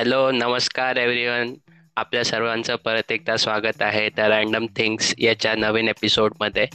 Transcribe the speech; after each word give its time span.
Hello 0.00 0.30
नमस्कार 0.30 0.96
everyone 0.96 1.54
आपल्या 1.96 2.24
सर्वांचं 2.24 2.76
परत 2.76 3.12
एकदा 3.12 3.36
स्वागत 3.36 3.82
आहे 3.82 4.08
द 4.08 4.20
रँडम 4.20 4.66
थिंग्स 4.76 5.14
याच्या 5.18 5.54
नवीन 5.54 5.88
एपिसोडमध्ये 5.88 6.66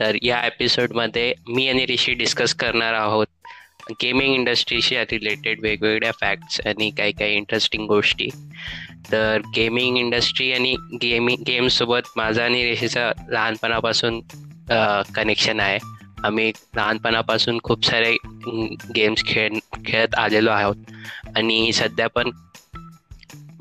तर 0.00 0.16
या 0.22 0.46
एपिसोडमध्ये 0.46 1.34
मी 1.48 1.68
आणि 1.68 1.86
ऋषी 1.90 2.12
डिस्कस 2.12 2.54
करणार 2.54 2.94
आहोत 2.94 3.26
गेमिंग 4.02 4.34
इंडस्ट्रीशी 4.34 4.96
रिलेटेड 4.98 5.60
वेगवेगळ्या 5.62 6.12
फॅक्ट्स 6.20 6.60
आणि 6.66 6.90
काही 6.90 7.12
काही 7.12 7.34
इंटरेस्टिंग 7.34 7.86
गोष्टी. 7.86 8.28
तर 9.12 9.40
गेमिंग 9.56 9.98
इंडस्ट्री 9.98 10.52
आणि 10.52 10.74
गेमिंग 11.02 11.42
गेमसोबत 11.46 12.08
माझा 12.16 12.44
आणि 12.44 12.72
ऋषीचा 12.72 13.12
लहानपणापासून 13.28 14.20
कनेक्शन 15.14 15.60
आहे. 15.60 15.78
आम्ही 16.24 16.52
लहानपणापासून 16.76 17.58
खूप 17.62 17.84
सारे 17.84 18.16
गेम्स 18.96 19.24
खेळ 19.24 19.58
खेळत 19.86 20.14
आलेलो 20.18 20.50
आहोत. 20.50 20.76
आणि 21.36 21.72
सध्या 21.72 22.06
पण 22.06 22.30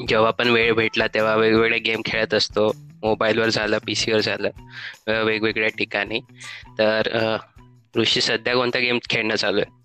जेव्हा 0.09 0.31
पण 0.31 0.49
वेळ 0.49 0.73
भेटला 0.73 1.07
तेव्हा 1.07 1.35
वेगवेगळे 1.35 1.79
गेम 1.79 2.01
खेळत 2.05 2.33
असतो. 2.33 2.71
मोबाईलवर 3.03 3.49
झालं 3.49 3.77
पी 3.87 3.95
सीवर 3.95 4.19
झालं 4.19 5.23
वेगवेगळ्या 5.25 5.69
ठिकाणी. 5.77 6.19
तर 6.79 7.37
ऋषी 7.95 8.21
सध्या 8.21 8.53
कोणता 8.55 8.79
गेम 8.79 8.99
खेळणं 9.09 9.35
चालू 9.35 9.59
आहे? 9.59 9.75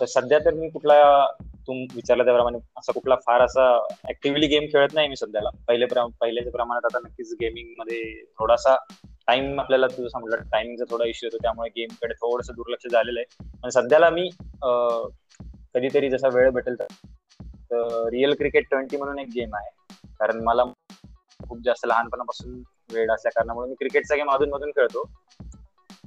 तर 0.00 0.04
सध्या 0.04 0.38
तर 0.38 0.54
मी 0.54 0.68
कुठला 0.70 1.26
तुम 1.66 1.76
विचारला 1.94 2.24
त्याप्रमाणे 2.24 2.58
असा 2.76 2.92
कुठला 2.92 3.14
फार 3.26 3.40
असा 3.40 3.64
ऍक्टिव्हली 4.08 4.46
गेम 4.46 4.64
खेळत 4.64 4.94
नाही 4.94 5.08
मी 5.08 5.16
सध्याला. 5.16 5.50
पहिले 5.68 5.86
पहिल्याच्या 5.86 6.52
प्रमाणात 6.52 6.84
आता 6.84 6.98
नक्कीच 6.98 7.32
गेमिंगमध्ये 7.40 8.02
थोडासा 8.38 8.76
टाइम 9.28 9.60
आपल्याला 9.60 9.86
तुझं 9.86 10.08
सांगितलं 10.08 10.48
टाइमिंगचा 10.52 10.84
थोडा 10.90 11.04
इश्यू 11.08 11.26
येतो 11.26 11.42
त्यामुळे 11.42 11.68
गेमकडे 11.76 12.14
थोडस 12.14 12.50
दुर्लक्ष 12.50 12.86
झालेलं 12.86 13.20
आहे. 13.20 13.48
पण 13.62 13.68
सध्याला 13.70 14.10
मी 14.10 14.28
कधीतरी 15.74 16.10
जसा 16.10 16.28
वेळ 16.34 16.50
भेटेल 16.50 16.76
तर 16.80 18.08
रिअल 18.12 18.34
क्रिकेट 18.38 18.68
ट्वेंटी 18.70 18.96
म्हणून 18.96 19.18
एक 19.18 19.28
गेम 19.34 19.54
आहे. 19.56 19.70
कारण 20.18 20.42
मला 20.44 20.64
खूप 21.40 21.58
जास्त 21.64 21.86
लहानपणापासून 21.86 22.62
वेळ 22.92 23.10
असल्या 23.12 23.32
कारणामुळे 23.32 23.68
मी 23.68 23.74
क्रिकेटचा 23.78 24.16
गेम 24.16 24.30
अधून 24.30 24.50
मधून 24.50 24.70
खेळतो. 24.70 25.04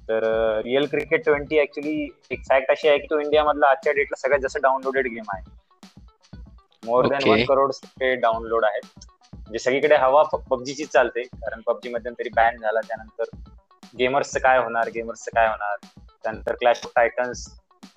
तर 0.09 0.23
रिअल 0.66 0.85
क्रिकेट 0.88 1.23
ट्वेंटी 1.25 1.59
ऍक्च्युली 1.61 2.07
एक 2.31 2.44
फॅक्ट 2.50 2.72
अशी 2.72 2.88
आहे 2.88 2.97
की 2.97 3.07
तो 3.09 3.19
इंडिया 3.19 3.44
मधला 3.44 3.67
आजच्या 3.67 3.94
डेटला 3.94 4.22
सगळ्यात 4.22 4.41
जास्त 4.41 4.57
डाउनलोडेड 4.63 5.07
गेम 5.07 5.31
आहे. 5.33 5.44
More 6.83 7.07
than 7.07 7.29
one 7.29 7.44
crore 7.45 7.72
download 8.22 8.66
आहेत. 8.66 9.05
म्हणजे 9.45 9.59
सगळीकडे 9.59 9.95
हवा 9.97 10.23
पबजीची 10.33 10.85
चालते. 10.88 11.21
कारण 11.23 11.61
पबजी 11.63 11.89
मध्यंतरी 11.89 12.29
बॅन 12.31 12.57
झाला. 12.57 12.79
त्यानंतर 12.81 13.35
गेमर्सचं 13.93 14.39
काय 14.39 14.57
होणार? 14.59 14.89
गेमर्सचं 14.89 15.31
काय 15.35 15.47
होणार? 15.47 15.77
त्यानंतर 16.23 16.55
क्लॅश 16.55 16.81
ऑफ 16.85 16.91
टायटन्स 16.95 17.47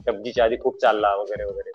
पबजीच्या 0.07 0.45
आधी 0.45 0.57
खूप 0.61 0.81
चालला 0.81 1.15
वगैरे 1.17 1.45
वगैरे. 1.45 1.73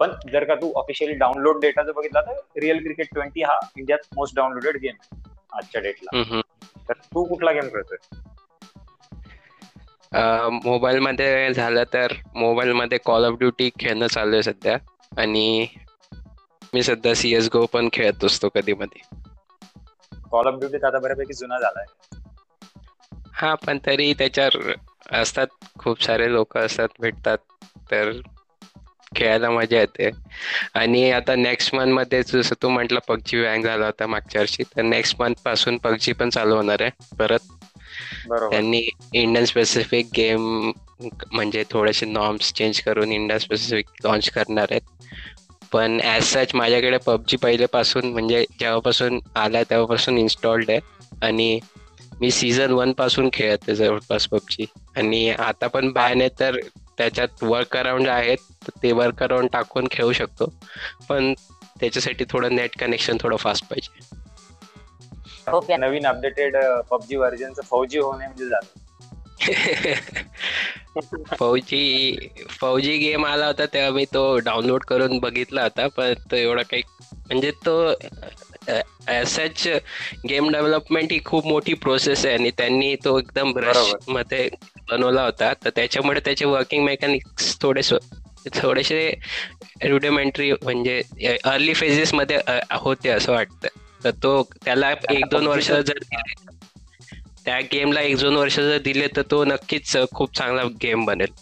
पण 0.00 0.10
जर 0.26 0.44
का 0.44 0.54
तू 0.56 0.72
ऑफिशियली 0.76 1.14
डाउनलोड 1.16 1.60
डेटा 1.60 1.82
जर 1.82 1.92
बघितला 1.92 2.20
तर 2.22 2.40
रिअल 2.56 2.78
क्रिकेट 2.80 3.08
ट्वेंटी 3.10 3.42
हा 3.42 3.58
इंडियात 3.72 4.06
मोस्ट 4.12 4.36
डाउनलोडेड 4.36 4.76
गेम 4.78 4.94
आहे 4.94 5.22
आजच्या 5.52 5.80
डेटला 5.82 6.12
तर 6.88 6.98
तू 7.04 7.24
कुठला 7.26 7.52
गेम 7.52 7.68
खेळतोय? 7.68 7.96
मोबाईल 10.54 10.98
मध्ये 11.00 11.52
झालं 11.52 11.84
तर 11.92 12.12
मोबाईल 12.36 12.72
मध्ये 12.74 12.98
कॉल 13.04 13.24
ऑफ 13.24 13.38
ड्युटी 13.38 13.68
खेळणं 13.74 14.06
चालू 14.08 14.32
आहे 14.32 14.42
सध्या. 14.42 14.76
आणि 15.12 15.66
मी 16.74 16.82
सध्या 16.82 17.14
सीएस 17.16 17.48
गो 17.52 17.64
पण 17.68 17.88
खेळत 17.92 18.24
असतो 18.24 18.48
कधी 18.54 18.72
मध्ये 18.74 19.02
कॉल 20.30 20.46
ऑफ 20.46 20.58
ड्युटी 20.60 20.80
आता 20.82 20.98
बऱ्यापैकी 21.00 21.34
जुना 21.34 21.58
झालाय. 21.60 21.86
हा 23.34 23.54
पण 23.56 23.78
तरी 23.80 24.12
त्याच्यावर 24.14 24.72
असतात 25.12 25.46
खूप 25.78 26.02
सारे 26.02 26.30
लोक 26.32 26.56
असतात 26.58 27.00
भेटतात 27.00 27.38
तर 27.90 28.10
खेळायला 29.12 29.50
मजा 29.50 29.80
येते. 29.80 30.10
आणि 30.74 31.10
आता 31.12 31.34
नेक्स्ट 31.36 31.74
मंथमध्ये 31.74 32.22
जसं 32.24 32.54
तू 32.62 32.68
म्हटलं 32.70 33.00
पबजी 33.04 33.40
वँग 33.40 33.64
झाला 33.64 33.86
होता 33.86 34.06
मागच्या 34.08 34.40
वर्षी 34.40 34.62
तर 34.66 34.82
नेक्स्ट 34.84 35.16
मंथपासून 35.18 35.78
पबजी 35.80 36.12
पण 36.14 36.30
चालू 36.30 36.56
होणार 36.56 36.82
आहे 36.82 36.90
परत. 37.16 37.40
त्यांनी 38.48 38.78
इंडियन 39.12 39.44
स्पेसिफिक 39.46 40.06
गेम 40.12 40.70
म्हणजे 41.32 41.64
थोडेसे 41.70 42.06
नॉर्म्स 42.08 42.52
चेंज 42.52 42.80
करून 42.82 43.12
इंडियन 43.12 43.38
स्पेसिफिक 43.40 43.86
लॉन्च 44.04 44.30
करणार 44.30 44.66
आहेत. 44.70 44.82
पण 45.74 46.00
ॲज 46.00 46.22
सच 46.22 46.54
माझ्याकडे 46.54 46.98
पबजी 47.06 47.36
पहिल्यापासून 47.36 48.04
म्हणजे 48.04 48.44
जेव्हापासून 48.60 49.20
आला 49.34 49.62
तेव्हापासून 49.62 50.18
इन्स्टॉल्ड 50.18 50.70
आहे. 50.70 50.80
आणि 51.22 51.60
मी 52.20 52.30
सीझन 52.30 52.70
वनपासून 52.70 53.28
खेळत 53.32 53.70
जवळपास 53.70 54.26
पबजी. 54.26 54.66
आणि 54.96 55.30
आता 55.30 55.66
पण 55.66 55.92
बॅन 55.92 56.20
आहे 56.20 56.30
तर 56.40 56.56
त्याच्यात 56.98 57.28
वर्क 57.42 57.76
अराउंड 57.76 58.08
आहेत 58.08 58.70
ते 58.82 58.92
वर्क 58.92 59.22
अराउंड 59.22 59.48
टाकून 59.52 59.88
खेळू 59.90 60.12
शकतो. 60.12 60.52
पण 61.08 61.34
त्याच्यासाठी 61.80 62.24
थोडं 62.30 62.54
नेट 62.54 62.78
कनेक्शन 62.78 63.16
थोडं 63.20 63.36
फास्ट 63.36 63.64
पाहिजे. 63.64 64.16
नवीन 65.76 66.06
अपडेटेड 66.06 66.56
पबजी 66.90 67.16
व्हर्जनचं 67.16 67.62
फौजी 67.62 67.98
होणे 67.98 68.26
म्हणजे 68.26 68.44
झालं. 68.44 68.83
फौजी 71.38 72.16
फौजी 72.50 72.96
गेम 72.96 73.26
आला 73.26 73.46
होता 73.46 73.66
तेव्हा 73.66 73.90
मी 73.90 74.04
तो 74.04 74.38
डाउनलोड 74.38 74.84
करून 74.84 75.18
बघितला 75.18 75.62
होता 75.62 75.86
पण 75.86 76.12
तो 76.30 76.36
एवढा 76.36 76.62
काही 76.62 76.82
म्हणजे 77.26 77.50
तो 77.66 77.92
सच 79.26 79.66
गेम 80.28 80.50
डेव्हलपमेंट 80.50 81.12
ही 81.12 81.18
खूप 81.24 81.46
मोठी 81.46 81.74
प्रोसेस 81.74 82.24
आहे 82.26 82.34
आणि 82.34 82.50
त्यांनी 82.50 82.94
तो 83.04 83.18
एकदम 83.18 83.52
ब्रशमध्ये 83.52 84.48
बनवला 84.90 85.24
होता. 85.24 85.52
तर 85.64 85.70
त्याच्यामुळे 85.70 86.20
त्याचे 86.24 86.44
वर्किंग 86.44 86.84
मेकॅनिक्स 86.84 87.56
थोडेसे 87.62 87.96
थोडेसे 88.54 89.14
रुडिमेंटरी 89.88 90.52
म्हणजे 90.52 91.02
अर्ली 91.44 91.74
फेजेस 91.74 92.14
मध्ये 92.14 92.38
होते 92.70 93.08
असं 93.08 93.32
वाटतं. 93.32 93.68
तर 94.04 94.10
तो 94.10 94.42
त्याला 94.64 94.90
एक 95.10 95.24
दोन 95.30 95.46
वर्ष 95.46 95.70
जर 95.70 95.98
त्या 97.44 97.60
गेमला 97.60 98.00
एक 98.00 98.16
दोन 98.18 98.36
वर्ष 98.36 98.58
जर 98.60 98.78
दिले 98.78 99.06
तर 99.16 99.22
तो 99.30 99.44
नक्कीच 99.44 99.96
खूप 100.14 100.36
चांगला 100.36 100.62
गेम 100.82 101.04
बनेल. 101.04 101.32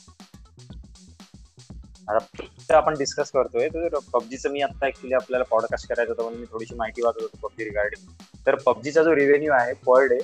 आपण 2.74 2.94
डिस्कस 2.98 3.30
करतोय. 3.30 3.68
तर 3.68 3.98
पबजीचं 4.12 4.50
मी 4.50 4.60
आता 4.60 4.86
ऍक्च्युली 4.86 5.14
आपल्याला 5.14 5.44
पॉडकास्ट 5.50 5.88
करायचं 5.88 6.12
होतं 6.12 6.22
म्हणून 6.22 6.40
मी 6.40 6.46
थोडीशी 6.52 6.74
माहिती 6.74 7.02
वाचत 7.02 7.22
होतो 7.22 7.48
पबजी 7.48 7.64
रिगार्डिंग 7.64 8.08
तर 8.46 8.54
पबजीचा 8.54 9.02
जो 9.02 9.14
रिव्हेन्यू 9.16 9.52
आहे 9.52 9.72
पर 9.86 10.06
डे 10.06 10.18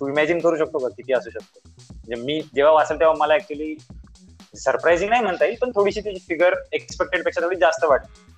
तू 0.00 0.08
इमॅजिन 0.08 0.38
करू 0.40 0.56
शकतो 0.56 0.78
का? 0.78 0.88
किती 0.88 1.12
असू 1.12 1.30
शकतो? 1.30 1.60
म्हणजे 1.90 2.14
मी 2.14 2.40
जेव्हा 2.54 2.72
वाचेल 2.72 3.00
तेव्हा 3.00 3.16
मला 3.18 3.34
ऍक्च्युली 3.34 3.74
सरप्राइझिंग 4.56 5.10
नाही 5.10 5.22
म्हणता 5.22 5.44
येईल 5.44 5.56
पण 5.60 5.70
थोडीशी 5.70 6.00
त्याची 6.00 6.18
फिगर 6.28 6.54
एक्सपेक्टेडपेक्षा 6.72 7.40
थोडी 7.40 7.56
जास्त 7.56 7.84
वाटते. 7.84 8.31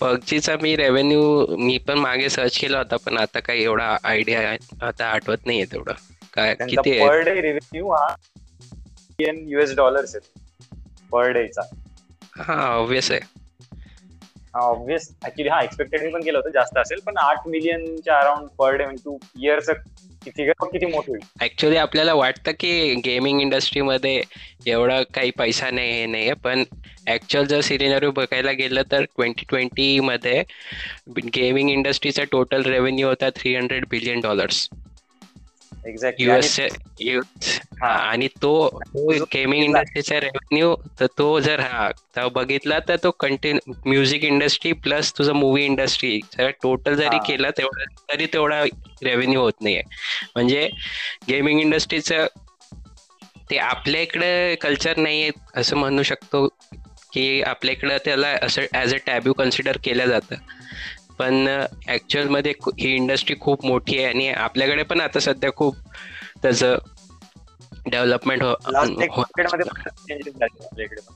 पबजीचा 0.00 0.56
मी 0.62 0.74
रेव्हेन्यू 0.76 1.56
मी 1.58 1.76
पण 1.78 1.98
मागे 1.98 2.28
सर्च 2.30 2.56
केला 2.58 2.78
होता 2.78 2.96
पण 2.96 3.18
आता 3.18 3.40
काही 3.40 3.62
एवढा 3.64 3.96
आयडिया 4.04 4.50
आता 4.82 5.06
आठवत 5.06 5.46
नाहीये 5.46 5.64
तेवढं. 5.72 5.92
काय 6.34 6.54
किती 6.60 6.98
पर 7.00 7.20
डे 7.20 7.40
रेव्हेन्यू 7.40 7.90
हा 7.90 8.14
युएस 9.20 9.74
डॉलर्स 9.76 10.14
आहेत 10.16 10.78
पर 11.12 11.30
डेचा 11.32 11.62
हा 12.38 12.54
ऑब्विस 12.68 13.10
आहे. 13.10 13.20
हा 14.54 14.60
ऑब्विस 14.62 15.08
ऍक्च्युली 15.26 15.50
हा 15.50 15.60
एक्सपेक्टेड 15.62 16.02
मी 16.02 16.10
पण 16.10 16.22
केलं 16.22 16.38
होतं 16.38 16.50
जास्त 16.50 16.78
असेल 16.78 17.00
पण 17.06 17.16
आठ 17.18 17.46
मिलियनच्या 17.48 18.18
अराउंड 18.18 18.48
पर 18.58 18.76
डे 18.76 18.84
म्हणजे 18.84 19.04
तू 19.04 19.16
इयरचं 19.36 19.72
किती 20.26 20.86
मोठी 20.86 21.12
ऍक्च्युली 21.40 21.76
आपल्याला 21.76 22.14
वाटतं 22.14 22.52
की 22.60 22.94
गेमिंग 22.94 23.40
इंडस्ट्रीमध्ये 23.40 24.22
एवढा 24.66 25.02
काही 25.02 25.30
पैसा 25.30 25.70
नाही 25.70 25.92
हे 25.92 26.06
नाही 26.06 26.32
पण 26.32 26.64
ऍक्च्युअल 27.08 27.46
जर 27.46 27.60
सिनेरिओ 27.60 28.10
बघायला 28.10 28.52
गेलं 28.52 28.82
तर 28.90 29.04
ट्वेंटी 29.04 29.44
ट्वेंटी 29.48 30.00
मध्ये 30.00 30.42
गेमिंग 31.34 31.70
इंडस्ट्रीचा 31.70 32.24
टोटल 32.24 32.62
रेव्हेन्यू 32.62 33.08
होता 33.08 33.30
three 33.30 33.54
hundred 33.54 33.84
billion 33.90 34.20
dollars 34.20 34.68
US 36.20 36.58
आणि 37.82 38.28
तो 38.42 38.52
गेमिंग 39.04 39.64
इंडस्ट्रीचा 39.64 40.20
रेव्हेन्यू 40.20 40.74
तर 41.00 41.06
तो 41.18 41.38
जर 41.40 41.60
हा 41.60 42.26
बघितला 42.34 42.78
तर 42.88 42.96
तो 43.04 43.10
कंटिन्यू 43.20 43.72
म्युझिक 43.86 44.24
इंडस्ट्री 44.24 44.72
प्लस 44.84 45.12
तुझं 45.18 45.32
मूवी 45.32 45.64
इंडस्ट्री 45.64 46.18
टोटल 46.62 46.94
जरी 46.94 47.18
केलं 47.26 47.50
तेवढा 47.58 47.84
तरी 48.12 48.26
तेवढा 48.32 48.62
रेव्हेन्यू 49.02 49.40
होत 49.40 49.62
नाहीये. 49.62 49.82
म्हणजे 50.34 50.68
गेमिंग 51.28 51.60
इंडस्ट्रीचं 51.60 52.26
ते 53.50 53.56
आपल्या 53.58 54.00
इकडे 54.00 54.54
कल्चर 54.54 54.96
नाहीये 54.96 55.30
असं 55.56 55.76
म्हणू 55.76 56.02
शकतो 56.02 56.46
की 57.12 57.42
आपल्या 57.42 57.72
इकडं 57.72 57.96
त्याला 58.04 58.28
असं 58.42 58.62
ऍज 58.74 58.94
अ 58.94 58.98
टॅब्यू 59.06 59.32
कन्सिडर 59.32 59.76
केलं 59.84 60.06
जातं. 60.06 60.34
पण 61.18 61.46
ऍक्च्युअलमध्ये 61.88 62.52
ही 62.80 62.94
इंडस्ट्री 62.94 63.36
खूप 63.40 63.64
मोठी 63.66 63.98
आहे 63.98 64.06
आणि 64.06 64.28
आपल्याकडे 64.28 64.82
पण 64.82 65.00
आता 65.00 65.20
सध्या 65.20 65.50
खूप 65.56 65.76
त्याचं 66.42 66.76
डेव्हलपमेंट 67.86 68.42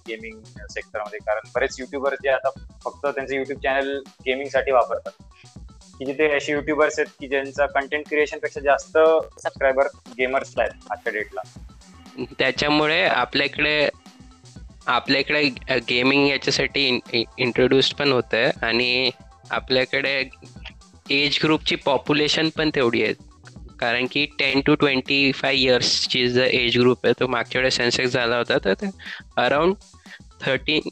गेमिंग 0.08 0.40
सेक्टरमध्ये 0.70 1.18
कारण 1.18 1.48
बरेच 1.54 1.76
युट्यूबर 1.80 2.14
जे 2.14 2.28
आता 2.28 2.50
फक्त 2.84 3.06
त्यांचे 3.06 3.36
युट्यूब 3.36 3.58
चॅनल 3.60 3.98
गेमिंगसाठी 4.26 4.72
वापरतात. 4.72 5.10
की 5.98 6.04
जिथे 6.04 6.26
असे 6.36 6.52
युट्यूबर्स 6.52 6.98
आहेत 6.98 7.12
की 7.20 7.28
ज्यांचा 7.28 7.66
कंटेंट 7.66 8.04
क्रिएशनपेक्षा 8.08 8.60
जास्त 8.60 8.98
सबस्क्रायबर 8.98 9.86
गेमर्सला 10.18 10.62
आहेत 10.62 10.92
आजच्या 10.92 11.12
डेटला 11.12 11.40
त्याच्यामुळे 12.38 13.02
आपल्याकडे 13.04 13.88
आपल्याकडे 14.88 15.42
गेमिंग 15.88 16.26
याच्यासाठी 16.28 16.86
इंट्रोड्यूस 17.38 17.92
पण 17.94 18.12
होत 18.12 18.34
आहे 18.34 18.50
आणि 18.66 19.10
आपल्याकडे 19.50 20.22
एज 21.10 21.38
ग्रुपची 21.42 21.76
पॉप्युलेशन 21.76 22.48
पण 22.48 22.70
तेवढी 22.74 23.02
आहे 23.02 23.12
कारण 23.80 24.06
की 24.06 24.24
टेन 24.38 24.60
टू 24.60 24.74
ट्वेंटी 24.74 25.30
फाय 25.32 25.56
इयर्सची 25.56 26.26
जर 26.28 26.44
एज 26.44 26.78
ग्रुप 26.78 27.04
आहे 27.04 27.12
तो 27.20 27.26
मागच्या 27.26 27.60
वेळेस 27.60 27.76
सेन्सेक्स 27.76 28.12
झाला 28.12 28.36
होता 28.36 28.58
तर 28.64 28.74
ते 28.74 28.86
around 29.36 29.74
thirteen 30.40 30.88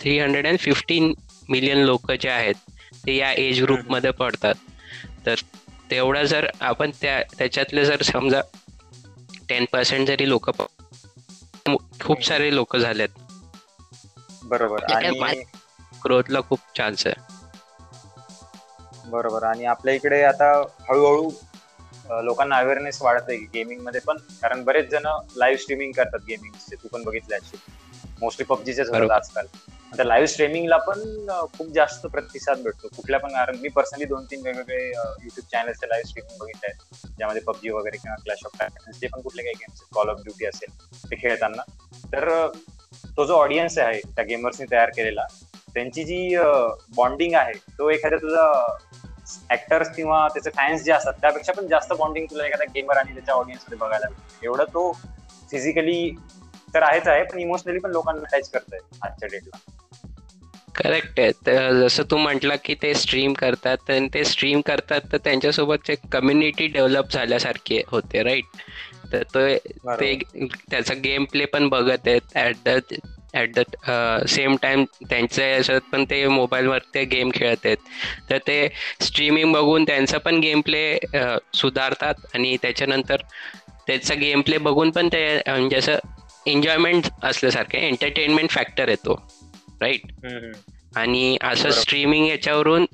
three 0.00 0.18
hundred 0.18 0.46
and 0.46 0.58
fifteen 0.58 1.12
million 1.50 1.78
लोक 1.78 2.12
जे 2.12 2.28
आहेत 2.28 2.54
ते 3.06 3.16
या 3.16 3.32
एज 3.32 3.62
ग्रुपमध्ये 3.62 4.10
पडतात. 4.10 4.54
तर 5.26 5.34
तेवढा 5.90 6.22
जर 6.22 6.46
आपण 6.60 6.90
त्या 7.00 7.20
त्याच्यातले 7.38 7.84
जर 7.84 8.02
समजा 8.02 8.40
टेन 9.48 9.64
पर्सेंट 9.72 10.06
जरी 10.08 10.28
लोक 10.28 10.50
खूप 12.00 12.24
सारे 12.24 12.54
लोक 12.54 12.76
झालेत. 12.76 13.08
बरोबर. 14.44 14.84
आणि 14.92 15.42
ग्रोथला 16.04 16.40
खूप 16.40 16.60
चान्स 16.76 17.06
आहे. 17.06 17.35
बरोबर. 19.10 19.42
आणि 19.44 19.64
आपल्या 19.66 19.94
इकडे 19.94 20.22
आता 20.24 20.50
हळूहळू 20.88 21.30
लोकांना 22.24 22.56
अवेअरनेस 22.56 23.00
वाढत 23.02 23.28
आहे 23.28 23.36
गेमिंगमध्ये 23.54 24.00
पण. 24.06 24.16
कारण 24.42 24.62
बरेच 24.64 24.90
जण 24.90 25.06
लाईव्ह 25.36 25.62
स्ट्रीमिंग 25.62 25.92
करतात 25.92 26.20
गेमिंग 26.28 26.72
तू 26.72 26.88
पण 26.92 27.02
बघितलं 27.04 27.56
मोस्टली 28.20 28.44
पबजीचेच 28.46 28.88
होतात 28.88 29.10
आजकाल. 29.10 29.46
आता 29.92 30.04
लाईव्ह 30.04 30.26
स्ट्रीमिंगला 30.28 30.76
पण 30.86 31.00
खूप 31.56 31.66
जास्त 31.74 32.06
प्रतिसाद 32.12 32.62
भेटतो. 32.62 32.88
कुठल्या 32.96 33.18
पण 33.20 33.32
कारण 33.32 33.56
मी 33.60 33.68
पर्सनली 33.76 34.04
दोन 34.04 34.24
तीन 34.30 34.40
वेगवेगळे 34.44 34.86
युट्यूब 34.86 35.46
चॅनल्सचे 35.52 35.88
लाईव्ह 35.88 36.08
स्ट्रीमिंग 36.08 36.38
बघितले 36.40 36.70
आहेत. 36.70 37.08
ज्यामध्ये 37.18 37.42
पबजी 37.42 37.70
वगैरे 37.70 37.96
किंवा 37.96 38.16
क्लॅश 38.22 38.44
ऑफ 38.46 38.62
जे 39.00 39.06
पण 39.06 39.20
कुठले 39.20 39.42
काही 39.42 39.54
गेम्स 39.60 39.82
कॉल 39.94 40.08
ऑफ 40.10 40.22
ड्युटी 40.22 40.46
असेल 40.46 41.10
ते 41.10 41.16
खेळताना. 41.22 41.62
तर 42.12 42.28
तो 43.16 43.24
जो 43.26 43.34
ऑडियन्स 43.34 43.78
आहे 43.78 44.00
त्या 44.06 44.24
गेमर्सनी 44.24 44.66
तयार 44.70 44.90
केलेला 44.90 45.26
त्यांची 45.74 46.04
जी 46.04 46.36
बॉन्डिंग 46.96 47.34
आहे 47.34 47.52
तो 47.78 47.90
एखाद्या 47.90 48.18
तुझा 48.18 48.76
ऍक्टर्स 49.50 49.94
किंवा 49.96 50.26
त्याचे 50.28 50.50
फॅन्स 50.50 50.82
जे 50.82 50.92
असतात 50.92 51.12
त्यापेक्षा 51.20 51.52
पण 51.52 51.66
जास्त 51.66 51.92
बॉन्डिंग 51.92 52.26
तुला 52.30 52.46
एखाद्या 52.46 52.66
गेमर 52.74 52.96
आणि 52.96 53.14
त्याच्या 53.14 53.34
ऑडियन्समध्ये 53.34 53.78
बघायला 53.78 54.06
एवढं 54.42 54.64
तो 54.64 54.90
फिजिकली 55.50 56.10
तर 56.74 56.82
आहेच 56.82 57.08
आहे 57.08 57.22
पण 57.22 57.38
इमोशनली 57.38 57.78
पण 57.78 57.90
लोकांना 57.90 58.36
टच 58.36 58.50
करतोय 58.50 58.78
आजच्या 59.02 59.28
डेटला 59.28 59.58
करेक्ट 60.74 61.20
आहे. 61.20 61.32
जसं 61.80 62.02
तू 62.10 62.16
म्हटलं 62.16 62.56
की 62.64 62.74
ते 62.74 62.92
स्ट्रीम 62.94 63.32
करतात 63.32 63.90
आणि 63.90 64.08
ते 64.14 64.24
स्ट्रीम 64.24 64.60
करतात 64.60 65.00
तर 65.12 65.16
त्यांच्यासोबत 65.16 65.90
कम्युनिटी 66.12 66.66
डेव्हलप 66.66 67.12
झाल्यासारखे 67.12 67.82
होते 67.88 68.22
राईट 68.22 68.44
तर 69.12 69.22
तो 69.34 69.46
ते 70.00 70.14
त्याचा 70.70 70.94
गेम 70.94 71.24
प्ले 71.24 71.44
पण 71.44 71.68
बघत 71.68 72.08
आहेत. 72.08 72.36
At 72.36 72.56
the 72.66 72.78
at 73.34 73.50
the 73.54 73.62
same 74.28 74.56
time 74.62 74.84
त्यांच्या 75.00 75.46
याच्यात 75.46 75.80
पण 75.92 76.04
ते 76.04 76.26
मोबाईलवर 76.28 76.78
ते 76.94 77.04
गेम 77.04 77.30
खेळत 77.34 77.66
आहेत. 77.66 77.76
तर 78.30 78.38
ते 78.38 78.68
स्ट्रीमिंग 79.00 79.52
बघून 79.52 79.84
त्यांचा 79.84 80.18
पण 80.18 80.38
गेम 80.40 80.60
प्ले 80.60 80.98
सुधारतात 81.54 82.26
आणि 82.34 82.56
त्याच्यानंतर 82.62 83.22
त्याचा 83.86 84.14
गेम 84.14 84.40
प्ले 84.40 84.58
बघून 84.58 84.90
पण 84.90 85.08
ते 85.08 85.24
म्हणजे 85.48 85.76
असं 85.76 85.98
एन्जॉयमेंट 86.46 87.08
असल्यासारखे 87.22 87.78
एंटरटेनमेंट 87.78 88.50
फॅक्टर 88.50 88.88
येतो 88.88 89.14
राईट 89.80 90.12
आणि 90.96 91.36
असं 91.42 91.70
स्ट्रीमिंग 91.70 92.26
याच्यावरून 92.26 92.86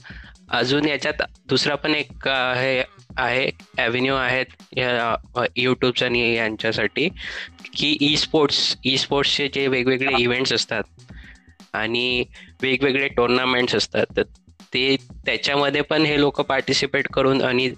अजून 0.50 0.86
याच्यात 0.88 1.22
दुसरा 1.48 1.74
पण 1.74 1.94
एक 1.94 2.28
हे 2.28 2.82
आहे 3.18 3.50
ॲव्हेन्यू 3.78 4.14
आहेत 4.14 4.78
यूट्यूब्स 5.56 6.02
आणि 6.02 6.34
यांच्यासाठी 6.34 7.08
की 7.74 7.96
ई 8.00 8.16
स्पोर्ट्स 8.16 8.76
ई 8.84 8.96
स्पोर्ट्सचे 8.96 9.48
जे 9.48 9.66
वेगवेगळे 9.66 10.22
इव्हेंट्स 10.22 10.52
असतात 10.52 10.82
आणि 11.72 12.24
वेगवेगळे 12.62 13.08
टुर्नामेंट्स 13.08 13.74
असतात 13.74 14.16
तर 14.16 14.22
ते 14.74 14.96
त्याच्यामध्ये 15.26 15.80
पण 15.80 16.02
हे 16.02 16.20
लोक 16.20 16.40
पार्टिसिपेट 16.40 17.08
करून 17.08 17.42
आणि 17.42 17.70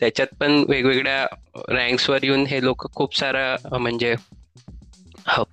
त्याच्यात 0.00 0.34
पण 0.40 0.64
वेगवेगळ्या 0.68 1.26
रँक्सवर 1.68 2.18
येऊन 2.22 2.46
हे 2.46 2.64
लोक 2.64 2.94
खूप 2.94 3.16
सारा 3.16 3.56
म्हणजे 3.78 4.14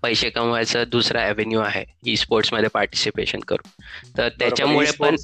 पैसे 0.03 0.29
कमवायचा 0.29 0.83
दुसरा 0.83 1.23
अव्हेन्यू 1.23 1.59
आहे 1.59 1.83
ई 2.05 2.15
स्पोर्ट्समध्ये 2.15 2.69
पार्टिसिपेशन 2.69 3.39
करून. 3.39 3.69
तर 4.17 4.29
त्याच्यामुळे 4.29 4.91
पण 4.99 5.15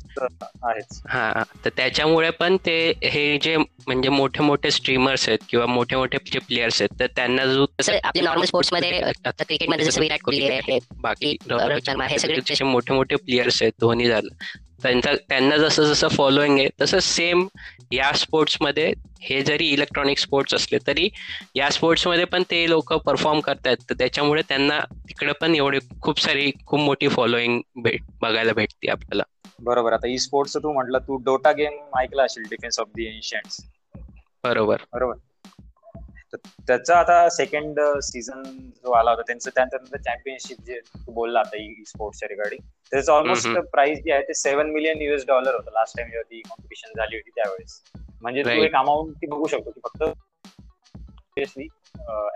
हा 1.09 1.43
तर 1.65 1.69
त्याच्यामुळे 1.77 2.29
पण 2.29 2.57
ते 2.57 2.93
हे 3.03 3.37
जे 3.37 3.57
म्हणजे 3.57 4.09
मोठे 4.09 4.43
मोठे 4.43 4.71
स्ट्रीमर्स 4.71 5.29
आहेत 5.29 5.39
किंवा 5.49 5.65
मोठे 5.65 5.95
मोठे 5.95 6.17
जे 6.33 6.39
प्लेयर्स 6.39 6.81
आहेत 6.81 6.99
तर 6.99 7.07
त्यांना 7.15 7.45
जो 7.45 7.65
नॉर्मल 8.23 8.45
स्पोर्ट्समध्ये 8.45 9.01
क्रिकेटमध्ये 9.25 9.85
जसं 9.85 10.01
विराट 10.01 10.19
कोहली 10.19 10.79
बाकी 10.95 11.37
मोठे 12.63 12.93
मोठे 12.93 13.15
प्लेयर्स 13.15 13.61
आहेत 13.61 13.73
धोनी 13.81 14.07
झालं. 14.07 14.27
त्यांचा 14.83 15.13
त्यांना 15.29 15.57
जसं 15.57 15.83
जसं 15.83 16.07
फॉलोईंग 16.07 16.59
आहे 16.59 16.67
तसं 16.81 16.99
सेम 16.99 17.47
या 17.91 18.11
स्पोर्ट्समध्ये 18.11 18.93
हे 19.21 19.41
जरी 19.41 19.67
इलेक्ट्रॉनिक 19.67 20.19
स्पोर्ट्स 20.19 20.53
असले 20.53 20.77
तरी 20.87 21.09
या 21.55 21.69
स्पोर्ट्समध्ये 21.69 22.25
पण 22.25 22.43
ते 22.51 22.69
लोक 22.69 22.93
परफॉर्म 22.93 23.39
करतात 23.39 23.75
तर 23.89 23.95
त्याच्यामुळे 23.95 24.41
त्यांना 24.41 24.79
तिकडे 25.09 25.33
पण 25.41 25.55
एवढे 25.55 25.79
खूप 26.01 26.19
सारी 26.19 26.51
खूप 26.65 26.79
मोठी 26.79 27.07
फॉलोईंग 27.07 27.61
भेट 27.75 28.01
बघायला 28.21 28.53
भेटते 28.53 28.91
आपल्याला. 28.91 29.23
बरोबर. 29.59 29.93
आता 29.93 30.07
ई 30.07 30.17
स्पोर्ट्स 30.17 30.57
तू 30.57 30.71
म्हटलं 30.71 30.99
तू 30.99 31.17
डोटा 31.17 31.51
गेम 31.51 31.97
ऐकला 31.99 32.23
असेल 32.23 32.43
डिफेन्स 32.43 32.79
ऑफ 32.79 32.87
दी 32.87 33.05
एन्शियंट 33.05 33.61
बरोबर. 34.43 34.77
बरोबर. 34.93 35.13
त्याचा 36.35 36.95
आता 36.95 37.29
सेकंड 37.29 37.79
सीझन 38.03 38.43
जो 38.75 38.91
आला 38.91 39.11
होता 39.11 39.21
त्यांचं 39.21 39.49
त्यानंतर 39.49 39.97
चॅम्पियनशिप 39.97 40.61
जे 40.65 40.79
तू 40.79 41.11
बोलला 41.11 41.39
आता 41.39 41.57
ई 41.57 41.83
स्पोर्ट्सच्या 41.87 42.29
रिगार्डिंग 42.29 42.61
त्याचं 42.91 43.11
ऑलमोस्ट 43.13 43.47
प्राइस 43.71 43.99
जे 43.99 44.11
आहे 44.13 44.23
ते 44.23 44.33
सेव्हन 44.33 44.71
मिलियन 44.71 45.01
युएस 45.01 45.25
डॉलर 45.27 45.55
होतं. 45.55 45.71
लास्ट 45.71 45.97
टाइम 45.97 46.09
जेव्हा 46.09 46.29
ती 46.31 46.41
कॉम्पिटिशन 46.41 46.99
झाली 46.99 47.15
होती 47.15 47.29
त्यावेळेस. 47.29 47.81
म्हणजे 48.21 48.43
तू 48.43 48.63
एक 48.63 48.75
अमाऊंट 48.75 49.15
ती 49.15 49.27
बघू 49.27 49.47
शकतो 49.47 49.71
की 49.71 49.79
फक्त 49.79 50.03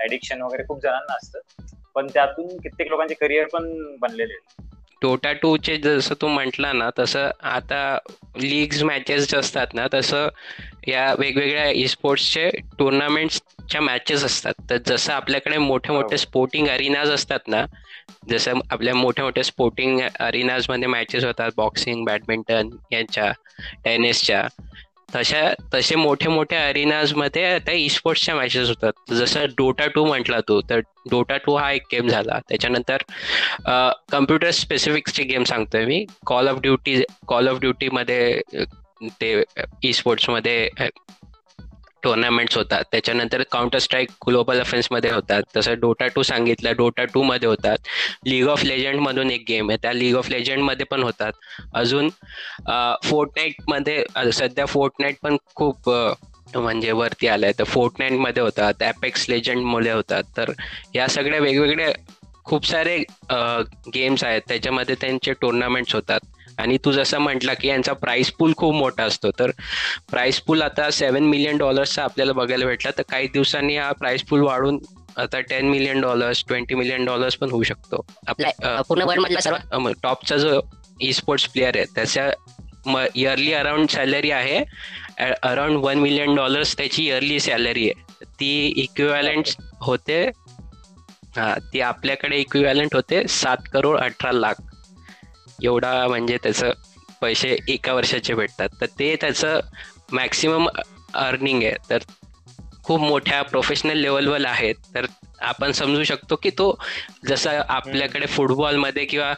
ऍडिक्शन 0.04 0.42
वगैरे 0.42 0.64
खूप 0.68 0.82
जणांना 0.84 1.16
असतं. 1.16 1.40
पण 1.96 2.08
त्यातून 2.14 2.58
कित्येक 2.58 2.90
लोकांचे 2.90 3.14
करिअर 3.14 3.46
पण 3.54 3.96
बनलेले 4.00 4.34
टोटा 5.02 5.32
टू 5.36 5.56
चे 5.60 5.78
जसं 5.80 6.16
तू 6.16 6.28
म्हटला 6.30 6.72
ना 6.74 6.90
तसं 6.94 7.30
आता 7.50 7.82
लीग्स 8.38 8.82
मॅचेस 8.84 9.34
असतात 9.36 9.74
ना 9.74 9.88
तसं 9.94 10.28
या 10.88 11.14
वेगवेगळ्या 11.16 11.70
ई 11.72 11.86
स्पोर्ट्सचे 11.90 12.50
टुर्नामेंट्सच्या 12.80 13.82
मॅचेस 13.82 14.24
असतात 14.26 14.54
तर 14.70 14.78
जसं 14.86 15.14
आपल्याकडे 15.14 15.58
मोठे 15.60 15.94
मोठे 15.94 16.18
स्पोर्टिंग. 16.20 16.68
अरिनाज 16.68 17.10
असतात 17.12 17.48
ना 17.48 17.66
जसं 18.28 18.60
आपल्या 18.68 18.94
मोठ्या 18.96 19.26
मोठ्या 19.26 19.44
स्पोर्टिंगमध्ये 19.46 20.88
मॅचेस 20.88 21.24
होतात 21.26 21.52
बॉक्सिंग 21.58 22.04
बॅडमिंटन 22.06 22.70
यांच्या 22.88 23.32
टेनिसच्या 23.84 24.48
तशा 25.16 25.42
तसे 25.74 25.96
मोठे 25.96 26.30
मोठे 26.30 26.56
अरिनाजमध्ये 26.56 27.58
त्या 27.66 27.74
ई 27.74 27.88
स्पोर्ट्सच्या 27.90 28.36
मॅचेस 28.36 28.70
होतात. 28.70 29.14
जसं 29.14 29.46
डोटा 29.58 29.88
टू 29.96 30.06
म्हटला 30.06 30.40
तू 30.48 30.60
तर 30.70 30.80
डोटा 31.12 31.38
टू 31.46 31.56
हा 31.56 31.72
एक 31.72 31.84
गेम 31.92 32.08
झाला. 32.08 32.40
त्याच्यानंतर 32.50 33.04
कम्प्युटर 34.12 34.52
स्पेसिफिकचे 34.52 35.24
गेम 35.24 35.44
सांगतोय 35.44 35.86
मी. 35.86 36.06
Call 36.26 36.48
of 36.48 36.60
duty 36.62 37.02
call 37.28 37.48
of 37.48 37.60
duty 37.60 37.90
मध्ये 37.94 38.42
ते 39.22 39.42
ई 39.86 39.92
स्पोर्ट्समध्ये 39.94 40.70
टुर्नामेंट्स 42.04 42.58
होतात. 42.58 42.84
त्याच्यानंतर 42.92 43.44
काउंटर 43.52 43.80
स्ट्राईक 43.80 44.10
ग्लोबल 44.28 44.60
अफेन्समध्ये 44.60 45.12
होतात. 45.12 45.44
तसं 45.56 45.80
डोटा 45.80 46.08
टू 46.16 46.24
सांगितलं. 46.24 46.74
डोटा 46.78 47.06
टू 47.14 47.24
मध्ये 47.24 47.50
होतात. 47.50 47.78
लीग 48.26 48.48
ऑफ 48.48 48.64
लेजंड 48.66 49.00
मधून 49.00 49.32
एक 49.32 49.44
गेम 49.48 49.70
आहे. 49.70 49.78
त्या 49.82 49.94
लीग 49.94 50.16
ऑफ 50.18 50.30
लेजंडमध्ये 50.30 50.86
पण 50.92 51.04
होतात. 51.04 51.34
अजून 51.76 52.10
फोर्टनाईटमध्ये 53.04 54.32
सध्या 54.34 54.66
फोर्टनाईट 54.66 55.18
पण 55.24 55.38
खूप 55.56 55.90
म्हणजे 56.56 56.92
वरती 56.92 57.28
आलाय. 57.28 57.52
तर 57.60 57.64
फोर्टनाईटमध्ये 57.64 58.44
होतात. 58.44 58.84
ॲपेक्स 58.84 59.26
लेजंडमध्ये 59.30 59.92
होतात. 59.92 60.24
तर 60.38 60.52
या 60.96 61.08
सगळ्या 61.08 61.40
वेगवेगळ्या 61.40 61.92
खूप 62.46 62.66
सारे 62.68 62.98
गेम्स 63.94 64.24
आहेत. 64.24 64.42
त्याच्यामध्ये 64.48 64.96
त्यांचे 65.02 65.34
टुर्नामेंट्स 65.42 65.96
होतात. 65.96 66.20
आणि 66.58 66.78
तू 66.86 66.92
जसं 66.92 67.18
म्हटला 67.20 67.54
की 67.54 67.68
यांचा 67.68 67.94
प्राइस 67.94 68.32
पूल 68.40 68.54
खूप 68.58 68.74
मोठा 68.76 69.04
असतो. 69.04 69.32
तर 69.40 69.52
प्राइस 70.12 70.40
पूल 70.42 70.62
आता 70.62 70.90
सेव्हन 70.92 71.24
मिलियन 71.24 71.58
डॉलर्सचा 71.58 72.04
आपल्याला 72.04 72.34
बघायला 72.34 72.66
भेटला 72.66 72.92
तर 72.98 73.04
काही 73.10 73.28
दिवसांनी 73.34 73.78
हा 73.78 73.92
प्राइस 74.00 74.24
पूल 74.30 74.42
वाढून 74.42 74.80
आता 75.18 75.40
ten 75.40 75.70
million 75.70 76.02
dollars 76.02 76.44
twenty 76.48 76.76
million 76.76 77.06
dollars 77.06 77.36
पण 77.36 77.50
होऊ 77.52 77.64
शकतो. 77.64 78.06
पूर्ण 78.88 79.92
टॉपचा 80.04 80.38
जो 80.38 80.60
ई 81.02 81.12
स्पोर्ट्स 81.14 81.48
प्लेअर 81.50 81.78
आहे 81.78 81.86
त्याच्या 81.96 82.30
इयरली 83.16 83.54
अराउंड 83.54 83.90
सॅलरी 83.90 84.32
आहे 84.32 84.64
अराउंड 85.44 85.78
वन 85.84 86.00
मिलियन 86.00 86.36
डॉलर्स 86.36 86.76
त्याची 86.78 87.06
इयरली 87.06 87.40
सॅलरी 87.40 87.90
आहे. 87.90 88.26
ती 88.40 88.68
इक्विवॅलंट 88.78 89.50
होते 89.82 90.24
हा 91.38 91.54
ती 91.74 91.82
आपल्याकडे 91.82 92.38
इक्विवॅलंट 92.38 92.96
होते 92.96 93.28
सात 93.30 93.68
करोड 93.74 93.98
अठरा 94.00 94.32
लाख. 94.32 94.62
एवढा 95.64 96.08
म्हणजे 96.08 96.38
त्याचं 96.44 96.72
पैसे 97.22 97.56
एका 97.70 97.94
वर्षाचे 97.94 98.34
भेटतात. 98.36 98.70
तर 98.82 98.86
ते 99.00 99.16
त्याचं 99.22 99.60
मॅक्सिमम 100.14 100.68
अर्निंग 101.16 101.64
आहे. 101.64 101.76
तर 101.90 101.98
खूप 102.84 103.02
मोठ्या 103.02 103.42
प्रोफेशनल 103.44 103.98
लेवलवर 103.98 104.46
आहेत 104.46 104.76
तर 104.96 105.06
आपण 105.48 105.72
समजू 105.72 106.04
शकतो 106.04 106.36
की 106.44 106.50
तो 106.58 106.76
जसं 107.28 107.62
आपल्याकडे 107.70 108.26
फुटबॉलमध्ये 108.28 109.06
किंवा 109.06 109.34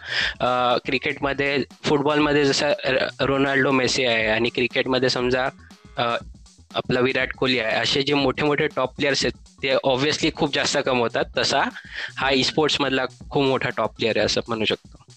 क्रिकेटमध्ये 0.85 1.63
फुटबॉलमध्ये 1.83 2.43
जसं 2.45 3.25
रोनाल्डो 3.27 3.71
मेसी 3.71 4.05
आहे 4.05 4.27
आणि 4.27 4.49
क्रिकेटमध्ये 4.55 5.09
समजा 5.09 5.47
आपला 5.97 6.99
विराट 6.99 7.33
कोहली 7.38 7.59
आहे. 7.59 7.75
असे 7.75 8.01
जे 8.03 8.13
मोठे 8.13 8.45
मोठे 8.45 8.67
टॉप 8.75 8.95
प्लेयर्स 8.95 9.25
आहेत 9.25 9.61
ते 9.63 9.75
ऑब्व्हियसली 9.83 10.29
खूप 10.35 10.53
जास्त 10.55 10.77
कमवतात. 10.85 11.25
तसा 11.38 11.63
हा 12.17 12.29
ई 12.31 12.43
स्पोर्ट्स 12.43 12.79
मधला 12.81 13.05
खूप 13.29 13.43
मोठा 13.43 13.69
टॉप 13.77 13.95
प्लेअर 13.97 14.17
आहे 14.17 14.25
असं 14.25 14.41
म्हणू 14.47 14.65
शकतो. 14.65 15.08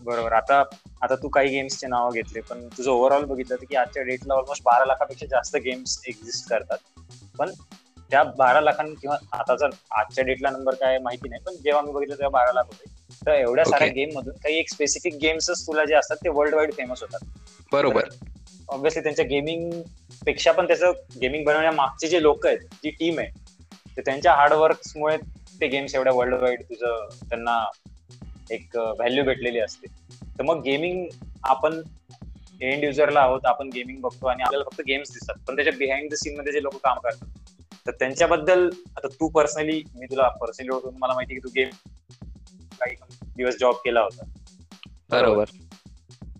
बरोबर. 0.00 0.32
आता 0.34 0.58
आता 1.02 1.14
तू 1.16 1.28
काही 1.30 1.48
गेम्सचे 1.50 1.86
नाव 1.88 2.10
घेतले 2.12 2.40
पण 2.42 2.66
तुझं 2.68 2.90
ओव्हरऑल 2.90 3.24
बघितलं 3.26 3.56
की 3.60 3.76
आजच्या 3.76 4.02
डेटला 4.04 4.34
ऑलमोस्ट 4.34 4.62
बारा 4.64 4.84
लाखापेक्षा 4.84 5.26
जास्त 5.28 5.56
गेम्स 5.58 6.00
एक्झिस्ट 6.06 6.48
करतात. 6.48 6.78
पण 7.34 7.50
त्या 8.10 8.22
बारा 8.34 8.60
लाखां 8.60 8.86
किंवा 8.92 9.16
आता 9.32 9.54
जर 9.56 9.70
आजच्या 9.92 10.24
डेटला 10.24 10.50
नंबर 10.50 10.74
काय 10.76 10.98
माहिती 11.00 11.28
नाही 11.28 11.42
पण 11.42 11.56
जेव्हा 11.56 11.82
मी 11.82 11.92
बघितलं 11.92 12.14
तेव्हा 12.14 12.30
बारा 12.30 12.52
लाख 12.52 12.64
होते. 12.66 12.84
तर 13.22 13.32
एवढ्या 13.32 13.64
साऱ्या 13.64 13.88
गेम 13.90 14.10
मधून 14.14 14.36
काही 14.36 14.58
एक 14.58 14.70
स्पेसिफिक 14.70 15.14
गेम्सच 15.18 15.66
तुला 15.66 15.84
जे 15.84 15.94
असतात 15.94 16.16
ते 16.18 16.28
वर्ल्ड 16.30 16.54
वाईड 16.54 16.72
फेमस 16.72 17.02
होतात. 17.02 17.20
बरोबर. 17.72 18.08
ऑब्व्हियसली 18.68 19.02
त्यांच्या 19.02 19.24
गेमिंगपेक्षा 19.26 20.52
पण 20.52 20.66
त्याचं 20.66 20.92
गेमिंग 21.20 21.44
बनवण्या 21.44 21.72
मागचे 21.72 22.08
जे 22.08 22.22
लोक 22.22 22.46
आहेत 22.46 22.58
जी 22.74 22.90
टीम 22.92 23.18
आहे 23.18 23.28
ते 23.96 24.02
त्यांच्या 24.02 24.32
हार्डवर्कमुळे 24.34 25.16
ते 25.60 25.66
गेम्स 25.68 25.94
एवढ्या 25.94 26.12
वर्ल्ड 26.12 26.34
वाईड 26.34 26.62
तुझं 26.62 27.08
त्यांना 27.20 27.58
एक 28.50 28.76
व्हॅल्यू 28.76 29.24
भेटलेली 29.24 29.58
असते. 29.58 29.86
तर 30.38 30.42
मग 30.42 30.62
गेमिंग 30.62 31.06
आपण 31.44 31.82
एंड 32.60 32.84
युजरला 32.84 33.20
आहोत 33.20 33.40
आपण 33.44 33.68
गेमिंग 33.68 34.00
बघतो 34.00 34.26
आणि 34.26 34.42
आपल्याला 34.42 34.64
फक्त 34.64 34.80
गेम्स 34.86 35.12
दिसतात. 35.12 35.34
पण 35.48 35.56
त्याच्या 35.56 35.72
बिहाइंड 35.78 36.10
द 36.10 36.14
सीन 36.14 36.38
मध्ये 36.38 36.52
जे 36.52 36.62
लोक 36.62 36.74
काम 36.74 36.98
करतात 36.98 37.28
तर 37.86 37.90
त्यांच्याबद्दल 37.90 38.68
आता 38.96 39.08
तू 39.08 39.28
पर्सनली 39.28 39.82
मी 39.94 40.06
तुला 40.06 40.28
पर्सनली 40.28 40.68
ओळखून 40.68 40.94
मला 40.98 41.14
माहिती 41.14 41.34
की 41.34 41.40
तू 41.40 41.48
गेम 41.56 41.68
काही 42.80 42.96
दिवस 43.36 43.56
जॉब 43.60 43.74
केला 43.74 44.00
होता. 44.00 44.24
बरोबर. 45.10 45.44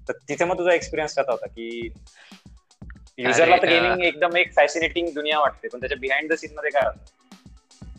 तर 0.09 0.13
तिथे 0.29 0.45
मग 0.45 0.59
तुझा 0.59 0.73
एक्सपिरियन्स 0.73 1.13
कसा 1.13 1.33
होता 1.33 1.47
की 1.47 1.89
युजरला 3.19 3.57
तर 3.57 3.69
गेमिंग 3.69 4.03
एकदम 4.03 4.37
एक 4.37 4.55
फॅसिनेटिंग 4.57 5.09
दुनिया 5.15 5.39
वाटते 5.39 5.69
पण 5.69 5.81
त्याच्या 5.81 5.99
बिहाइंड 5.99 6.33
द 6.33 6.35
सीन 6.35 6.51
मध्ये 6.57 6.71
काय 6.71 6.83
होतं? 6.87 7.20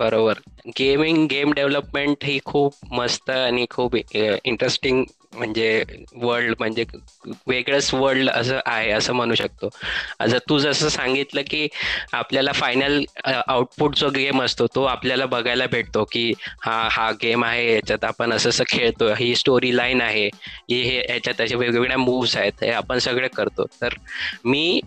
बरोबर. 0.02 0.34
गेमिंग 0.68 1.28
गेम 1.28 1.54
डेव्हलपमेंट 1.54 2.24
ही 2.24 2.40
खूप 2.46 2.74
मस्त 2.92 3.30
आणि 3.30 3.66
खूप 3.70 3.96
इंटरेस्टिंग 3.96 5.04
म्हणजे 5.38 5.84
वर्ल्ड 6.16 6.56
म्हणजे 6.60 6.86
वेगळंच 7.48 7.94
वर्ल्ड 7.94 8.30
असं 8.30 8.60
आहे 8.66 8.90
असं 8.92 9.14
म्हणू 9.14 9.36
शकतो. 9.36 9.70
जर 10.28 10.38
तू 10.50 10.58
जसं 10.60 10.90
सांगितलं 10.90 11.42
की 11.50 11.68
आपल्याला 12.14 12.52
फायनल 12.52 13.04
आउटपुट 13.48 13.96
जो 13.96 14.10
गेम 14.10 14.42
असतो 14.44 14.68
तो 14.68 14.84
आपल्याला 14.84 15.26
बघायला 15.26 15.66
भेटतो 15.66 16.04
की 16.12 16.34
हा 16.62 16.88
हा 16.92 17.12
गेम 17.12 17.46
आहे 17.46 17.74
याच्यात 17.74 18.04
आपण 18.04 18.34
असं 18.34 18.50
असं 18.50 18.64
खेळतो 18.70 19.14
ही 19.14 19.36
स्टोरी 19.36 19.76
लाईन 19.78 20.02
आहे 20.02 20.28
हे 20.72 20.98
याच्यात 20.98 21.42
असे 21.42 21.56
वेगवेगळ्या 21.56 21.98
मूव्स 21.98 22.38
आहेत 22.38 22.64
हे 22.64 22.72
आपण 22.72 22.98
सगळे 22.98 23.28
करतो. 23.28 23.66
तर 23.82 23.94
मी 24.46 24.82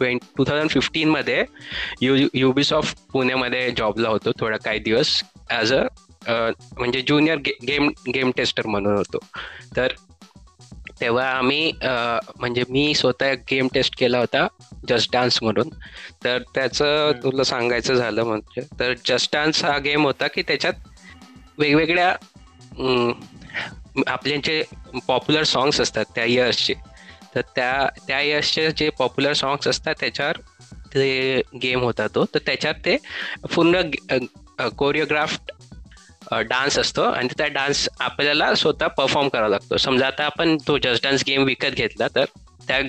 ट्वेंट 0.00 0.20
टू 0.36 0.44
थाउजंड 0.44 0.70
फिफ्टीनमध्ये 0.70 1.44
यू 2.00 2.16
युबीसॉफ्ट 2.34 2.98
पुण्यामध्ये 3.12 3.70
जॉबला 3.70 4.08
होतो 4.08 4.30
थोडा 4.40 4.56
काही 4.56 4.78
दिवस 4.78 5.22
ॲज 5.50 5.72
अ 5.72 5.82
म्हणजे 6.78 7.00
ज्युनियर 7.00 7.38
गेम 7.68 7.88
गेम 8.14 8.30
टेस्टर 8.36 8.66
म्हणून 8.66 8.96
होतो. 8.96 9.18
तर 9.76 9.92
तेव्हा 11.00 11.24
आम्ही 11.30 11.72
म्हणजे 11.82 12.62
मी 12.68 12.92
स्वतः 12.94 13.32
गेम 13.50 13.68
टेस्ट 13.74 13.98
केला 13.98 14.18
होता 14.18 14.46
जस्ट 14.88 15.12
डान्स 15.12 15.38
म्हणून. 15.42 15.68
तर 16.24 16.42
त्याचं 16.54 17.12
तुला 17.22 17.44
सांगायचं 17.44 17.94
झालं 17.94 18.24
म्हणजे 18.24 18.62
तर 18.80 18.92
जस्ट 19.06 19.32
डान्स 19.32 19.64
हा 19.64 19.76
गेम 19.78 20.04
होता 20.06 20.26
की 20.26 20.42
त्याच्यात 20.42 20.88
वेगवेगळ्या 21.58 22.14
आपले 24.06 24.36
जे 24.36 24.62
पॉप्युलर 25.06 25.42
सॉंग्स 25.44 25.80
असतात 25.80 26.04
त्या 26.14 26.24
इयर्सचे 26.24 26.74
तर 27.34 27.40
त्या 27.54 27.86
त्या 28.08 28.20
इयर्सचे 28.20 28.70
जे 28.76 28.88
पॉप्युलर 28.98 29.32
सॉंग्स 29.32 29.68
असतात 29.68 29.94
त्याच्यावर 30.00 30.38
ते 30.94 31.40
गेम 31.62 31.80
होता 31.80 32.06
तो. 32.14 32.24
तर 32.24 32.38
त्याच्यात 32.46 32.74
ते 32.84 32.96
पूर्ण 33.54 33.80
कोरिओग्राफ्ड 34.76 35.52
डान्स 36.48 36.78
असतो 36.78 37.02
आणि 37.02 37.28
त्या 37.38 37.46
डान्स 37.48 37.88
आपल्याला 38.00 38.54
स्वतः 38.54 38.86
परफॉर्म 38.86 39.28
करावा 39.28 39.48
लागतो. 39.48 39.76
समजा 39.76 40.06
आता 40.06 40.24
आपण 40.24 40.56
तो 40.66 40.78
जस्ट 40.78 41.04
डान्स 41.04 41.24
गेम 41.26 41.44
विकत 41.44 41.74
घेतला 41.76 42.08
तर 42.14 42.24
त्या 42.68 42.80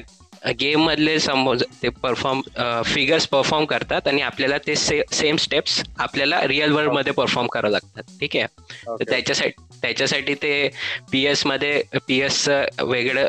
गेम 0.60 0.84
मधले 0.84 1.20
समोर 1.20 1.58
ते 1.82 1.90
परफॉर्म 2.04 2.42
फिगर्स 2.86 3.28
परफॉर्म 3.28 3.66
करतात 3.66 4.08
आणि 4.08 4.22
आपल्याला 4.22 4.58
ते 4.68 4.76
सेम 4.76 5.36
स्टेप्स 5.36 5.82
आपल्याला 6.00 6.42
रिअल 6.48 6.72
वर्ल्डमध्ये 6.72 7.14
परफॉर्म 7.14 7.48
करावं 7.48 7.72
लागतात. 7.72 8.04
ठीक 8.20 8.36
आहे? 8.36 8.46
तर 8.90 9.04
त्याच्यासाठी 9.10 9.71
त्याच्यासाठी 9.82 10.34
ते 10.42 10.70
पी 11.12 11.24
एसमध्ये 11.26 11.82
पी 12.08 12.20
एसचं 12.22 12.86
वेगळं 12.88 13.28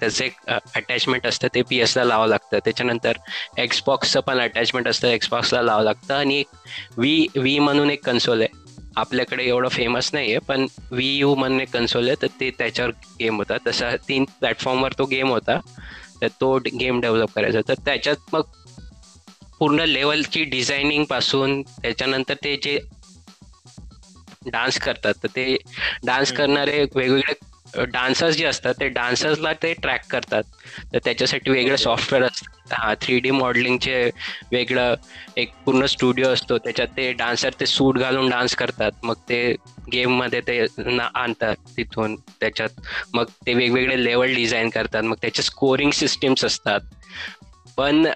त्याचं 0.00 0.24
एक 0.24 0.34
अटॅचमेंट 0.48 1.26
असतं 1.26 1.48
ते 1.54 1.62
पी 1.70 1.78
एसला 1.80 2.04
लावावं 2.04 2.28
लागतं. 2.28 2.58
त्याच्यानंतर 2.64 3.16
एक्सबॉक्सचं 3.58 4.20
पण 4.26 4.40
अटॅचमेंट 4.40 4.88
असतं 4.88 5.08
एक्सबॉक्सला 5.08 5.62
लावावं 5.62 5.84
लागतं. 5.84 6.14
आणि 6.14 6.38
एक 6.40 6.46
वी 6.98 7.26
वी 7.36 7.58
म्हणून 7.58 7.90
एक 7.90 8.04
कन्सोल 8.06 8.40
आहे. 8.40 8.64
आपल्याकडे 8.96 9.44
एवढं 9.44 9.68
फेमस 9.68 10.10
नाही 10.12 10.30
आहे 10.30 10.38
पण 10.48 10.66
वी 10.90 11.06
यू 11.16 11.34
म्हणून 11.34 11.60
एक 11.60 11.70
कन्सोल 11.72 12.06
आहे 12.08 12.22
तर 12.22 12.26
ते 12.40 12.50
त्याच्यावर 12.58 12.90
गेम 13.20 13.36
होता. 13.36 13.56
तसा 13.66 13.94
तीन 14.08 14.24
प्लॅटफॉर्मवर 14.40 14.92
तो 14.98 15.04
गेम 15.06 15.28
होता. 15.28 15.58
तर 16.22 16.28
तो 16.40 16.56
गेम 16.80 17.00
डेव्हलप 17.00 17.32
करायचा. 17.34 17.60
तर 17.68 17.74
त्याच्यात 17.84 18.34
मग 18.34 18.42
पूर्ण 19.58 19.80
लेवलची 19.80 20.42
डिझायनिंगपासून 20.44 21.60
त्याच्यानंतर 21.62 22.34
ते 22.44 22.56
जे 22.62 22.78
डान्स 24.46 24.78
करतात. 24.80 25.14
तर 25.14 25.28
ते 25.28 25.56
डान्स 26.04 26.32
करणारे 26.32 26.80
वेगवेगळे 26.86 27.84
डान्सर्स 27.86 28.36
जे 28.36 28.44
असतात 28.46 28.74
ते 28.74 28.88
डान्सर्सला 28.90 29.52
ते 29.62 29.72
ट्रॅक 29.76 30.00
करतात. 30.10 30.42
तर 30.92 30.98
त्याच्यासाठी 31.04 31.50
वेगळं 31.50 31.76
सॉफ्टवेअर 31.78 32.24
असतं 32.24 32.44
हा 32.72 32.92
थ्री 33.00 33.18
डी 33.20 33.30
मॉडेलिंगचे 33.32 34.10
वेगळं 34.52 34.94
एक 35.36 35.52
पूर्ण 35.60 35.86
स्टुडिओ 35.86 36.28
असतो. 36.28 36.58
त्याच्यात 36.58 36.88
ते 36.90 37.12
डान्सर 37.14 37.50
ते 37.54 37.66
सूट 37.66 37.98
घालून 37.98 38.28
डान्स 38.30 38.54
करतात. 38.56 38.92
मग 39.02 39.14
ते 39.28 39.40
गेममध्ये 39.92 40.40
ते 40.42 40.60
आणतात 41.14 41.56
तिथून. 41.76 42.16
त्याच्यात 42.40 42.80
मग 43.12 43.24
ते 43.46 43.54
वेगवेगळे 43.54 44.02
लेवल 44.04 44.34
डिझाईन 44.34 44.68
करतात. 44.70 45.02
मग 45.02 45.16
त्याचे 45.22 45.42
स्कोरिंग 45.42 45.90
सिस्टीम्स 45.94 46.44
असतात. 46.44 46.80
पण 47.78 48.06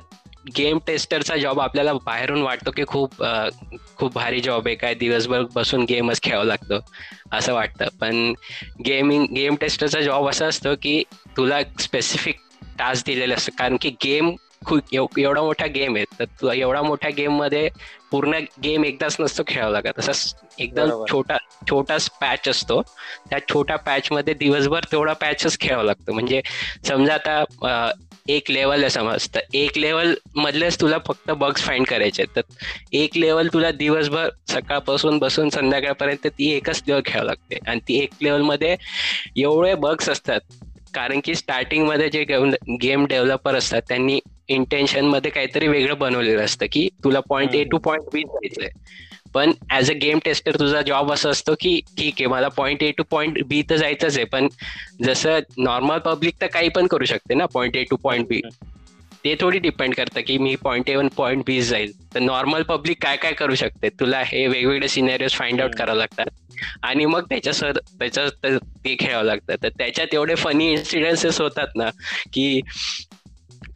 गेम 0.45 0.79
टेस्टरचा 0.87 1.37
जॉब 1.37 1.61
आपल्याला 1.61 1.93
बाहेरून 2.05 2.43
वाटतो 2.43 2.71
की 2.71 2.85
खूप 2.89 3.23
खूप 3.97 4.15
भारी 4.15 4.41
जॉब 4.41 4.67
आहे. 4.67 4.75
काय 4.77 4.95
दिवसभर 4.95 5.43
बसून 5.55 5.85
गेमच 5.85 6.21
खेळावं 6.23 6.45
लागतो 6.47 6.81
असं 7.33 7.55
वाटतं. 7.55 7.89
पण 8.01 8.33
गेमिंग 8.87 9.27
गेम 9.35 9.57
टेस्टरचा 9.61 10.01
जॉब 10.01 10.29
असा 10.29 10.47
असतो 10.47 10.75
की 10.83 11.03
तुला 11.37 11.61
स्पेसिफिक 11.81 12.41
टास्क 12.79 13.07
दिलेला 13.07 13.35
असतो 13.35 13.53
कारण 13.59 13.77
की 13.81 13.91
गेम 14.05 14.35
एवढा 14.63 15.43
मोठा 15.43 15.67
गेम 15.67 15.97
आहे. 15.97 16.05
तर 16.21 16.53
एवढा 16.53 16.83
मोठ्या 16.83 17.11
गेममध्ये 17.11 17.69
पूर्ण 18.11 18.39
गेम 18.65 18.85
एकदाच 18.85 19.17
नसतो 19.21 19.43
खेळावं 19.47 19.73
लागत. 19.73 19.99
तसंच 19.99 20.35
एकदम 20.59 20.91
छोटा 21.11 21.37
छोटाच 21.71 22.09
पॅच 22.21 22.49
असतो. 22.49 22.81
त्या 23.31 23.39
छोट्या 23.49 23.77
पॅच 23.79 24.09
मध्ये 24.13 24.35
दिवसभर 24.35 24.85
तेवढा 24.93 25.13
पॅचच 25.21 25.59
खेळावं 25.61 25.85
लागतं. 25.85 26.13
म्हणजे 26.13 26.41
समजा 26.85 27.15
आता 27.15 27.91
एक 28.29 28.51
लेवल 28.51 28.81
आहे 28.81 28.91
समज 28.91 29.27
तर 29.35 29.41
एक 29.55 29.79
लेवल 29.79 30.15
मधलेच 30.37 30.81
तुला 30.81 30.99
फक्त 31.07 31.31
बग्स 31.33 31.63
फाइंड 31.63 31.87
करायचे 31.87 32.25
तर 32.37 32.41
एक 32.93 33.17
लेवल 33.17 33.49
तुला 33.49 33.71
दिवसभर 33.73 34.29
सकाळपासून 34.49 35.19
बसून 35.19 35.49
संध्याकाळपर्यंत 35.51 36.27
ती 36.29 36.51
एकच 36.53 36.83
लेवल 36.87 37.01
खेळावं 37.07 37.27
लागते. 37.27 37.59
आणि 37.67 37.81
ती 37.89 37.99
एक 37.99 38.11
लेवलमध्ये 38.23 38.77
एवढे 39.37 39.75
बग्स 39.77 40.09
असतात. 40.09 40.41
कारण 40.95 41.21
की 41.25 41.35
स्टार्टिंगमध्ये 41.35 42.09
जे 42.09 42.25
गेम 42.83 43.07
डेव्हलपर 43.07 43.55
असतात 43.55 43.83
त्यांनी 43.89 44.19
इंटेन्शनमध्ये 44.49 45.31
काहीतरी 45.31 45.69
वेगळं 45.69 45.99
बनवलेलं 45.99 46.45
असतं 46.45 46.67
की 46.73 46.89
तुला 47.05 47.21
point 47.21 47.55
A 47.55 47.63
to 47.65 47.79
point 47.79 48.05
B 48.13 48.23
जायचंय. 48.23 48.69
पण 49.35 49.53
ऍज 49.73 49.91
अ 49.91 49.95
गेम 49.95 50.19
टेस्टर 50.25 50.59
तुझा 50.59 50.81
जॉब 50.83 51.13
असं 51.13 51.31
असतो 51.31 51.55
की 51.61 51.81
ठीक 51.99 52.15
आहे 52.19 52.27
मला 52.27 52.49
point 52.49 52.83
A 52.83 52.91
to 52.91 53.03
point 53.11 53.39
B 53.49 53.63
तर 53.71 53.77
जायचंच 53.77 54.17
आहे. 54.17 54.25
पण 54.25 54.49
जसं 55.05 55.39
नॉर्मल 55.59 55.99
पब्लिक 56.05 56.41
तर 56.41 56.47
काही 56.47 56.69
पण 56.69 56.87
करू 56.87 57.05
शकते 57.05 57.35
ना 57.35 57.47
point 57.47 57.77
A 57.77 57.85
to 57.91 57.97
point 57.97 58.27
B 58.29 58.41
ते 59.25 59.35
थोडी 59.41 59.59
डिपेंड 59.59 59.95
करतं 59.95 60.21
की 60.23 60.37
मी 60.39 60.55
point 60.57 60.89
A 60.89 60.95
one 60.97 61.09
point 61.09 61.45
B 61.47 61.61
जाईल. 61.63 61.93
तर 62.15 62.21
नॉर्मल 62.21 62.63
पब्लिक 62.63 63.03
काय 63.03 63.17
काय 63.17 63.33
करू 63.33 63.55
शकते? 63.55 63.89
तुला 63.91 64.23
हे 64.27 64.47
वेगवेगळे 64.47 64.89
सिनेरियोज 64.89 65.35
फाइंड 65.35 65.61
आउट 65.61 65.75
करावं 65.75 65.99
लागतात. 65.99 66.27
आणि 66.83 67.05
मग 67.07 67.25
त्याच्या 67.29 67.53
सर 67.53 67.79
त्याच्या 67.99 68.27
ते 68.85 68.97
खेळावं 69.01 69.25
लागतं. 69.25 69.55
तर 69.63 69.69
त्याच्यात 69.69 70.15
एवढे 70.15 70.35
फनी 70.35 70.71
इन्सिडेन्सेस 70.73 71.41
होतात 71.41 71.77
ना 71.77 71.91
की 72.33 72.61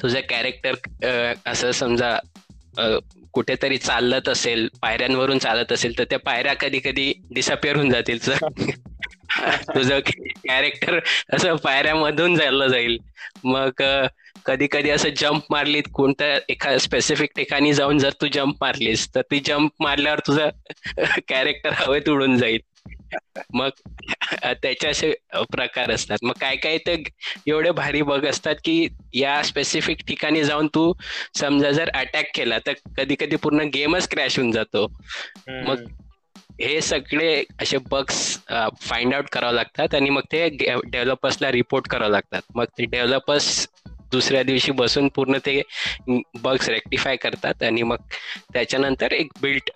तुझं 0.03 0.21
कॅरेक्टर 0.21 0.75
असं 1.47 1.71
समजा 1.71 2.19
कुठेतरी 3.33 3.77
चालत 3.79 4.29
असेल 4.29 4.69
पायऱ्यांवरून 4.83 5.39
चालत 5.39 5.73
असेल 5.73 5.99
तर 5.99 6.05
त्या 6.05 6.19
पायऱ्या 6.19 6.55
कधी 6.55 6.79
कधी 6.79 7.13
डिसअपिअर 7.35 7.77
होऊन 7.77 7.91
जातील. 7.91 8.19
तुझं 9.75 9.99
कॅरेक्टर 10.01 10.99
असं 11.33 11.57
पायऱ्यामधून 11.57 12.37
चाललं 12.39 12.69
जाईल. 12.69 12.99
मग 13.45 13.83
कधी 14.47 14.67
कधी 14.67 14.91
असं 14.91 15.09
जम्प 15.17 15.45
मारलीत 15.51 15.83
कोणत्या 15.93 16.39
एका 16.49 16.77
स्पेसिफिक 16.79 17.31
ठिकाणी 17.37 17.73
जाऊन 17.75 17.99
जर 17.99 18.13
तू 18.21 18.27
जम्प 18.33 18.57
मारलीस 18.61 19.09
तर 19.15 19.23
ती 19.31 19.41
जम्प 19.41 19.83
मारल्यावर 19.83 20.21
तुझं 20.27 20.49
कॅरेक्टर 21.29 21.73
हवेत 21.77 22.09
उडून 22.09 22.37
जाईल. 22.39 22.61
मग 23.55 23.69
त्याचे 24.53 24.89
असे 24.89 25.13
प्रकार 25.51 25.91
असतात. 25.91 26.17
मग 26.23 26.33
काय 26.41 26.57
काय 26.57 26.79
तर 26.79 26.95
एवढे 27.47 27.71
भारी 27.73 28.03
बघ 28.03 28.25
असतात 28.27 28.55
की 28.65 28.87
या 29.15 29.43
स्पेसिफिक 29.43 30.03
ठिकाणी 30.09 30.43
जाऊन 30.45 30.67
तू 30.69 30.93
समजा 31.35 31.71
जर 31.71 31.91
अटॅक 31.95 32.31
केला 32.35 32.59
तर 32.59 32.73
कधी 32.97 33.15
कधी 33.21 33.37
पूर्ण 33.37 33.69
गेमच 33.75 34.09
क्रॅश 34.09 34.39
होऊन 34.39 34.51
जातो. 34.53 34.87
मग 35.61 35.85
हे 36.61 36.81
सगळे 36.81 37.43
असे 37.61 37.79
बग्स 37.91 38.17
फाइंड 38.81 39.15
आउट 39.15 39.29
करावं 39.33 39.55
लागतात 39.55 39.95
आणि 39.95 40.11
मग 40.11 40.23
ते 40.33 40.49
डेव्हलपर्सला 40.49 41.51
रिपोर्ट 41.53 41.89
करावं 41.89 42.11
लागतात. 42.11 42.43
मग 42.55 42.65
ते 42.79 42.85
डेव्हलपर्स 42.87 43.67
दुसऱ्या 44.15 44.43
दिवशी 44.43 44.73
बसून 44.75 45.09
पूर्ण 45.15 45.39
ते 45.47 45.61
बग्स 46.43 46.69
रेक्टिफाय 46.69 47.17
करतात 47.19 47.63
आणि 47.63 47.83
मग 47.85 47.97
त्याच्यानंतर 48.53 49.13
एक 49.13 49.33
बिल्ड 49.43 49.71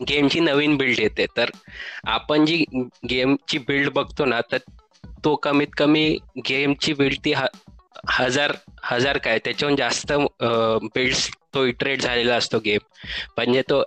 गेमची 0.00 0.40
नवीन 0.40 0.76
बिल्ड 0.76 1.00
येते. 1.00 1.26
तर 1.36 1.50
आपण 2.08 2.44
जी 2.44 2.64
गेमची 3.08 3.58
बिल्ड 3.60 3.90
बघतो 3.94 4.24
ना 4.24 4.40
तर 4.52 4.58
तो 5.24 5.34
कमीत 5.42 5.74
कमी 5.78 6.08
गेमची 6.48 6.92
बिल्ड 6.94 7.18
ती 7.24 7.32
हजार 8.10 8.52
हजार 8.84 9.18
काय 9.18 9.38
त्याच्याहून 9.38 9.76
जास्त 9.76 10.12
बिल्ड्स 10.94 11.28
तो 11.54 11.64
इटरेट 11.66 12.00
झालेला 12.00 12.34
असतो 12.36 12.58
गेम 12.64 12.78
म्हणजे 13.36 13.62
तो 13.70 13.82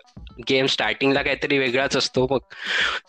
गेम 0.50 0.66
स्टार्टिंगला 0.68 1.22
काहीतरी 1.22 1.58
वेगळाच 1.58 1.98
असतो. 1.98 2.28
मग 2.32 2.40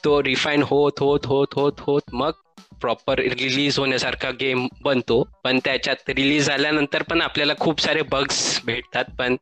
तो 0.04 0.22
रिफाईन 0.22 0.62
होत 0.62 1.00
होत 1.00 1.26
होत 1.26 1.54
होत 1.54 1.80
होत 1.80 2.14
मग 2.14 2.32
प्रॉपर 2.80 3.18
रिलीज 3.18 3.78
होण्यासारखा 3.78 4.30
गेम 4.30 4.66
बनतो. 4.84 5.22
पण 5.44 5.58
त्याच्यात 5.64 6.10
रिलीज 6.10 6.46
झाल्यानंतर 6.46 7.02
पण 7.02 7.20
आपल्याला 7.22 7.52
खूप 7.60 7.80
सारे 7.80 8.02
बग्स 8.02 8.60
भेटतात. 8.64 9.04
पण 9.18 9.36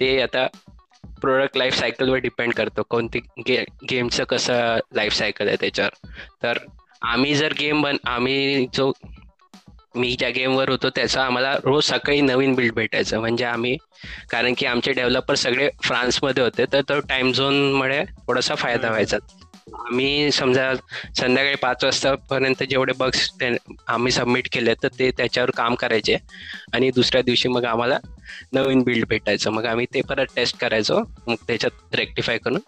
ते 0.00 0.20
आता 0.22 0.46
प्रोडक्ट 1.20 1.56
लाईफ 1.56 1.74
सायकलवर 1.74 2.18
डिपेंड 2.18 2.52
करतो. 2.52 2.82
कोणती 2.82 3.20
गे 3.48 3.64
गेमचं 3.90 4.24
कसं 4.24 4.78
लाईफ 4.94 5.12
सायकल 5.12 5.48
आहे 5.48 5.56
त्याच्यावर. 5.60 6.06
तर 6.42 6.58
आम्ही 7.02 7.34
जर 7.34 7.52
गेम 7.52 7.82
बन 7.82 7.96
आम्ही 8.04 8.66
जो 8.74 8.92
मी 9.96 10.14
ज्या 10.18 10.28
गेमवर 10.30 10.68
होतो 10.68 10.88
त्याचा 10.90 11.22
आम्हाला 11.22 11.52
रोज 11.64 11.84
सकाळी 11.84 12.20
नवीन 12.20 12.54
बिल्ड 12.54 12.74
भेटायचं. 12.74 13.20
म्हणजे 13.20 13.44
आम्ही 13.44 13.76
कारण 14.30 14.54
की 14.58 14.66
आमचे 14.66 14.92
डेव्हलपर 14.92 15.34
सगळे 15.34 15.68
फ्रान्समध्ये 15.82 16.42
होते. 16.44 16.64
तर 16.72 16.80
तो 16.80 17.00
टाइम 17.00 17.32
झोनमुळे 17.32 18.04
थोडासा 18.26 18.54
फायदा 18.54 18.88
व्हायचा. 18.88 19.18
आम्ही 19.66 20.30
समजा 20.32 20.72
संध्याकाळी 21.16 21.56
पाच 21.56 21.84
वाजतापर्यंत 21.84 22.62
जेवढे 22.64 22.92
बग्स 22.96 23.30
आम्ही 23.86 24.12
सबमिट 24.12 24.48
केले 24.52 24.74
तर 24.74 24.88
ते 24.98 25.10
त्याच्यावर 25.10 25.50
काम 25.56 25.74
करायचे. 25.74 26.16
आणि 26.72 26.90
दुसऱ्या 26.90 27.22
दिवशी 27.22 27.48
मग 27.48 27.64
आम्हाला 27.66 27.98
नवीन 28.52 28.82
बिल्ड 28.82 29.06
भेटायचं. 29.08 29.50
मग 29.50 29.64
आम्ही 29.66 29.86
ते 29.86 30.00
परत 30.02 30.26
टेस्ट 30.36 30.56
करायचो. 30.58 31.00
मग 31.26 31.34
त्याच्यात 31.46 31.94
रेक्टिफाय 31.94 32.38
करून 32.38 32.60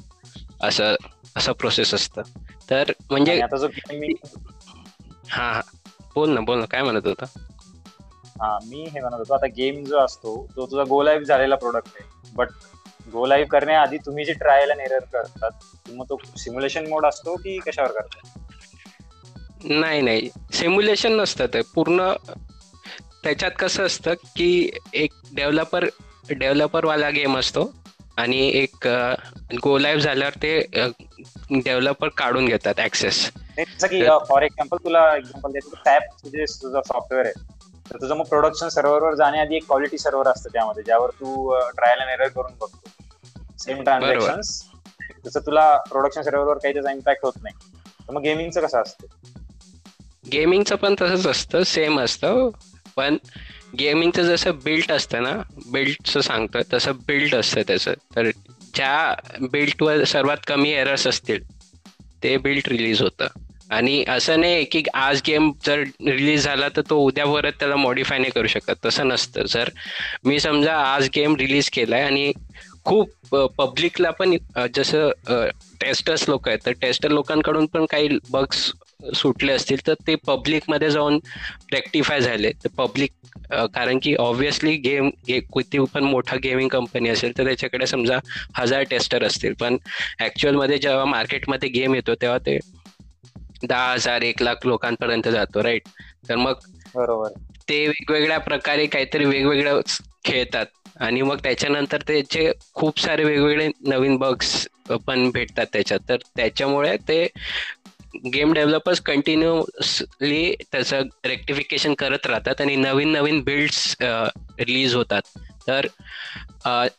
असं 0.62 0.94
असं 1.36 1.52
प्रोसेस 1.54 1.94
असतं. 1.94 2.22
तर 2.70 2.92
म्हणजे 3.10 3.40
हा 5.30 5.48
बोल 6.14 6.30
ना 6.30 6.40
बोल 6.42 6.58
ना. 6.58 6.66
काय 6.66 6.82
म्हणत 6.82 7.06
होता? 7.06 7.26
हा 8.36 8.48
मी 8.60 8.82
हे 8.84 9.00
म्हणत 9.00 9.16
होतो. 9.18 9.34
आता 9.34 9.46
गेम 9.56 9.82
जो 9.84 9.98
असतो 9.98 10.34
तो 10.48 10.66
तुझा 10.66 10.84
गो 10.88 11.02
लाईव्ह 11.02 11.24
झालेला 11.26 11.56
प्रोडक्ट 11.56 11.88
आहे. 11.90 12.08
बट 12.32 12.48
गो 13.06 13.25
लाईव्ह 13.26 13.49
करण्याआधी 13.50 13.99
तुम्ही 14.00 14.25
जे 14.25 14.32
ट्रायल 14.34 14.70
अँड 14.70 14.80
एरर 14.82 15.04
करतात 15.12 15.90
मग 15.90 16.04
तो 16.06 16.20
सिम्युलेशन 16.37 16.87
मोड 16.88 17.06
असतो 17.06 17.37
की 17.38 17.58
कशावर 17.62 17.92
करतात? 17.92 18.20
नाही 19.62 20.00
नाही. 20.02 20.28
सिम्युलेशन 20.52 21.12
नसतं 21.12 21.46
ते. 21.49 21.61
पूर्ण 21.75 22.11
त्याच्यात 23.25 23.50
कसं 23.58 23.84
असतं 23.84 24.14
की 24.32 24.49
एक 24.94 25.12
डेव्हलपर 25.32 25.84
डेव्हलपरवाला 26.30 27.11
गेम 27.12 27.38
असतो 27.38 27.70
आणि 28.16 28.38
एक 28.54 28.87
गो 29.62 29.76
लाईव्ह 29.78 30.02
झाल्यावर 30.02 30.34
ते 30.37 30.58
डेव्हलपर 31.54 32.08
काढून 32.16 32.46
घेतात 32.46 32.80
ऍक्सेस 32.80 33.30
फॉर 34.23 34.42
एक्झाम्पल 34.42 34.76
तुला 34.78 35.00
एक्झाम्पल 35.16 35.58
तुझं 35.58 36.80
सॉफ्टवेअर 36.82 37.25
आहे. 37.25 37.32
तर 37.90 37.96
तुझं 37.99 38.16
मग 38.16 38.25
प्रोडक्शन 38.26 38.68
सर्व्हरवर 38.70 39.14
जाण्याआधी 39.16 39.57
एक 39.57 39.66
क्वालिटी 39.66 39.98
सर्व्हर 39.98 40.28
असतं 40.28 40.50
त्यामध्ये 40.50 40.83
ज्यावर 40.85 41.11
तू 41.12 41.55
ट्रायल 41.70 42.00
अँड 42.00 42.11
एरर 42.11 42.28
करून 42.31 42.57
बघतो. 42.57 42.90
सेम 43.58 43.82
ट्रान्झॅक्शन 43.82 44.40
तसं 45.26 45.40
तुला 45.40 45.76
प्रोडक्शन 45.76 46.22
सर्व्हरवर 46.22 46.58
काही 46.58 46.74
त्याचा 46.74 46.92
इम्पॅक्ट 46.92 47.24
होत 47.24 47.32
नाही. 47.42 47.54
तर 48.08 48.12
मग 48.12 48.22
गेमिंगचं 48.22 48.66
कसं 48.66 48.82
असतं? 48.82 49.06
गेमिंगचं 50.32 50.76
पण 50.76 50.94
तसंच 51.00 51.26
असतं 51.26 51.62
सेम 51.62 52.00
असतं. 52.00 52.50
पण 52.96 53.16
गेमिंगचं 53.78 54.22
जसं 54.22 54.58
बिल्ट 54.64 54.92
असतं 54.92 55.22
ना 55.22 55.32
बिल्डचं 55.66 56.20
सांगतोय 56.20 56.62
तसं 56.72 56.92
बिल्ड 57.06 57.34
असतं 57.34 57.62
त्याचं. 57.62 57.94
तर 58.16 58.30
ज्या 58.74 59.14
बिल्टवर 59.40 60.04
सर्वात 60.04 60.36
कमी 60.46 60.70
एरर्स 60.70 61.06
असतील 61.06 61.42
ते 62.22 62.36
बिल्ट 62.36 62.68
रिलीज 62.68 63.02
होतं. 63.02 63.26
आणि 63.70 64.04
असं 64.08 64.40
नाही 64.40 64.64
की 64.64 64.82
आज 64.94 65.20
गेम 65.26 65.50
जर 65.66 65.82
रिलीज 66.00 66.44
झाला 66.44 66.68
तर 66.68 66.80
तो 66.90 66.98
उद्या 66.98 67.24
परत 67.26 67.52
त्याला 67.52 67.76
मॉडीफाय 67.76 68.18
नाही 68.18 68.30
करू 68.30 68.46
शकत. 68.46 68.74
तसं 68.84 69.08
नसतं. 69.08 69.42
जर 69.42 69.70
मी 70.24 70.40
समजा 70.40 70.76
आज 70.76 71.08
गेम 71.14 71.36
रिलीज 71.36 71.70
केलाय 71.70 72.02
आणि 72.02 72.32
खूप 72.87 73.35
पब्लिकला 73.59 74.11
पण 74.12 74.37
जसं 74.75 75.11
टेस्टर्स 75.81 76.29
लोक 76.29 76.49
आहेत 76.49 76.59
तर 76.59 76.73
टेस्टर 76.81 77.11
लोकांकडून 77.11 77.66
पण 77.66 77.85
काही 77.90 78.18
बग्स 78.31 78.70
सुटले 79.14 79.53
असतील 79.53 79.87
तर 79.87 79.94
ते 80.07 80.14
पब्लिकमध्ये 80.27 80.90
जाऊन 80.90 81.18
रेक्टिफाय 81.73 82.20
झाले. 82.20 82.51
तर 82.55 82.68
पब्लिक 82.77 83.11
कारण 83.75 83.99
की 84.03 84.14
ऑब्व्हियसली 84.16 84.75
गेम 84.79 85.09
किती 85.29 85.79
पण 85.94 86.05
मोठा 86.05 86.37
गेमिंग 86.38 86.68
कंपनी 86.68 87.09
असेल 87.09 87.37
तर 87.38 87.44
त्याच्याकडे 87.44 87.87
समजा 87.87 88.18
हजार 88.57 88.83
टेस्टर 88.90 89.25
असतील. 89.25 89.55
पण 89.55 89.77
ॲक्च्युअलमध्ये 90.20 90.79
जेव्हा 90.79 91.05
मार्केटमध्ये 91.07 91.68
गेम 91.70 91.94
येतो 91.94 92.14
तेव्हा 92.14 92.38
ते 92.47 92.59
दहा 93.62 93.92
हजार 93.92 94.23
एक 94.23 94.42
लाख 94.42 94.66
लोकांपर्यंत 94.66 95.29
जातो 95.29 95.62
राईट 95.62 95.88
तर 96.29 96.37
मग 96.37 96.61
बरोबर. 96.94 97.33
ते 97.68 97.87
वेगवेगळ्या 97.88 98.38
प्रकारे 98.40 98.87
काहीतरी 98.87 99.25
वेगवेगळं 99.25 99.81
खेळतात. 100.25 100.66
आणि 100.96 101.22
मग 101.22 101.38
त्याच्यानंतर 101.42 102.02
त्याचे 102.07 102.50
खूप 102.74 103.00
सारे 103.00 103.24
वेगवेगळे 103.24 103.68
नवीन 103.87 104.16
बग्स 104.16 104.66
पण 105.07 105.30
भेटतात 105.30 105.66
त्याच्यात. 105.72 106.00
तर 106.09 106.16
त्याच्यामुळे 106.37 106.96
ते 107.09 107.26
गेम 108.33 108.52
डेव्हलपर्स 108.52 109.00
कंटिन्युअसली 109.02 110.54
त्याचं 110.62 111.02
रेक्टिफिकेशन 111.26 111.94
करत 111.98 112.26
राहतात 112.26 112.61
आणि 112.61 112.76
नवीन 112.76 113.12
नवीन 113.12 113.40
बिल्ड्स 113.44 113.96
रिलीज 114.02 114.94
होतात. 114.94 115.22
तर 115.68 115.87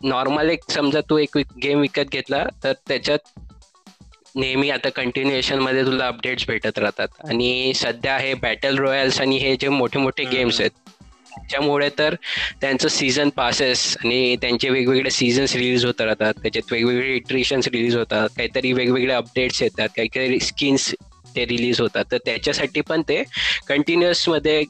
नॉर्मल 0.04 0.50
एक 0.50 0.64
समजा 0.72 1.02
तू 1.10 1.18
एक 1.18 1.38
गेम 1.64 1.80
विकत 1.82 2.12
घेतला 2.12 2.44
तर 2.64 2.74
त्याच्यात 2.88 3.40
नेहमी 4.36 4.70
आता 4.70 4.90
कंटिन्युएशनमध्ये 4.96 5.84
तुला 5.86 6.08
अपडेट्स 6.08 6.46
भेटत 6.48 6.80
राहतात. 6.80 7.08
आणि 7.26 7.72
सध्या 7.76 8.18
हे 8.18 8.34
बॅटल 8.36 8.78
रॉयल्स 8.80 9.20
आणि 9.22 9.38
हे 9.38 9.56
जे 9.62 9.70
मोठे 9.70 10.00
मोठे 10.00 10.24
गेम्स 10.26 10.60
आहेत 10.62 10.72
त्याच्यामुळे 11.36 11.90
तर 12.00 12.16
त्यांचं 12.62 12.88
सीझन 12.88 13.30
पासेस 13.30 13.96
आणि 14.04 14.36
त्यांचे 14.42 14.70
वेगवेगळे 14.70 15.10
सीझन्स 15.12 15.56
रिलीज 15.56 15.86
होत 15.86 16.02
राहतात. 16.02 16.34
त्याच्यात 16.44 16.72
वेगवेगळे 16.74 17.16
इट्रेशन्स 17.16 17.68
रिलीज 17.68 17.96
होतात. 17.96 18.30
काहीतरी 18.38 18.74
वेगवेगळे 18.74 19.14
अपडेट्स 19.14 19.62
येतात. 19.62 19.90
काहीतरी 19.98 20.40
स्किन्स 20.40 20.94
ते 21.36 21.46
रिलीज 21.46 21.82
होतात. 21.82 22.06
तर 22.12 22.18
त्याच्यासाठी 22.26 22.82
पण 22.82 23.02
ते 23.02 23.24
कंटिन्युअसमध्ये 23.68 24.64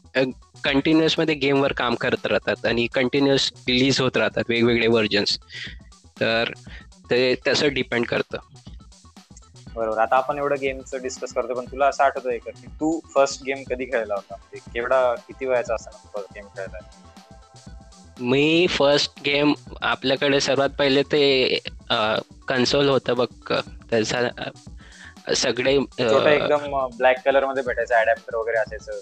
कंटिन्युअसमध्ये 0.64 1.36
गेमवर 1.36 1.74
काम 1.74 1.96
करत 1.96 2.26
राहतात 2.26 2.66
आणि 2.66 2.88
कंटिन्युअस 2.94 3.52
रिलीज 3.68 4.00
होत 4.02 4.18
राहतात 4.18 4.44
वेगवेगळे 4.50 4.88
व्हर्जन्स 4.88 5.38
तर 6.20 6.52
ते 7.10 7.36
तसं 7.48 7.74
डिपेंड 7.74 8.06
करतं. 8.06 8.38
बरोबर. 9.76 9.98
आता 9.98 10.16
आपण 10.18 10.38
एवढं 10.38 10.60
गेमचं 10.62 11.02
डिस्कस 11.02 11.34
करतो 11.34 11.54
पण 11.54 11.66
तुला 11.66 11.88
असं 11.88 12.04
आठवतंय 12.04 12.38
का 12.38 12.52
की 12.52 12.68
तू 12.80 13.00
फर्स्ट 13.16 13.44
गेम 13.44 13.64
कधी 13.70 13.86
खेळला 13.86 14.14
होता? 14.14 14.36
म्हणजे 14.36 14.60
केवढा 14.74 15.14
किती 15.28 15.46
वयाचा 15.46 15.74
असताना 15.76 16.22
गेम 16.36 16.48
खेळला 16.48 16.80
मी 18.22 18.68
फर्स्ट 18.70 19.20
गेम 19.26 19.54
आपल्याकडे 19.84 20.40
सर्वात 20.40 20.70
पहिले 20.80 21.02
ते 21.04 21.58
कन्सोल 22.48 22.90
होतं 22.90 23.16
बघ. 23.18 23.54
त्याचा 23.90 24.30
सगळे 25.34 25.74
एकदम 25.74 26.76
ब्लॅक 26.98 27.22
कलरमध्ये 27.26 27.64
भेटायचं 27.64 27.96
अडॅप्टर 27.96 28.36
वगैरे 28.36 28.58
असायचं. 28.58 29.00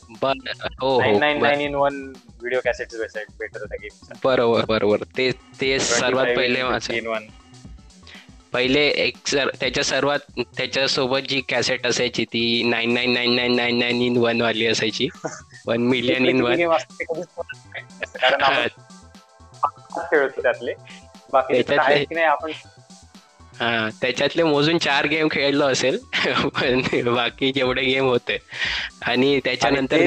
हो 0.81 1.17
nine 1.19 1.61
in 1.61 1.75
one 1.75 2.01
video 2.39 2.59
cassette 2.65 2.95
भेटत 3.39 3.57
होता 3.57 3.75
गेम 3.75 4.15
बरोबर 4.23 4.65
बरोबर. 4.65 5.03
ते 5.17 5.31
ते 5.61 5.77
सर्वात 5.79 6.25
पहिले 6.35 6.63
माझं. 6.63 6.93
पहिले 8.53 8.81
एक 9.05 9.27
सर 9.27 9.49
त्याच्या 9.59 9.83
सर्वात 9.83 10.39
त्याच्या 10.57 10.87
सोबत 10.87 11.27
जी 11.29 11.41
कॅसेट 11.49 11.85
असायची 11.87 12.25
ती 12.25 12.63
nine 12.69 12.93
nine 12.93 13.13
nine 13.13 13.35
nine 13.35 13.55
nine 13.55 13.79
nine 13.79 14.01
in 14.01 14.17
one 14.17 14.41
वाली 14.41 14.65
असायची. 14.67 15.07
वन 15.67 15.87
मिलियन 15.87 16.25
इन 16.25 16.41
वन 16.41 16.55
खेळतो 20.09 20.41
त्यातले. 20.41 20.73
बाकी 21.33 21.61
आपण 22.23 22.51
हा 23.59 23.89
त्याच्यातले 24.01 24.43
मोजून 24.43 24.77
चार 24.77 25.05
गेम 25.07 25.27
खेळलो 25.31 25.65
असेल. 25.65 25.97
पण 26.55 26.81
बाकी 27.15 27.51
जेवढे 27.51 27.81
गेम 27.81 28.05
होते. 28.05 28.37
आणि 29.05 29.39
त्याच्यानंतर 29.45 29.97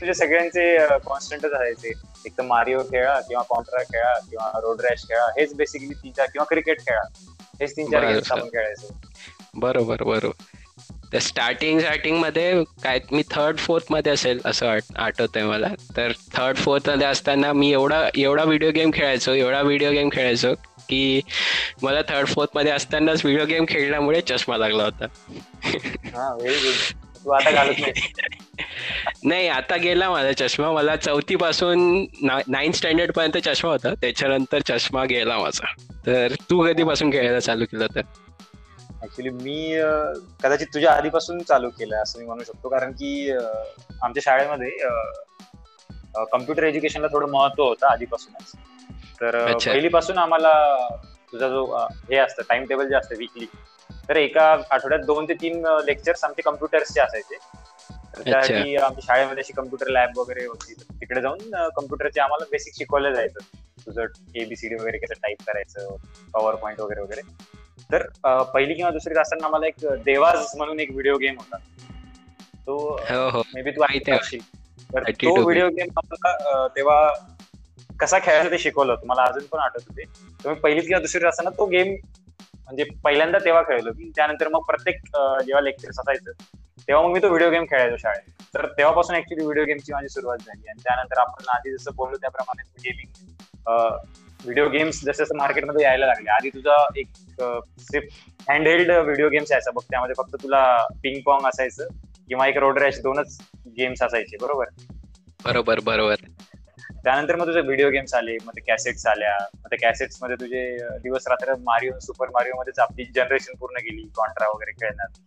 तुझे 0.00 0.14
सगळ्यांचे 0.14 0.76
कॉन्स्टंटच 1.04 1.52
असायचे. 1.52 1.92
एक 2.26 2.32
तर 2.38 2.42
मारिओ 2.42 2.82
खेळा 2.82 3.18
किंवा 3.20 3.42
कॉन्ट्रा 3.48 3.82
खेळा 3.82 4.18
किंवा 4.20 4.50
रोड 4.62 4.80
रॅश 4.80 5.04
खेळा. 5.08 5.26
हेच 5.38 5.54
बेसिकली 5.56 5.94
तीन 5.94 6.12
चार 6.12 6.26
किंवा 6.26 6.44
क्रिकेट 6.44 6.80
खेळा. 6.80 7.02
हेच 7.60 7.76
तीन 7.76 7.90
चार 7.90 8.06
गेम्स. 8.06 8.32
आपण 8.32 8.48
खेळायचो. 8.48 8.88
बरोबर 9.54 10.02
बरोबर. 10.02 10.44
तर 11.12 11.18
स्टार्टिंग 11.18 11.80
स्टार्टिंगमध्ये 11.80 12.64
काय 12.82 12.98
मी 13.12 13.22
थर्ड 13.30 13.56
फोर्थमध्ये 13.58 14.12
असेल 14.12 14.40
असं 14.44 14.66
आठ- 14.66 14.96
आठवतंय 14.96 15.42
मला. 15.44 15.68
तर 15.96 16.12
थर्ड 16.34 16.56
फोर्थमध्ये 16.56 17.06
असताना 17.06 17.52
मी 17.52 17.72
एवढा 17.72 18.08
एवढा 18.16 18.44
व्हिडिओ 18.44 18.70
गेम 18.70 18.90
खेळायचो 18.94 19.32
एवढा 19.32 19.62
व्हिडिओ 19.62 19.90
गेम 19.90 20.08
खेळायचो 20.12 20.54
की 20.88 21.20
मला 21.82 22.02
थर्ड 22.02 22.26
फोर्थमध्ये 22.26 22.72
असतानाच 22.72 23.24
व्हिडिओ 23.24 23.46
गेम 23.46 23.64
खेळल्यामुळे 23.68 24.20
चष्मा 24.20 24.56
लागला 24.56 24.84
होता. 24.84 25.06
तू 27.24 27.30
आता 27.30 27.50
घालत 27.50 27.74
नाही 27.78 27.92
नाही 29.24 29.48
आता 29.48 29.76
गेला 29.76 30.10
माझा 30.10 30.32
चष्मा. 30.38 30.70
मला 30.72 30.94
चौथी 30.96 31.36
पासून 31.36 31.80
नाईन्थ 32.24 32.76
स्टँडर्ड 32.76 33.12
पर्यंत 33.12 33.36
चष्मा 33.44 33.70
होता. 33.70 33.94
त्याच्यानंतर 34.00 34.60
चष्मा 34.68 35.04
गेला 35.04 35.38
माझा. 35.38 35.72
तर 36.06 36.34
तू 36.50 36.62
कधीपासून 36.66 37.12
खेळायला 37.12 37.40
चालू 37.40 37.64
केलं 37.64 37.86
तर 37.94 38.00
ऍक्च्युली 39.02 39.30
मी 39.30 39.78
कदाचित 40.42 40.66
तुझ्या 40.74 40.92
आधीपासून 40.92 41.42
चालू 41.48 41.68
केलं 41.70 42.02
असं 42.02 42.18
मी 42.18 42.24
म्हणू 42.26 42.44
शकतो. 42.44 42.68
कारण 42.68 42.92
की 42.92 43.30
आमच्या 44.02 44.22
शाळेमध्ये 44.24 44.70
कम्प्युटर 46.32 46.62
एज्युकेशनला 46.64 47.06
थोडं 47.06 47.30
महत्त्व 47.30 47.64
होतं 47.64 47.86
आधीपासूनच. 47.86 48.52
तर. 49.20 49.52
पहिलीपासून 49.66 50.18
आम्हाला 50.18 50.52
तुझा 51.32 51.48
जो 51.48 51.64
हे 52.10 52.16
असतं 52.16 52.42
टाइम 52.48 52.64
टेबल 52.64 52.88
जे 52.88 52.96
असतं 52.96 53.14
वीकली 53.18 53.46
तर 54.08 54.16
एका 54.16 54.44
आठवड्यात 54.70 55.00
दोन 55.00 55.24
ते 55.28 55.34
तीन 55.34 55.66
लेक्चर्स 55.86 56.24
आमचे 56.24 56.42
कम्प्युटर्सचे 56.42 57.00
असायचे. 57.00 57.36
त्यासाठी 58.16 58.76
आमच्या 58.76 59.02
शाळेमध्ये 59.06 59.42
अशी 59.42 59.52
कम्प्युटर 59.52 59.88
लॅब 59.88 60.18
वगैरे 60.18 60.44
होती. 60.46 60.74
तिकडे 60.74 61.20
जाऊन 61.20 61.38
कम्प्युटरचे 61.76 62.20
आम्हाला 62.20 62.44
बेसिक 62.50 62.74
शिकवलं 62.74 63.14
जायचं 63.14 63.56
तुझं 63.86 64.04
एबीसीडी 64.34 64.74
वगैरे 64.74 64.98
कसं 64.98 65.14
टाईप 65.14 65.42
करायचं 65.46 65.96
पॉवर 66.32 66.54
पॉईंट 66.54 66.80
वगैरे 66.80 67.00
वगैरे. 67.00 67.20
तर 67.92 68.02
पहिली 68.54 68.74
किंवा 68.74 68.90
दुसरीत 68.90 69.18
असताना 69.18 69.46
आम्हाला 69.46 69.66
एक 69.66 69.86
देवाज 70.04 70.52
म्हणून 70.56 70.80
एक 70.80 70.90
व्हिडिओ 70.90 71.16
गेम 71.16 71.34
होता. 71.38 71.56
तो 72.66 72.76
हो 73.10 73.28
हो. 73.30 73.42
मे 73.54 73.62
बी 73.62 73.70
तू 73.70 73.80
माहिती 73.80 74.10
आहे. 74.10 74.18
ऐकशील. 74.18 74.40
तर 74.94 75.02
32 75.02 75.36
तो. 75.36 75.42
व्हिडिओ 75.44 75.68
गेम 75.68 75.98
आम्हाला 75.98 76.66
तेव्हा 76.76 77.12
कसा 78.00 78.18
खेळायचं 78.18 78.50
ते 78.50 78.58
शिकवलं. 78.58 78.92
होतं 78.92 79.06
मला 79.06 79.22
अजून 79.22 79.44
पण 79.52 79.58
आठवत 79.58 79.82
होते 79.88 80.04
तर 80.44 80.48
मी 80.48 80.54
पहिलीत 80.60 80.82
किंवा 80.82 81.00
दुसरीत 81.00 81.24
असताना 81.24 81.50
तो 81.50 81.66
गेम 81.66 81.94
म्हणजे 82.68 82.84
पहिल्यांदा 83.04 83.38
तेव्हा 83.44 83.62
खेळलो 83.62 83.92
की 83.92 84.10
त्यानंतर 84.16 84.48
मग 84.48 84.60
प्रत्येक 84.60 85.00
जेव्हा 85.46 85.60
लेक्चर्स 85.60 85.98
असायचं 85.98 86.30
तेव्हा 86.88 87.06
मग 87.06 87.12
मी 87.12 87.20
तो 87.22 87.28
व्हिडिओ 87.28 87.50
गेम 87.50 87.64
खेळायचो 87.64 87.96
शाळेत. 87.96 88.30
तर 88.54 88.66
तेव्हापासून 88.66 89.16
ऍक्च्युली 89.16 89.44
व्हिडिओ 89.44 89.64
गेमची 89.64 89.92
माझी 89.92 90.08
सुरुवात 90.08 90.38
झाली 90.38 90.68
आणि 90.68 90.80
त्यानंतर 90.84 91.18
आपण 91.18 91.48
आधी 91.48 91.76
जसं 91.76 91.90
बोललो 91.96 92.16
त्याप्रमाणे 92.16 92.62
गेमिंग 92.78 93.10
व्हिडिओ 94.44 94.68
गेम्स 94.68 95.00
जसं 95.04 95.24
जसं 95.24 95.36
मार्केटमध्ये 95.36 95.84
यायला 95.84 96.06
लागले 96.06 96.30
आधी 96.30 96.48
तुझा 96.48 96.76
एक 96.96 97.06
हँड 98.50 98.68
हेल्ड 98.68 98.90
व्हिडिओ 98.90 99.28
गेम्स 99.28 99.50
यायचा 99.52 99.70
बघ 99.70 99.82
त्यामध्ये 99.90 100.14
फक्त 100.22 100.36
तुला 100.42 100.62
पिंग 101.02 101.20
पॉंग 101.26 101.46
असायचं 101.46 101.88
किंवा 102.28 102.46
एक 102.46 102.56
रोड 102.56 102.78
रॅश 102.78 103.00
दोनच 103.00 103.38
गेम्स 103.78 104.02
असायचे 104.02 104.36
बरोबर? 104.40 104.64
बरोबर 105.44 105.80
बरोबर. 105.80 106.14
त्यानंतर 107.04 107.36
मग 107.36 107.46
तुझे 107.46 107.60
व्हिडिओ 107.60 107.88
गेम्स 107.90 108.14
आले 108.14 108.36
मग 108.44 108.52
ते 108.56 108.60
कॅसेट्स 108.62 109.06
आल्या 109.06 109.36
मग 109.54 109.68
त्या 109.70 109.78
कॅसेट्समध्ये 109.80 110.36
तुझे 110.36 110.62
दिवस 111.02 111.28
रात्र 111.28 111.54
मारिओ 111.62 111.98
सुपर 112.02 112.30
मारिओ 112.30 112.58
मध्येच 112.58 112.78
आपली 112.78 113.04
जनरेशन 113.14 113.56
पूर्ण 113.58 113.80
गेली 113.80 114.08
कॉन्ट्रा 114.14 114.48
वगैरे 114.48 114.72
खेळण्यात. 114.74 115.20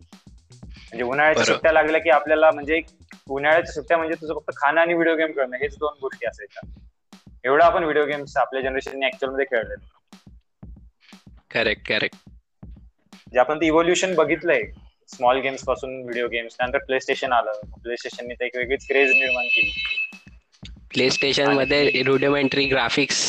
म्हणजे 0.83 1.03
उन्हाळ्याच्या. 1.03 1.45
सुट्ट्या 1.45 1.71
लागल्या 1.71 2.01
की 2.01 2.09
आपल्याला 2.11 2.51
म्हणजे 2.51 2.81
उन्हाळ्याच्या 3.29 3.73
सुट्ट्या 3.73 3.97
म्हणजे 3.97 4.15
तुझं 4.21 4.33
फक्त 4.35 4.51
खाणं 4.57 4.81
आणि 4.81 4.93
व्हिडिओ 4.93 5.15
गेम 5.15 5.31
खेळणं 5.31 5.57
हेच 5.57 5.77
दोन 5.77 5.97
गोष्टी 6.01 6.25
असायच्या. 6.27 6.69
एवढं 7.43 7.63
आपण 7.63 7.83
व्हिडिओ 7.83 8.05
गेम्स 8.05 8.35
आपल्या 8.37 8.61
जनरेशनने 8.61 9.05
ऍक्च्युअलमध्ये 9.07 9.45
खेळले 9.47 9.75
करेक्ट 11.51 11.87
करेक्ट 11.87 12.15
जे 13.27 13.39
आपण 13.39 13.57
ते 13.57 13.65
इव्होल्युशन 13.65 14.13
बघितलंय 14.15 14.61
स्मॉल 15.09 15.39
गेम्सपासून 15.41 16.01
व्हिडिओ 16.01 16.27
गेम्स 16.27 16.57
त्यानंतर 16.57 16.83
प्ले 16.85 16.99
स्टेशन 16.99 17.33
आलं 17.33 17.61
प्ले 17.73 17.97
स्टेशनने 17.97 18.45
एक 18.45 18.55
वेगळीच 18.55 18.87
क्रेज 18.87 19.11
निर्माण 19.13 19.47
केली. 19.47 19.71
प्ले 20.93 21.09
स्टेशनमध्ये 21.09 22.01
rudimentary 22.05 22.65
graphics 22.65 23.19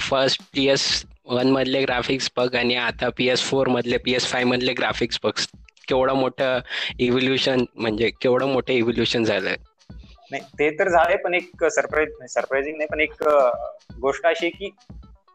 first 0.00 0.42
P 0.54 0.66
S 0.70 0.82
one 1.28 1.50
मधले 1.50 1.80
ग्राफिक्स 1.82 2.30
बघ 2.36 2.54
आणि 2.56 2.74
आता 2.76 3.08
पी 3.16 3.28
एस 3.28 3.42
फोर 3.44 3.68
मधले 3.68 3.96
पी 4.04 4.12
एस 4.14 4.26
फाय 4.26 4.44
मधले 4.44 4.72
ग्राफिक्स 4.72 5.18
बघ. 5.24 5.32
केवढं 5.88 6.14
मोठं 6.14 6.58
इव्होल्युशन 6.98 7.64
म्हणजे 7.76 8.10
केवढं 8.20 8.52
मोठं 8.52 8.72
इव्होल्युशन 8.72 9.24
झालंय. 9.24 9.56
नाही 10.30 10.42
ते 10.58 10.70
तर 10.78 10.88
झाले 10.88 11.16
पण 11.16 11.34
एक 11.34 11.64
सरप्राईज 11.66 12.08
सरप्राइझिंग 12.30 12.76
नाही 12.76 12.88
पण 12.90 13.00
एक 13.00 13.22
गोष्ट 14.00 14.26
अशी 14.26 14.46
आहे 14.46 14.50
की 14.58 14.70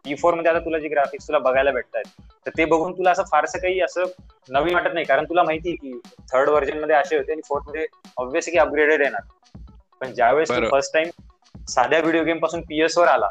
ई 0.05 0.15
फोरमध्ये 0.21 0.51
आता 0.51 0.59
तुला 0.59 0.77
जे 0.79 0.87
ग्राफिक्स 0.87 1.27
तुला 1.27 1.39
बघायला 1.39 1.71
भेटतात 1.71 2.21
तर 2.45 2.51
ते 2.57 2.65
बघून 2.65 2.93
तुला 2.97 3.11
असं 3.11 3.23
फारसं 3.31 3.59
काही 3.59 3.79
असं 3.81 4.05
नवीन 4.49 4.73
वाटत 4.73 4.93
नाही 4.93 5.05
कारण 5.05 5.25
तुला 5.25 5.43
माहिती 5.43 5.69
आहे 5.69 5.75
की 5.77 5.99
थर्ड 6.31 6.49
व्हर्जनमध्ये 6.49 6.95
असे 6.95 7.17
होते 7.17 7.31
आणि 7.31 7.41
फोर्थमध्ये 7.47 7.85
ऑब्व्हियसली 8.17 8.57
अपग्रेडेड 8.57 9.01
येणार. 9.01 9.21
पण 10.01 10.13
ज्यावेळेस. 10.13 10.49
फर्स्ट 10.71 10.93
टाइम 10.93 11.09
साध्या 11.67 11.99
व्हिडिओ 11.99 12.23
गेमपासून 12.23 12.61
पीएस 12.61 12.97
वर 12.97 13.07
आला 13.07 13.27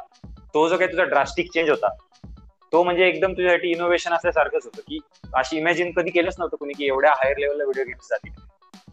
तो 0.54 0.68
जो 0.68 0.76
काही 0.76 0.92
तुझा 0.92 1.04
ड्रास्टिक 1.04 1.50
चेंज 1.52 1.70
होता 1.70 1.88
तो 2.72 2.82
म्हणजे 2.82 3.06
एकदम 3.08 3.32
तुझ्यासाठी 3.32 3.70
इनोव्हेशन 3.70 4.12
असल्यासारखंच 4.12 4.64
होतं 4.64 4.80
की 4.88 4.98
अशी 5.34 5.56
इमॅजिन 5.56 5.90
कधी 5.92 6.10
केलंच 6.10 6.34
नव्हतं 6.38 6.56
कोणी 6.56 6.72
की 6.72 6.86
एवढ्या 6.86 7.10
हायर 7.10 7.38
लेवलला 7.38 7.64
व्हिडिओ 7.64 7.84
गेम्स 7.84 8.08
जातील 8.10 8.32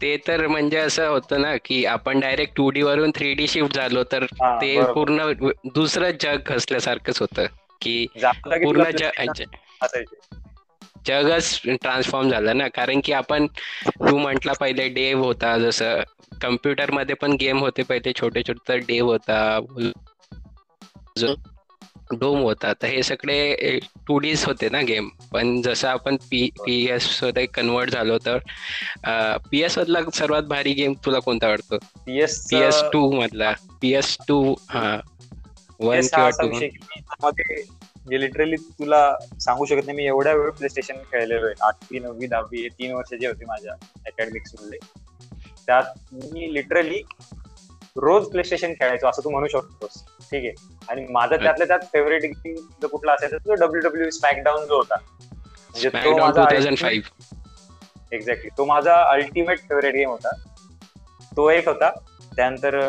ते 0.02 0.16
तर 0.28 0.46
म्हणजे 0.46 0.78
असं 0.78 1.08
होतं 1.08 1.40
ना 1.40 1.54
की 1.64 1.84
आपण 1.84 2.20
डायरेक्ट 2.20 2.56
टू 2.56 2.68
डी 2.70 2.82
वरून 2.82 3.10
थ्री 3.14 3.32
डी 3.34 3.46
शिफ्ट 3.46 3.74
झालो 3.74 4.02
तर 4.12 4.24
ते. 4.34 4.80
पूर्ण 4.94 5.32
दुसरं 5.74 6.10
जग 6.20 6.52
असल्यासारखंच 6.52 7.20
होतं 7.20 7.46
की 7.80 8.06
पूर्ण 8.16 8.84
जग 8.90 9.04
असायचे. 9.04 9.44
जगच 11.06 11.60
ट्रान्सफॉर्म 11.66 12.30
झालं 12.30 12.56
ना. 12.58 12.68
कारण 12.68 13.00
की 13.04 13.12
आपण 13.12 13.46
तू 13.88 14.16
म्हटला 14.18 14.52
पहिले 14.60 14.88
डेव 14.88 15.24
होता 15.24 15.56
जसं. 15.58 16.00
कम्प्युटरमध्ये 16.42 17.14
पण 17.20 17.32
गेम 17.40 17.58
होते 17.58 17.82
पहिले 17.82 18.12
छोटे 18.20 18.42
छोटे 18.42 18.68
तर 18.68 18.78
डेव 18.88 19.06
होता. 19.06 19.58
डोम 22.12 22.38
होता. 22.42 22.72
तर 22.72 22.86
हे 22.86 23.02
सगळे 23.02 23.78
टू 24.06 24.18
डीज 24.18 24.44
होते 24.44 24.68
ना 24.68 24.80
गेम 24.82 25.08
पण 25.32 25.60
जसं 25.62 25.88
आपण 25.88 26.16
पी 26.30 26.48
पी 26.64 26.74
एसमध्ये 26.90 27.44
कन्वर्ट 27.54 27.90
झालो 27.90 28.16
तर 28.26 28.38
पी 29.50 29.62
एस 29.62 29.78
मधला 29.78 30.00
सर्वात 30.14 30.42
भारी 30.48 30.72
गेम 30.74 30.94
तुला 31.04 31.18
कोणता 31.18 31.48
वाटतो? 31.48 31.78
पीएस 32.06 32.38
पी 32.50 32.56
एस 32.58 32.82
टू 32.92 33.10
मधला. 33.12 33.52
पी 33.80 33.92
एस 33.94 34.16
टू 34.28 34.42
हा. 34.70 34.96
वन 35.80 36.00
किंवा 36.06 36.30
टू 36.40 36.48
म्हणजे 38.10 38.26
लिटरली 38.26 38.56
तुला 38.78 39.00
सांगू 39.40 39.64
शकत 39.64 39.86
नाही 39.86 39.96
मी 39.96 40.04
एवढ्या 40.04 40.32
वेळ 40.34 40.50
प्ले 40.50 40.68
स्टेशन 40.68 40.94
खेळलेलो 41.10 41.46
आहे. 41.46 41.54
आठवी 41.62 41.98
नववी 41.98 42.26
दहावी 42.26 42.62
हे 42.62 42.68
तीन 42.68 42.92
वर्ष 42.92 43.12
जे 43.20 43.26
होते 43.26 43.44
माझ्या 43.46 43.72
अकॅडमिक्स 44.06 44.54
मधले 44.54 44.78
त्यात 45.66 46.14
मी 46.32 46.52
लिटरली 46.54 47.00
रोज 47.96 48.26
प्ले 48.30 48.44
स्टेशन 48.44 48.72
खेळायचो 48.72 49.08
असं 49.08 49.24
तू 49.24 49.30
म्हणू 49.30 49.46
शकतोस. 49.48 50.02
ठीक 50.30 50.44
आहे? 50.44 50.52
आणि 50.88 51.06
माझा 51.10 51.36
त्यातल्या 51.36 51.66
त्यात 51.66 51.86
फेवरेट 51.92 52.22
गेम 52.24 52.54
जो 52.82 52.88
कुठला 52.88 53.12
असायचा 53.12 53.36
तो 53.36 53.54
डब्ल्यू 53.54 53.88
डब्ल्यू 53.88 54.10
स्मॅकडाऊन 54.10 54.66
जो 54.66 54.76
होता. 54.76 54.96
म्हणजे 55.70 55.88
तो 55.88 56.16
माझा 56.18 56.48
एक्झॅक्टली 58.12 58.48
तो 58.58 58.64
माझा 58.64 58.94
अल्टिमेट 59.12 59.60
फेवरेट 59.68 59.94
गेम 59.94 60.10
होता. 60.10 60.30
तो 61.36 61.48
एक 61.50 61.68
होता. 61.68 61.90
त्यानंतर 62.36 62.80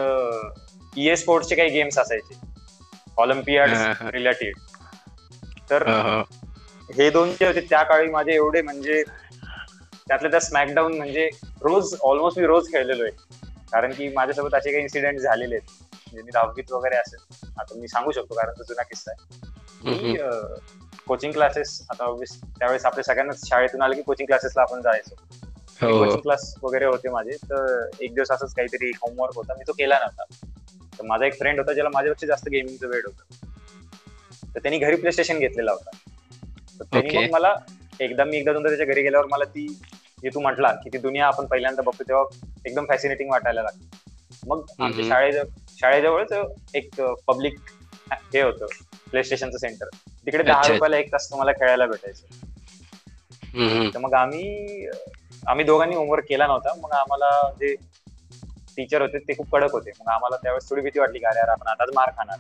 ई 0.98 1.16
स्पोर्ट्सचे 1.16 1.56
काही 1.56 1.70
गेम्स 1.70 1.98
असायचे. 2.00 2.40
ऑलिम्पियाड. 3.18 3.70
रिलेटेड 4.14 4.56
तर 5.72 5.88
हे 6.98 7.10
दोन 7.10 7.32
जे 7.32 7.46
होते 7.48 7.62
त्या 7.62 7.84
काळी 7.84 8.10
माझे 8.12 8.34
एवढे 8.34 8.62
म्हणजे 8.62 9.04
त्यातल्या 10.08 10.32
त्या 10.32 10.40
स्मॅकडाऊन 10.40 10.98
म्हणजे 10.98 11.30
रोज 11.62 11.96
ऑलमोस्ट 12.02 12.40
मी 12.40 12.46
रोज 12.46 12.72
खेळलेलो 12.72 13.04
आहे. 13.04 13.12
कारण 13.72 13.92
की 13.92 14.10
माझ्यासोबत 14.10 14.54
असे 14.54 14.72
काही 14.72 14.84
इन्सिडेंट 14.84 15.20
झालेले 15.20 15.56
आहेत. 15.56 15.70
म्हणजे 15.94 16.24
मी 16.24 16.32
दहावीत 16.34 16.72
वगैरे 16.72 16.96
असेल. 16.96 17.46
आता 17.60 17.80
मी 17.80 17.88
सांगू 17.88 18.12
शकतो 18.12 18.36
कारण 18.36 18.52
तो 18.52 18.64
जुना 18.64 18.82
किस्सा 18.82 19.12
आहे. 19.12 20.16
कोचिंग 21.08 21.32
क्लासेस 21.32 21.88
आता 21.90 22.06
त्यावेळेस 22.60 22.86
आपल्या 22.86 23.04
सगळ्यांनाच 23.04 23.48
शाळेतून 23.48 23.82
आलं 23.82 23.96
की 23.96 24.02
कोचिंग 24.02 24.28
क्लासेसला 24.28 24.62
आपण 24.62 24.82
जायचो. 24.82 25.16
हो. 25.82 26.06
कोचिंग 26.06 26.22
क्लास 26.22 26.56
वगैरे 26.64 26.86
होते 26.86 27.10
माझे. 27.10 27.32
तर 27.32 27.90
एक 28.00 28.14
दिवस 28.14 28.32
असंच 28.32 28.54
काहीतरी 28.54 28.90
होमवर्क 28.90 29.36
होता. 29.36 29.54
मी 29.54 29.64
तो 29.68 29.72
केला 29.72 30.00
नव्हता. 30.00 30.24
तर 31.00 31.06
माझा 31.06 31.26
एक 31.26 31.40
फ्रेंड 31.40 31.60
होता 31.60 31.74
ज्याला 31.74 31.90
माझ्यापेक्षा 31.94 32.28
जास्त 32.28 32.50
गेमिंगचं 32.50 32.88
वेळ 32.88 33.02
होतं. 33.06 33.51
तर 34.56 34.60
त्यांनी 34.60 34.78
घरी 34.80 34.96
प्ले 34.96 35.12
स्टेशन 35.12 35.40
घेतलेला 35.40 35.72
होता. 35.72 35.98
तर 36.80 36.86
त्यांनी. 36.86 37.10
मग 37.12 37.32
मला 37.32 37.54
एकदा 38.00 38.24
मी 38.24 38.38
एकदा 38.38 38.54
दोनदा 38.54 38.70
त्याच्या 38.70 38.86
घरी 38.86 39.02
गेल्यावर 39.02 39.26
मला 39.26 39.46
ती 39.46 39.68
जे 40.24 40.30
तू 40.30 40.40
म्हटला 40.40 40.72
की 40.74 40.90
ती 40.90 40.98
दुनिया 40.98 41.28
आपण 41.28 41.46
पहिल्यांदा 41.46 41.82
बघतो 41.82 42.04
तेव्हा 42.04 42.24
एकदम 42.66 42.86
फॅसिनेटिंग 42.86 43.30
वाटायला 43.32 43.62
लागते 43.62 44.00
मग 44.44 44.66
आमच्या. 44.80 45.06
शाळेजवळ 45.06 45.46
शाळेजवळच 45.80 46.32
एक 46.76 47.02
पब्लिक 47.28 47.60
हे 48.34 48.42
होतं 48.42 48.66
प्ले 49.12 49.24
स्टेशनचं 49.24 49.58
सेंटर 49.58 49.88
तिकडे 50.28 50.44
दहा. 50.44 50.68
रुपयाला 50.68 50.98
एक 50.98 51.12
तास 51.14 51.30
तुम्हाला 51.32 51.52
खेळायला 51.52 51.86
भेटायचं. 51.86 52.26
तर 53.94 54.00
मग 54.00 54.14
आम्ही 54.14 54.88
आम्ही 55.48 55.66
दोघांनी 55.66 55.96
होमवर्क 55.96 56.26
केला 56.30 56.48
नव्हता. 56.48 56.74
मग 56.76 56.92
आम्हाला 56.94 57.30
जे 57.60 57.76
टीचर 58.78 59.02
होते 59.02 59.20
ते 59.20 59.34
खूप 59.38 59.50
कडक 59.52 59.72
होते. 59.72 59.92
मग 60.00 60.12
आम्हाला 60.14 60.38
त्यावेळेस 60.38 60.70
थोडी 60.70 60.82
भीती 60.82 61.00
वाटली 61.00 61.20
की 61.20 61.26
अरे 61.26 61.40
यार 61.40 61.50
आपण 61.50 61.68
आताच 61.68 61.90
मार 61.96 62.12
खाणार. 62.18 62.38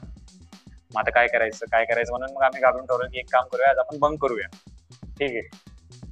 मग 0.94 1.00
आता 1.00 1.12
काय 1.12 1.28
करायचं 1.28 1.66
काय 1.72 1.86
करायचं 1.86 2.12
म्हणून 2.12 2.36
मग 2.36 2.44
आम्ही 2.44 2.62
घाबरून 2.62 2.86
ठरवलं 2.86 3.10
की 3.10 3.20
एक 3.20 3.26
काम 3.32 3.44
करूया 3.52 3.70
आज 3.70 3.78
आपण 3.78 4.00
बंक 4.00 4.22
करूया. 4.22 4.48
ठीक 5.20 5.32
आहे. 5.32 5.42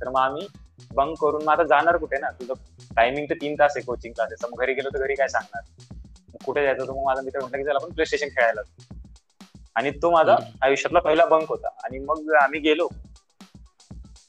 तर 0.01 0.09
मग 0.09 0.19
आम्ही 0.19 0.47
बंक 0.95 1.17
करून 1.21 1.43
मग 1.43 1.53
आता 1.53 1.63
जाणार 1.63 1.97
कुठे 1.97 2.17
ना? 2.17 2.29
तुझं 2.29 2.53
टायमिंग 2.95 3.25
तर 3.29 3.33
तीन 3.33 3.55
तास 3.59 3.73
आहे 3.75 3.85
कोचिंग 3.85 4.13
क्लासेस 4.13 4.45
मग 4.45 4.61
घरी 4.61 4.73
गेलो 4.73 4.89
तर 4.89 4.99
घरी 4.99 5.15
काय 5.15 5.27
सांगणार? 5.27 5.61
मग 6.29 6.45
कुठे 6.45 6.63
जायचं 6.63 6.87
तर 6.87 6.91
मग 6.91 7.03
माझा 7.05 7.21
मित्र 7.21 7.39
म्हटलं 7.39 7.57
की 7.57 7.63
चला 7.63 7.79
आपण 7.83 7.93
प्ले 7.93 8.05
स्टेशन 8.05 8.27
खेळायला. 8.27 8.61
आणि 9.75 9.91
तो 9.91 10.11
माझा. 10.11 10.35
आयुष्यातला 10.61 10.99
पहिला 10.99 11.25
बंक 11.25 11.49
होता. 11.49 11.67
आणि 11.83 11.99
मग 11.99 12.33
आम्ही 12.41 12.59
गेलो. 12.59 12.87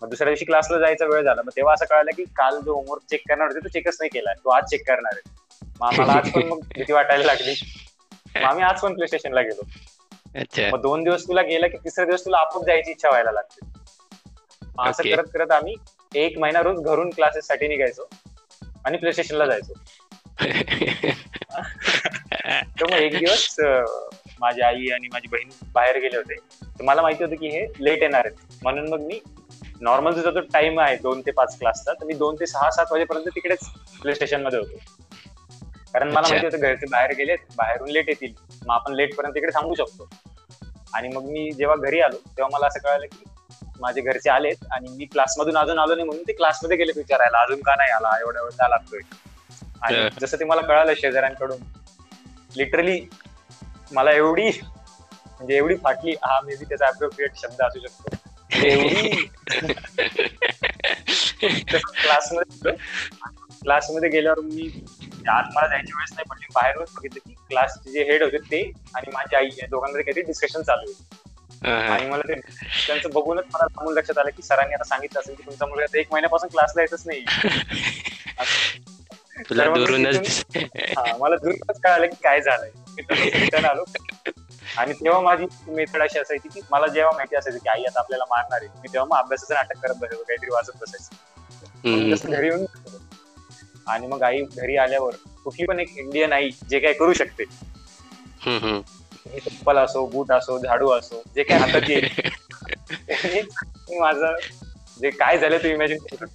मग 0.02 0.08
दुसऱ्या 0.08 0.28
दिवशी 0.28 0.44
क्लासला 0.44 0.78
जायचा 0.78 1.04
वेळ 1.04 1.22
झाला. 1.22 1.42
मग 1.42 1.50
तेव्हा 1.56 1.74
असं 1.74 1.84
कळलं 1.84 2.10
की 2.16 2.24
काल 2.24 2.60
जो 2.60 2.74
होमवर्क 2.74 3.02
चेक 3.10 3.20
करणार 3.28 3.46
होते 3.46 3.60
तो 3.60 3.68
चेकच 3.68 3.96
नाही 4.00 4.10
केलाय 4.10 4.34
तो 4.34 4.50
आज 4.50 4.64
चेक 4.64 4.86
करणार 4.86 5.12
आहे. 5.14 5.34
मग 5.80 5.86
आम्हाला 5.86 6.12
आज 6.12 6.32
पण 6.32 6.42
मग 6.42 6.58
भीती 6.58 6.92
वाटायला 6.92 7.24
लागली. 7.24 7.54
मग 8.36 8.42
आम्ही 8.42 8.64
आज 8.64 8.80
पण 8.80 8.94
प्ले 8.94 9.06
स्टेशनला 9.06 9.40
गेलो. 9.40 9.62
मग 10.72 10.80
दोन 10.82 11.02
दिवस 11.04 11.26
तुला 11.28 11.42
गेला 11.42 11.66
की 11.66 11.76
तिसऱ्या 11.76 12.06
दिवस 12.06 12.24
तुला 12.24 12.38
आपोआप 12.38 12.66
जायची 12.66 12.90
इच्छा 12.90 13.08
व्हायला 13.08 13.32
लागते. 13.32 13.66
असं. 14.78 15.02
करत 15.16 15.30
करत 15.34 15.50
आम्ही 15.50 15.74
एक 16.14 16.38
महिना 16.38 16.60
रोज 16.62 16.80
घरून 16.80 17.10
क्लासेस 17.10 17.46
साठी 17.46 17.68
निघायचो 17.68 18.08
आणि 18.84 18.98
प्ले 18.98 19.12
स्टेशनला 19.12 19.46
जायचो. 19.46 19.72
तर 22.80 22.84
मग 22.84 22.92
एक 22.92 23.18
दिवस 23.18 23.56
माझी 24.40 24.60
आई 24.60 24.88
आणि 24.88 25.08
माझी 25.08 25.28
बहीण 25.28 25.48
बाहेर 25.72 25.98
गेले 25.98 26.16
होते. 26.16 26.34
तर 26.62 26.84
मला 26.84 27.02
माहिती 27.02 27.24
होतं 27.24 27.36
की 27.36 27.48
हे 27.48 27.66
लेट 27.80 28.02
येणार 28.02 28.26
आहेत. 28.26 28.36
म्हणून 28.62 28.88
मग 28.88 29.00
मी 29.00 29.20
नॉर्मल 29.80 30.16
तुझा 30.16 30.30
जो 30.30 30.40
टाइम 30.40 30.80
आहे 30.80 30.96
दोन 30.96 31.20
ते 31.20 31.30
पाच 31.30 31.58
क्लासचा 31.58 31.92
तर 31.92 32.04
मी 32.04 32.14
दोन 32.14 32.34
ते 32.34 32.46
सहा 32.46 32.70
सात 32.70 32.86
वाजेपर्यंत 32.90 33.26
तिकडेच 33.28 33.68
प्ले 34.02 34.14
स्टेशनमध्ये 34.14 34.58
होतो. 34.58 34.76
कारण 35.92 36.08
मला. 36.08 36.28
माहिती 36.28 36.46
होतं 36.46 36.58
घरचे 36.58 36.86
बाहेर 36.86 37.12
गेलेत 37.12 37.38
बाहेरून 37.56 37.90
लेट 37.90 38.08
येतील. 38.08 38.32
मग 38.62 38.74
आपण 38.74 38.94
लेट 38.94 39.16
पर्यंत 39.16 39.34
तिकडे 39.34 39.52
थांबू 39.54 39.74
शकतो. 39.74 40.08
आणि 40.94 41.08
मग 41.08 41.24
मी 41.24 41.52
जेव्हा 41.52 41.76
घरी 41.76 42.00
आलो 42.00 42.16
तेव्हा 42.36 42.48
मला 42.52 42.66
असं 42.66 42.80
कळालं 42.80 43.06
की 43.06 43.24
माझे 43.80 44.00
घरचे 44.00 44.30
आलेत 44.30 44.56
आणि 44.72 44.88
मी 44.88 45.04
क्लासमधून 45.04 45.56
अजून 45.56 45.78
आलो 45.78 45.94
नाही 45.94 46.06
म्हणून 46.06 46.24
ते 46.28 46.32
क्लासमध्ये 46.32 46.76
गेले 46.76 46.92
विचारायला 46.96 47.38
अजून 47.38 47.60
का 47.60 47.74
नाही 47.74 47.90
आला? 47.90 48.20
एवढा 48.20 48.42
वेळ 48.42 48.50
का 48.50 48.68
लागतोय? 48.68 49.00
आणि. 49.82 50.08
जसं 50.20 50.40
ते 50.40 50.44
मला 50.44 50.60
कळालं 50.60 50.94
शेजाऱ्यांकडून 50.94 51.58
लिटरली 52.56 53.06
मला 53.92 54.12
एवढी 54.12 54.46
म्हणजे 54.46 55.56
एवढी 55.56 55.76
फाटली 55.76 56.14
हा 56.22 56.40
मे 56.40 56.56
बी 56.56 56.64
त्याचा 56.64 56.86
अप्रोप्रिएट 56.86 57.36
शब्द 57.36 57.62
असू 57.62 57.80
शकतो. 57.80 58.16
एवढी 58.52 59.26
क्लासमध्ये 62.02 62.72
क्लासमध्ये 63.62 64.08
गेल्यावर 64.08 64.40
मी 64.40 64.84
आत 65.28 65.44
मला 65.54 65.66
जायची 65.66 65.92
वेळेस 65.92 66.12
नाही 66.12 66.24
पडली. 66.30 66.46
बाहेरूनच 66.54 66.92
बघितलं 66.94 67.28
की 67.28 67.34
क्लासचे 67.48 67.92
जे 67.92 68.04
हेड 68.04 68.22
होते 68.22 68.38
ते 68.50 68.72
आणि 68.94 69.10
माझी 69.12 69.36
आई 69.36 69.48
या 69.58 69.66
दोघांमध्ये 69.66 70.02
काहीतरी 70.02 70.22
डिस्कशन 70.22 70.62
चालू 70.62 70.90
आहे 70.90 71.18
हा, 71.66 71.94
आणि 71.94 72.06
मला 72.06 72.22
ते 72.28 72.34
त्यांचं 72.86 73.10
बघूनच 73.12 73.44
मला 73.44 73.66
थांबून 73.66 73.94
लक्षात 73.94 74.18
आलं 74.18 74.30
की 74.30 74.42
सरांनी 74.42 74.74
आता 74.74 74.84
सांगितलं 74.84 75.20
असेल 75.20 75.34
की 75.34 75.42
तुमचा 75.46 75.66
मुलगा 75.66 75.98
एक 75.98 76.06
महिन्यापासून 76.12 76.48
क्लासला 76.48 76.82
येतच 76.82 77.02
नाही. 77.06 77.24
तुला 79.50 79.64
दुरूनच 79.64 80.44
मला 81.20 81.36
दूरच 81.36 81.80
कळालं 81.80 82.06
की 82.06 82.16
काय 82.22 82.40
झालंय. 82.40 82.70
आलो. 83.66 83.84
आणि 84.76 84.92
तेव्हा 84.92 85.20
माझी 85.20 85.46
मेथड 85.68 86.02
अशी 86.02 86.18
असायची 86.18 86.48
की 86.48 86.60
मला 86.70 86.86
जेव्हा 86.86 87.12
माहिती 87.12 87.36
असायची 87.36 87.58
की 87.58 87.68
आई 87.68 87.84
आता 87.84 88.00
आपल्याला 88.00 88.24
मारणार 88.30 88.60
आहे 88.62 88.80
मी 88.82 88.88
तेव्हा 88.92 89.08
मग 89.10 89.24
अभ्यासाचं 89.24 89.54
नाटक 89.54 89.78
करत 89.82 89.94
बसायचो 89.94 90.22
काहीतरी 90.22 90.50
वाचत 90.50 90.72
बसायचं. 90.80 92.30
घरी 92.30 92.46
येऊन 92.46 92.64
आणि 93.90 94.06
मग 94.06 94.22
आई 94.22 94.42
घरी 94.42 94.76
आल्यावर 94.78 95.14
कुठली 95.44 95.66
पण 95.66 95.80
एक 95.80 95.96
इंडियन 95.98 96.32
आई 96.32 96.50
जे 96.64 96.78
काय 96.80 96.92
करू 96.94 97.12
शकते. 97.14 97.44
चप्पल 99.36 99.78
असो 99.78 100.04
बूट 100.08 100.30
असो 100.32 100.58
झाडू 100.58 100.90
असो 100.90 101.22
जे 101.34 101.42
काय 101.44 101.58
हातात 101.58 101.88
येईल 101.88 103.48
माझं 104.00 104.36
जे 105.00 105.10
काय 105.12 105.38
झालं 105.38 105.58
ते 105.58 105.72
इमॅजिन 105.72 105.98
करू. 106.06 106.26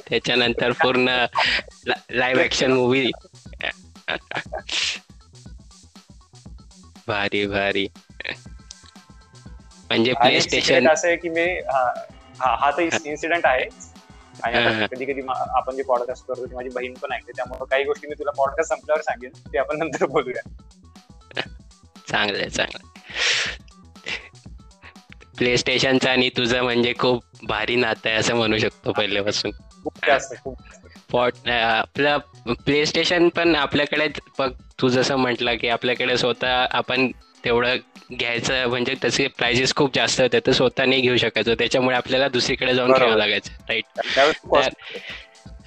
त्याच्यानंतर 0.00 0.72
पूर्ण 0.74 1.08
लाईव्ह 2.10 2.42
ऍक्शन 2.42 2.72
मूवी 2.72 3.10
भारी 7.06 7.46
भारी. 7.46 7.86
म्हणजे 9.90 10.12
प्ले 10.14 10.40
स्टेशन 10.40 10.88
असं 10.88 11.08
आहे 11.08 11.16
की 11.16 11.28
मी 11.30 11.44
हा 11.66 11.82
हा- 12.40 12.56
हा 12.60 12.70
तर 12.70 12.82
इन्सिडेंट 13.04 13.46
आहे. 13.46 13.64
आणि. 14.42 14.86
कधी 14.86 15.04
कधी 15.04 15.20
आपण 15.28 15.76
जे 15.76 15.82
पॉडकास्ट 15.82 16.26
करतो 16.26 16.46
ती 16.46 16.54
माझी 16.54 16.68
बहीण 16.68 16.94
पण 16.94 17.12
ऐकते 17.12 17.32
त्यामुळे 17.32 17.64
काही 17.70 17.84
गोष्टी 17.84 18.06
मी 18.06 18.14
तुला 18.14 18.30
पॉडकास्ट 18.30 18.68
संपल्यावर 18.68 19.02
सांगेन 19.02 19.30
ते 19.52 19.58
आपण 19.58 19.78
नंतर 19.78 20.06
बोलूया 20.06 20.48
चांगलंय 22.08 22.48
चांगलं 22.48 22.78
प्ले 25.38 25.56
स्टेशनचं 25.56 26.10
आणि 26.10 26.28
तुझं 26.36 26.62
म्हणजे 26.62 26.94
खूप 26.98 27.24
भारी 27.42 27.76
नातं 27.76 28.08
आहे 28.08 28.18
असं 28.18 28.34
म्हणू 28.34 28.58
शकतो 28.58 28.92
पहिल्यापासून. 28.92 29.50
पॉट 31.12 31.48
आपलं 31.48 32.18
प्ले 32.46 32.86
स्टेशन 32.86 33.28
पण 33.28 33.56
आपल्याकडे 33.56 34.08
तू 34.80 34.88
जसं 34.88 35.16
म्हटलं 35.16 35.56
की 35.56 35.68
आपल्याकडे 35.68 36.16
स्वतः 36.16 36.66
आपण 36.70 37.10
तेवढं 37.44 37.76
घ्यायचं 38.12 38.68
म्हणजे 38.68 38.94
त्याचे 39.02 39.26
प्राइजेस 39.28 39.74
खूप 39.74 39.94
जास्त 39.94 40.20
होते 40.20 40.38
तर 40.46 40.52
स्वतः 40.52 40.84
नाही 40.84 41.00
घेऊ 41.00 41.16
शकायचो 41.16 41.54
त्याच्यामुळे 41.54 41.96
आपल्याला 41.96 42.28
दुसरीकडे 42.28 42.74
जाऊन. 42.74 42.92
खेळावं 42.94 43.16
लागायचं 43.18 43.52
राईट. 43.68 43.84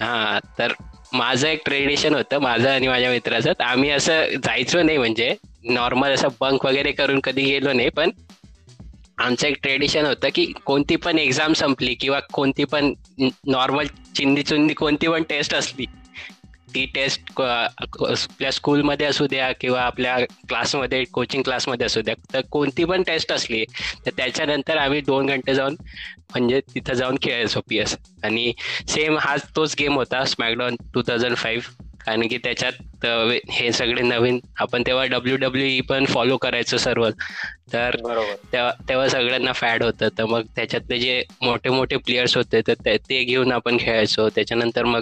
हा 0.00 0.38
तर 0.58 0.72
माझं 1.12 1.46
एक 1.48 1.60
ट्रेडिशन 1.64 2.14
होतं 2.14 2.38
माझं 2.38 2.68
आणि 2.70 2.88
माझ्या 2.88 3.10
मित्राचं 3.10 3.52
तर 3.52 3.64
आम्ही 3.64 3.90
असं 3.90 4.24
जायचो 4.44 4.82
नाही 4.82 4.98
म्हणजे 4.98 5.34
नॉर्मल 5.64 6.10
असं 6.10 6.28
बंक 6.40 6.66
वगैरे 6.66 6.92
करून 6.92 7.20
कधी 7.24 7.42
गेलो 7.42 7.72
नाही 7.72 7.88
पण 7.88 8.10
आमचं 9.18 9.46
एक 9.46 9.56
ट्रेडिशन 9.62 10.06
होतं 10.06 10.28
की 10.34 10.44
कोणती 10.64 10.96
पण 10.96 11.18
एक्झाम 11.18 11.52
संपली 11.52 11.94
किंवा 11.94 12.18
कोणती 12.32 12.64
पण 12.64 12.92
नॉर्मल 13.46 13.86
चिंदी 14.16 14.42
चुंदी 14.42 14.74
कोणती 14.74 15.08
पण 15.08 15.22
टेस्ट 15.22 15.54
असली 15.54 15.86
ती 16.78 16.86
टेस्ट 16.94 17.40
आपल्या 17.40 18.52
स्कूलमध्ये 18.52 19.06
असू 19.06 19.26
द्या 19.26 19.52
किंवा 19.52 19.80
आपल्या 19.80 20.18
क्लासमध्ये 20.18 21.04
कोचिंग 21.04 21.42
क्लासमध्ये 21.42 21.86
असू 21.86 22.00
द्या 22.00 22.14
तर 22.32 22.40
कोणती 22.40 22.84
पण 22.84 23.02
टेस्ट 23.02 23.32
असली 23.32 23.64
तर 24.06 24.10
त्याच्यानंतर 24.16 24.76
आम्ही 24.76 25.00
दोन 25.00 25.26
घंटे 25.26 25.54
जाऊन 25.54 25.76
म्हणजे 26.30 26.60
तिथं 26.60 26.94
जाऊन 26.94 27.16
खेळायचो 27.22 27.60
पी 27.60 27.78
एस 27.78 27.96
आणि 28.24 28.52
सेम 28.88 29.18
हाच 29.20 29.42
तोच 29.56 29.74
गेम 29.78 29.94
होता 29.94 30.24
स्मॅकडाऊन 30.24 30.76
टू 30.94 31.02
थाउजंड 31.02 31.36
फाईव्ह 31.36 31.84
कारण 32.06 32.28
की 32.28 32.38
त्याच्यात 32.38 33.06
हे 33.50 33.72
सगळे 33.72 34.02
नवीन 34.02 34.40
आपण 34.58 34.82
तेव्हा 34.86 35.04
डब्ल्यू 35.04 35.36
डब्ल्यू 35.36 35.66
ई 35.66 35.80
पण 35.80 36.04
फॉलो 36.04 36.36
करायचो 36.36 36.76
सर्व. 36.76 37.10
तर 37.72 37.96
बरोबर. 38.02 38.70
तेव्हा 38.88 39.08
सगळ्यांना 39.08 39.52
फॅड 39.52 39.82
होतं. 39.82 40.08
तर 40.18 40.24
मग 40.24 40.42
त्याच्यातले 40.56 40.98
जे 40.98 41.22
मोठे 41.42 41.70
मोठे 41.70 41.96
प्लेयर्स 41.96 42.36
होते 42.36 42.60
तर 42.68 42.74
ते 42.84 43.24
घेऊन 43.24 43.52
आपण 43.52 43.76
खेळायचो. 43.80 44.28
त्याच्यानंतर 44.28 44.84
मग 44.84 45.00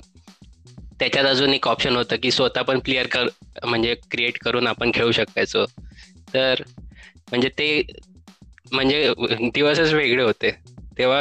त्याच्यात 1.00 1.24
अजून 1.26 1.54
एक 1.54 1.66
ऑप्शन 1.68 1.96
होतं 1.96 2.16
की 2.22 2.30
स्वतः 2.30 2.62
पण 2.62 2.78
प्लेअर 2.84 3.06
कर 3.06 3.28
म्हणजे 3.64 3.94
क्रिएट 4.10 4.38
करून 4.44 4.66
आपण 4.66 4.90
खेळू 4.94 5.12
शकायचो 5.12 5.64
तर 6.34 6.62
म्हणजे 7.30 7.48
ते 7.58 7.82
म्हणजे 8.72 9.12
दिवसच 9.54 9.92
वेगळे 9.94 10.22
होते. 10.22 10.50
तेव्हा 10.98 11.20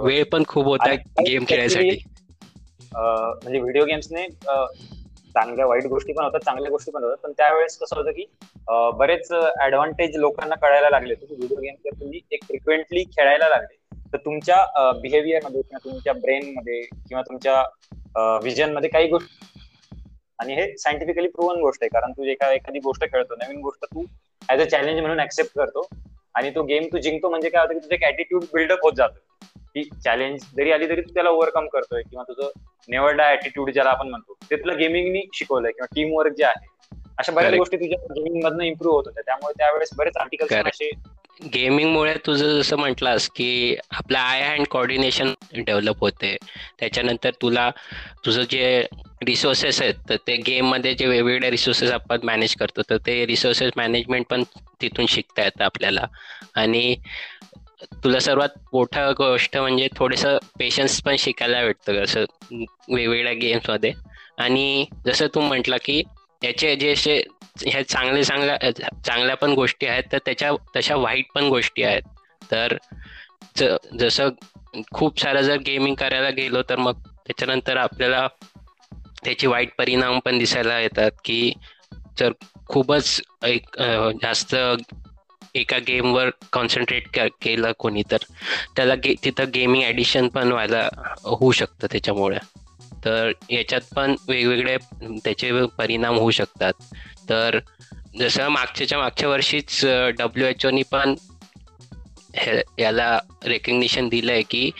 वेळ 0.00 0.22
पण 0.32 0.42
खूप 0.48 0.66
होता 0.66 0.92
गेम 1.20 1.44
खेळायसाठी. 1.48 1.98
म्हणजे 2.94 3.58
व्हिडिओ 3.60 3.84
गेम्सने 3.86 4.26
चांगल्या 5.34 5.66
वाईट 5.66 5.86
गोष्टी 5.86 6.12
पण 6.12 6.24
होतात 6.24 6.40
चांगल्या 6.44 6.70
गोष्टी 6.70 6.90
पण 6.92 7.04
होतात. 7.04 7.16
पण 7.22 7.32
त्यावेळेस 7.38 7.76
कसं 7.78 7.96
होतं 7.96 8.10
की 8.12 8.24
बरेच 8.98 9.30
ऍडव्हान्टेज 9.64 10.16
लोकांना 10.16 10.54
कळायला 10.62 10.90
लागले 10.90 11.14
की 11.14 11.26
व्हिडिओ 11.30 11.60
गेम 11.60 11.74
जर 11.84 12.00
तुम्ही 12.00 12.20
एक 12.32 12.44
फ्रिक्वेंटली 12.44 13.04
खेळायला 13.16 13.48
लागले. 13.48 13.76
तर 14.12 14.18
तुमच्या 14.24 14.92
बिहेवियरमध्ये 15.02 15.60
किंवा 15.62 15.78
तुमच्या 15.84 16.12
ब्रेन 16.14 16.52
मध्ये 16.54 16.80
किंवा 16.82 17.22
तुमच्या 17.22 17.62
विजनमध्ये 18.16 18.90
काही 18.90 19.08
गोष्टी 19.08 19.46
आणि 20.38 20.54
हे 20.54 20.76
सायंटिफिकली 20.78 21.28
प्रूव्हन 21.28 21.60
गोष्ट 21.60 21.82
आहे. 21.82 21.88
कारण 21.88 22.12
तू 22.12 22.24
एका 22.24 22.52
एखादी 22.52 22.78
गोष्ट 22.78 23.04
खेळतो 23.04 23.34
नवीन 23.34 23.60
गोष्ट 23.60 23.84
तू 23.84 24.04
ऍज 24.50 24.60
अ 24.60 24.64
चॅलेंज 24.64 25.00
म्हणून 25.00 25.20
ऍक्सेप्ट 25.20 25.58
करतो. 25.58 25.88
आणि 26.34 26.50
तो 26.50 26.62
गेम 26.62 26.84
तू 26.92 26.98
जिंकतो 26.98 27.28
म्हणजे 27.30 27.48
काय 27.48 27.62
होतं 27.62 27.74
की 27.74 27.78
तुझं 27.78 27.94
एक 27.94 28.04
ऍटिट्यूड 28.04 28.44
बिल्डअप 28.54 28.78
होत 28.82 28.92
जातं. 28.96 29.46
की 29.74 29.82
चॅलेंज 30.04 30.44
जरी 30.56 30.72
आली 30.72 30.88
तरी 30.88 31.00
तू 31.00 31.12
त्याला 31.14 31.30
ओव्हरकम 31.30 31.66
करतोय 31.68 32.02
किंवा 32.02 32.22
तुझं 32.28 32.48
निवडला 32.88 33.30
ऍटिट्यूड 33.32 33.70
ज्याला 33.70 33.90
आपण 33.90 34.08
म्हणतो 34.08 34.36
ते 34.50 34.56
तुला 34.56 34.74
गेमिंगनी 34.74 35.22
शिकवलंय 35.34 35.72
किंवा 35.72 35.94
टीम 35.94 36.16
वर्क 36.16 36.32
जे 36.32 36.44
आहे. 36.44 36.68
अशा 37.18 37.32
बऱ्याच. 37.32 37.54
गोष्टी 37.54 37.76
तुझ्या 37.76 37.98
गेमिंग 38.14 38.44
मधनं 38.44 38.64
इम्प्रूव्ह 38.64 38.96
होत 38.96 39.04
होत्या. 39.06 39.22
त्यामुळे 39.26 39.52
त्यावेळेस 39.58 39.90
बरेच 39.98 40.16
आर्टिकल्स. 40.16 40.52
असे 40.52 40.90
गेमिंगमुळे 41.40 42.14
तुझं 42.26 42.58
जसं 42.58 42.76
म्हटलास 42.76 43.28
की 43.30 43.74
आपलं 43.90 44.18
आय 44.18 44.42
हँड 44.42 44.66
कॉर्डिनेशन 44.70 45.32
डेव्हलप 45.56 46.00
होते. 46.00 46.36
त्याच्यानंतर 46.78 47.30
तुला 47.42 47.70
तुझं 48.24 48.42
जे 48.50 48.80
रिसोर्सेस 49.26 49.80
आहेत 49.82 49.94
तर 50.08 50.16
ते 50.26 50.36
गेममध्ये 50.46 50.94
जे 50.94 51.06
वेगवेगळे 51.06 51.50
रिसोर्सेस 51.50 51.90
आपण 51.92 52.20
मॅनेज 52.24 52.54
करतो 52.56 52.82
तर 52.90 52.96
ते 53.06 53.24
रिसोर्सेस 53.26 53.72
मॅनेजमेंट 53.76 54.26
पण 54.26 54.42
तिथून 54.80 55.06
शिकता 55.06 55.44
येतं 55.44 55.64
आपल्याला. 55.64 56.06
आणि 56.56 56.94
तुला 58.04 58.18
सर्वात 58.20 58.58
मोठं 58.72 59.12
गोष्ट 59.18 59.56
म्हणजे 59.56 59.88
थोडंसं 59.96 60.36
पेशन्स 60.58 61.00
पण 61.02 61.16
शिकायला 61.18 61.62
भेटतं 61.64 62.02
असं 62.02 62.24
वेगवेगळ्या 62.88 63.32
गेम्समध्ये 63.34 63.92
आणि 64.38 64.84
जसं 65.06 65.26
तू 65.34 65.40
म्हटलं 65.40 65.76
की 65.84 66.02
याचे 66.42 66.74
जे 66.76 66.92
असे 66.92 67.22
ह्या 67.60 67.82
चांगले 67.82 68.22
चांगल्या 68.24 68.70
चांगल्या 69.04 69.36
पण 69.36 69.52
गोष्टी 69.52 69.86
आहेत 69.86 70.04
तर 70.12 70.18
त्याच्या 70.18 70.50
तशा 70.76 70.96
वाईट 70.96 71.32
पण 71.34 71.48
गोष्टी 71.48 71.82
आहेत. 71.82 72.02
तर 72.52 72.76
जसं 73.98 74.28
खूप 74.92 75.20
सारं 75.20 75.42
जर 75.42 75.56
गेमिंग 75.58 75.94
करायला 75.94 76.30
गेलो 76.30 76.62
तर 76.62 76.76
मग 76.78 77.00
त्याच्यानंतर 77.26 77.76
आपल्याला 77.76 78.26
त्याचे 79.24 79.46
वाईट 79.46 79.74
परिणाम 79.78 80.18
पण 80.18 80.38
दिसायला 80.38 80.78
येतात 80.80 81.10
की 81.24 81.52
जर 82.18 82.32
खूपच 82.68 83.20
एक 83.44 83.78
जास्त 84.22 84.54
एका 85.54 85.78
गेमवर 85.78 86.30
कॉन्सन्ट्रेट 86.52 87.18
केलं 87.42 87.72
कोणी 87.78 88.02
तर 88.10 88.24
त्याला 88.76 88.94
गे 88.94 89.14
तिथं 89.24 89.50
गेमिंग 89.54 89.84
ॲडिशन 89.84 90.28
पण 90.28 90.52
व्हायला 90.52 90.88
होऊ 91.24 91.50
शकतं 91.52 91.86
त्याच्यामुळे. 91.90 92.38
तर 93.04 93.30
याच्यात 93.50 93.94
पण 93.96 94.14
वेगवेगळे 94.28 94.76
त्याचे 95.24 95.50
परिणाम 95.78 96.16
होऊ 96.16 96.30
शकतात. 96.30 96.72
तर 97.30 97.58
जसं 98.18 98.48
मागच्याच्या 98.48 98.98
मागच्या 98.98 99.28
वर्षीच 99.28 99.80
डब्ल्यू 100.18 100.46
एच 100.46 100.66
ओनी 100.66 100.82
पण 100.82 101.14
याला 102.78 103.18
रेकग्निशन 103.44 104.08
दिलं 104.08 104.32
आहे 104.32 104.42
की 104.42 104.70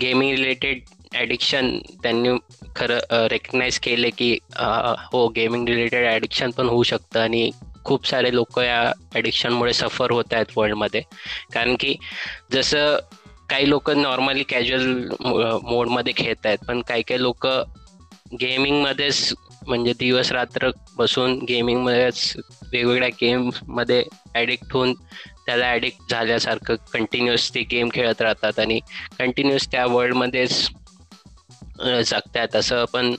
गेमिंग 0.00 0.30
रिलेटेड 0.30 0.80
ॲडिक्शन 1.14 1.78
त्यांनी 2.02 2.36
खरं 2.76 3.26
रेकग्नाईज 3.26 3.78
केले 3.78 4.10
की 4.10 4.36
हो 5.12 5.26
गेमिंग 5.28 5.68
रिलेटेड 5.68 6.06
ॲडिक्शन 6.06 6.50
पण 6.50 6.68
होऊ 6.68 6.82
शकतं 6.82 7.20
आणि 7.20 7.50
खूप 7.84 8.06
सारे 8.06 8.34
लोक 8.34 8.58
या 8.58 8.92
ॲडिक्शनमुळे 9.14 9.72
सफर 9.72 10.10
होत 10.10 10.32
आहेत 10.32 10.56
वर्ल्डमध्ये 10.56 11.02
कारण 11.52 11.74
की 11.80 11.94
जसं 12.52 12.96
काही 13.50 13.68
लोक 13.68 13.90
नॉर्मली 13.90 14.42
कॅज्युअल 14.42 15.08
मोडमध्ये 15.62 16.12
खेळत 16.16 16.46
आहेत 16.46 16.58
पण 16.58 16.80
काही 16.80 17.02
काही 17.02 17.22
लोक 17.22 17.46
गेमिंगमध्येच 18.30 19.34
म्हणजे 19.66 19.92
दिवस 19.98 20.32
रात्र 20.32 20.70
बसून 20.96 21.38
गेमिंगमध्येच 21.38 22.36
वेगवेगळ्या 22.72 23.08
गेममध्ये 23.08 24.04
ॲडिक्ट 24.34 24.72
होऊन 24.72 24.94
त्याला 25.46 25.66
ॲडिक्ट 25.66 26.10
झाल्यासारखं 26.10 26.74
कंटिन्युअस 26.92 27.50
ते 27.54 27.62
गेम 27.62 27.88
खेळत 27.94 28.22
राहतात 28.22 28.58
आणि 28.58 28.80
कंटिन्युअस 29.18 29.66
त्या 29.66 29.86
वर्ल्डमध्येच 29.86 30.68
जगतात 31.84 32.56
असं 32.56 32.84
पण 32.92 33.14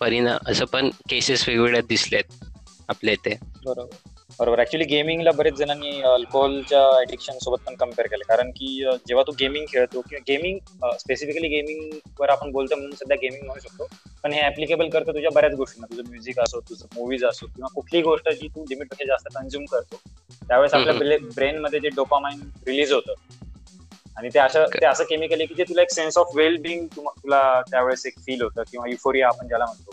परिणाम 0.00 0.50
असं 0.50 0.64
पण 0.64 0.90
केसेस 1.10 1.48
वेगवेगळ्या 1.48 1.80
दिसलेत 1.88 2.44
आपल्या 2.88 3.14
इथे. 3.14 3.36
बरोबर. 3.64 4.19
बरोबर. 4.40 4.60
ऍक्च्युली 4.60 4.84
गेमिंगला 4.84 5.30
बरेच 5.36 5.54
जणांनी 5.54 6.00
अल्कोहोलच्या 6.10 6.80
ऍडिक्शन 7.00 7.38
सोबत 7.38 7.58
पण 7.66 7.74
कंपेअर 7.80 8.06
केलं. 8.06 8.24
कारण 8.28 8.50
की 8.50 8.68
जेव्हा 9.08 9.22
तू 9.26 9.32
गेमिंग 9.40 9.64
खेळतो 9.72 10.00
किंवा 10.00 10.22
गेमिंग 10.28 10.58
स्पेसिफिकली 10.98 11.48
गेमिंग 11.48 11.98
वर 12.20 12.28
आपण 12.28 12.52
बोलतो 12.52 12.76
म्हणून 12.76 12.94
सध्या 12.94 13.16
गेमिंग 13.22 13.44
म्हणू 13.46 13.60
शकतो. 13.68 13.86
पण 14.24 14.32
हे 14.32 14.46
ऍप्लिकेबल 14.46 14.88
करतो 14.90 15.12
तुझ्या 15.12 15.30
बऱ्याच 15.34 15.54
गोष्टींना. 15.54 15.94
तुझं 15.94 16.08
म्युझिक 16.10 16.40
असो 16.40 16.60
तुझं 16.60 16.86
मूवीज 16.94 17.24
असो 17.24 17.46
किंवा 17.46 17.68
कुठलीही 17.74 18.02
गोष्ट 18.02 18.28
जी 18.30 18.48
तू 18.48 18.64
लिमिटपेक्षा 18.70 19.06
जास्त 19.06 19.28
कन्झ्युम 19.34 19.64
करतो. 19.64 20.00
त्यावेळेस 20.48 20.74
आपल्या 20.74 21.16
ब्रेन 21.34 21.58
मध्ये 21.58 21.80
जे 21.80 21.88
डोपामाइन 21.88 22.40
रिलीज 22.66 22.92
होतं. 22.92 23.14
आणि 24.16 24.28
ते 24.34 24.38
असं 24.38 24.64
ते 24.74 24.86
असं 24.86 25.04
केमिकल 25.04 25.34
आहे 25.34 25.46
की 25.46 25.54
जे 25.54 25.62
तुला 25.62 25.82
एक 25.82 25.90
सेन्स 25.90 26.18
ऑफ 26.18 26.30
वेल 26.34 26.56
बिंग 26.62 26.86
तुला 26.96 27.60
त्यावेळेस 27.70 28.06
एक 28.06 28.18
फील 28.18 28.42
होतं 28.42 28.62
किंवा 28.70 28.88
युफोरिया 28.90 29.28
आपण 29.28 29.48
ज्याला 29.48 29.64
म्हणतो. 29.64 29.90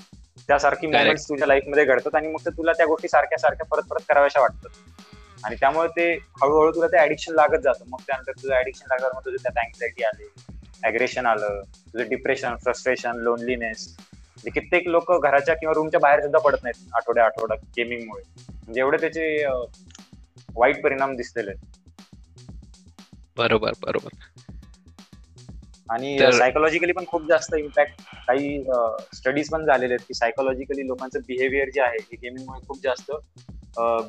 त्यासारखी 0.49 0.87
मोमेंट्स 0.87 1.27
तुझ्या 1.29 1.47
लाईफमध्ये 1.47 1.85
घडतात 1.85 2.15
आणि 2.15 2.27
मग 2.27 2.47
तुला 2.57 2.73
त्या 2.73 2.85
गोष्टी 2.85 3.07
सारख्या 3.07 3.37
सारख्या 3.37 3.65
परत 3.65 3.89
परत 3.89 4.03
कराव्याशा 4.09 4.41
वाटतात. 4.41 4.69
आणि 5.43 5.55
त्यामुळे 5.55 5.87
ते 5.87 6.11
हळूहळू 6.41 6.71
तुला 6.71 6.87
ते 6.87 6.97
ऍडिक्शन 6.97 7.33
लागत 7.33 7.61
जातं. 7.63 7.83
मग 7.87 7.99
त्यानंतर 8.07 8.31
तुझं 8.41 8.53
ऍडिक्शन 8.55 8.85
लागल्यावर 8.89 9.15
मग 9.15 9.25
तुझं 9.25 9.43
त्यात 9.43 9.57
अँझायटी 9.57 10.03
आले 10.03 10.29
अग्रेशन 10.83 11.25
आलं 11.25 11.61
तुझं 11.93 12.07
डिप्रेशन 12.09 12.55
फ्रस्ट्रेशन 12.55 13.17
लोनलीनेस 13.17 13.87
म्हणजे 13.97 14.59
कित्येक 14.59 14.87
लोक 14.87 15.11
घराच्या 15.13 15.55
किंवा 15.55 15.73
रूमच्या 15.73 15.99
बाहेर 15.99 16.21
सुद्धा 16.21 16.39
पडत 16.39 16.63
नाहीत 16.63 16.89
आठवड्या 16.93 17.25
आठवड्यात 17.25 17.59
गेमिंगमुळे 17.77 18.23
म्हणजे 18.39 18.81
एवढे 18.81 18.97
त्याचे 18.97 19.45
वाईट 20.55 20.83
परिणाम 20.83 21.15
दिसलेले 21.15 21.51
बरोबर 23.37 23.71
बरोबर. 23.81 24.15
आणि 25.89 26.17
सायकोलॉजिकली 26.33 26.91
पण 26.91 27.05
खूप 27.07 27.27
जास्त 27.29 27.53
इम्पॅक्ट 27.55 28.01
काही 28.27 28.63
स्टडीज 29.15 29.49
पण 29.51 29.65
झालेले 29.65 29.93
आहेत 29.93 30.05
की 30.07 30.13
सायकोलॉजिकली 30.13 30.87
लोकांचं 30.87 31.19
बिहेवियर 31.27 31.69
जे 31.73 31.81
आहे 31.81 31.97
हे 32.01 32.15
गेमिंगमुळे 32.15 32.65
खूप 32.67 32.79
जास्त 32.83 33.11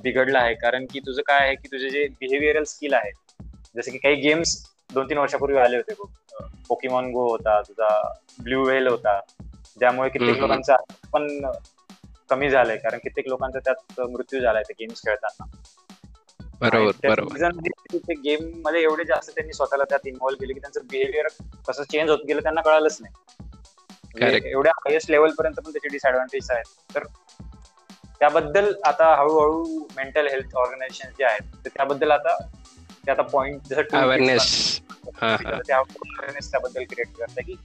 बिघडलं 0.03 0.39
आहे. 0.39 0.55
कारण 0.55 0.85
की 0.93 1.01
तुझं 1.07 1.23
काय 1.27 1.47
आहे 1.47 1.55
की 1.55 1.69
तुझे 1.73 1.91
जे 1.91 2.07
बिहेवियरल 2.21 2.65
स्किल 2.67 2.95
आहे 2.95 3.11
जसे 3.75 3.91
की 3.91 3.99
काही 3.99 4.15
गेम्स 4.21 4.57
दोन 4.95 5.09
तीन 5.09 5.19
वर्षापूर्वी 5.19 5.59
आले 5.59 5.77
होते 5.77 5.95
पोकीमॉन 6.69 7.11
गो 7.13 7.29
होता 7.31 7.61
तुझा 7.63 7.89
ब्ल्यू 8.43 8.65
वेल 8.67 8.87
होता. 8.89 9.21
ज्यामुळे 9.79 10.09
कित्येक 10.09 10.39
लोकांचा 10.39 10.77
पण 11.13 11.27
कमी 12.31 12.49
झालंय. 12.51 12.77
कारण 12.77 12.99
कित्येक 12.99 13.29
लोकांचा 13.29 13.59
त्यात 13.65 14.01
मृत्यू 14.11 14.41
झालाय 14.41 14.63
ते 14.69 14.73
गेम्स 14.81 15.03
खेळताना. 15.07 15.45
बरोबर 16.61 16.93
बरोबर 17.05 18.13
गेममध्ये 18.19 18.81
एवढे 18.83 19.05
जास्त 19.05 19.31
त्यांनी 19.31 19.53
स्वतःला 19.53 19.85
त्यात 19.85 20.07
इन्व्हॉल्व्ह 20.07 20.41
केले 20.41 20.53
की 20.53 20.61
त्यांचं 20.61 20.87
बिहेवियर 20.91 21.27
कसं 21.69 21.83
चेंज 21.83 22.11
होत 22.11 22.25
गेलं 22.29 22.43
त्यांना 22.43 22.61
कळालंच 22.61 22.99
नाही. 23.01 23.15
म्हणजे 24.15 24.51
एवढ्या 24.51 24.73
हायस्ट 24.79 25.11
लेवल 25.11 25.31
पर्यंत 25.31 25.57
पण 25.57 25.73
त्याचे 25.73 25.89
डिसएडव्हान्टेज 25.89 26.51
आहेत. 26.51 26.95
तर 26.95 27.05
त्याबद्दल 28.21 28.73
आता 28.85 29.15
हळूहळू 29.15 29.65
मेंटल 29.97 30.27
हेल्थ 30.27 30.57
ऑर्गनायझेशन 30.57 31.11
जे 31.19 31.25
आहेत 31.25 31.55
तर 31.65 31.69
त्याबद्दल 31.69 32.11
आता 32.11 32.37
ते 33.05 33.11
आता 33.11 33.23
पॉइंट 33.25 33.61
जसं 33.65 33.97
अवेअरनेस 33.97 34.81
अवेअरनेस 35.23 36.51
त्याबद्दल 36.51 36.85
क्रिएट 36.85 37.17
करतं 37.19 37.43
की 37.43 37.57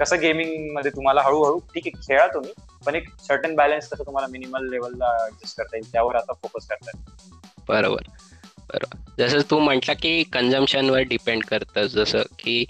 कसं 0.00 0.20
गेमिंगमध्ये 0.20 0.90
तुम्हाला 0.90 1.22
हळूहळू 1.22 1.58
ठीक 1.74 1.86
आहे 1.86 2.02
खेळा 2.06 2.26
तुम्ही 2.26 2.52
पण 2.86 2.94
एक 2.94 3.08
सर्टन 3.20 3.54
बॅलन्स 3.54 3.88
कसं 3.88 4.06
तुम्हाला 4.06 4.26
मिनिमल 4.30 4.68
लेवलला 4.70 5.16
ऍडजस्ट 5.24 5.56
करता 5.56 5.76
येईल 5.76 5.90
त्यावर 5.92 6.16
आता 6.16 6.32
फोकस 6.42 6.66
करतात 6.66 7.40
बरोबर 7.68 8.08
बरोबर. 8.68 8.98
जसं 9.18 9.40
तू 9.50 9.58
म्हटला 9.60 9.94
की 9.96 10.22
वर 10.90 11.02
डिपेंड 11.04 11.42
करतं 11.44 11.86
जसं 11.88 12.22
की 12.38 12.64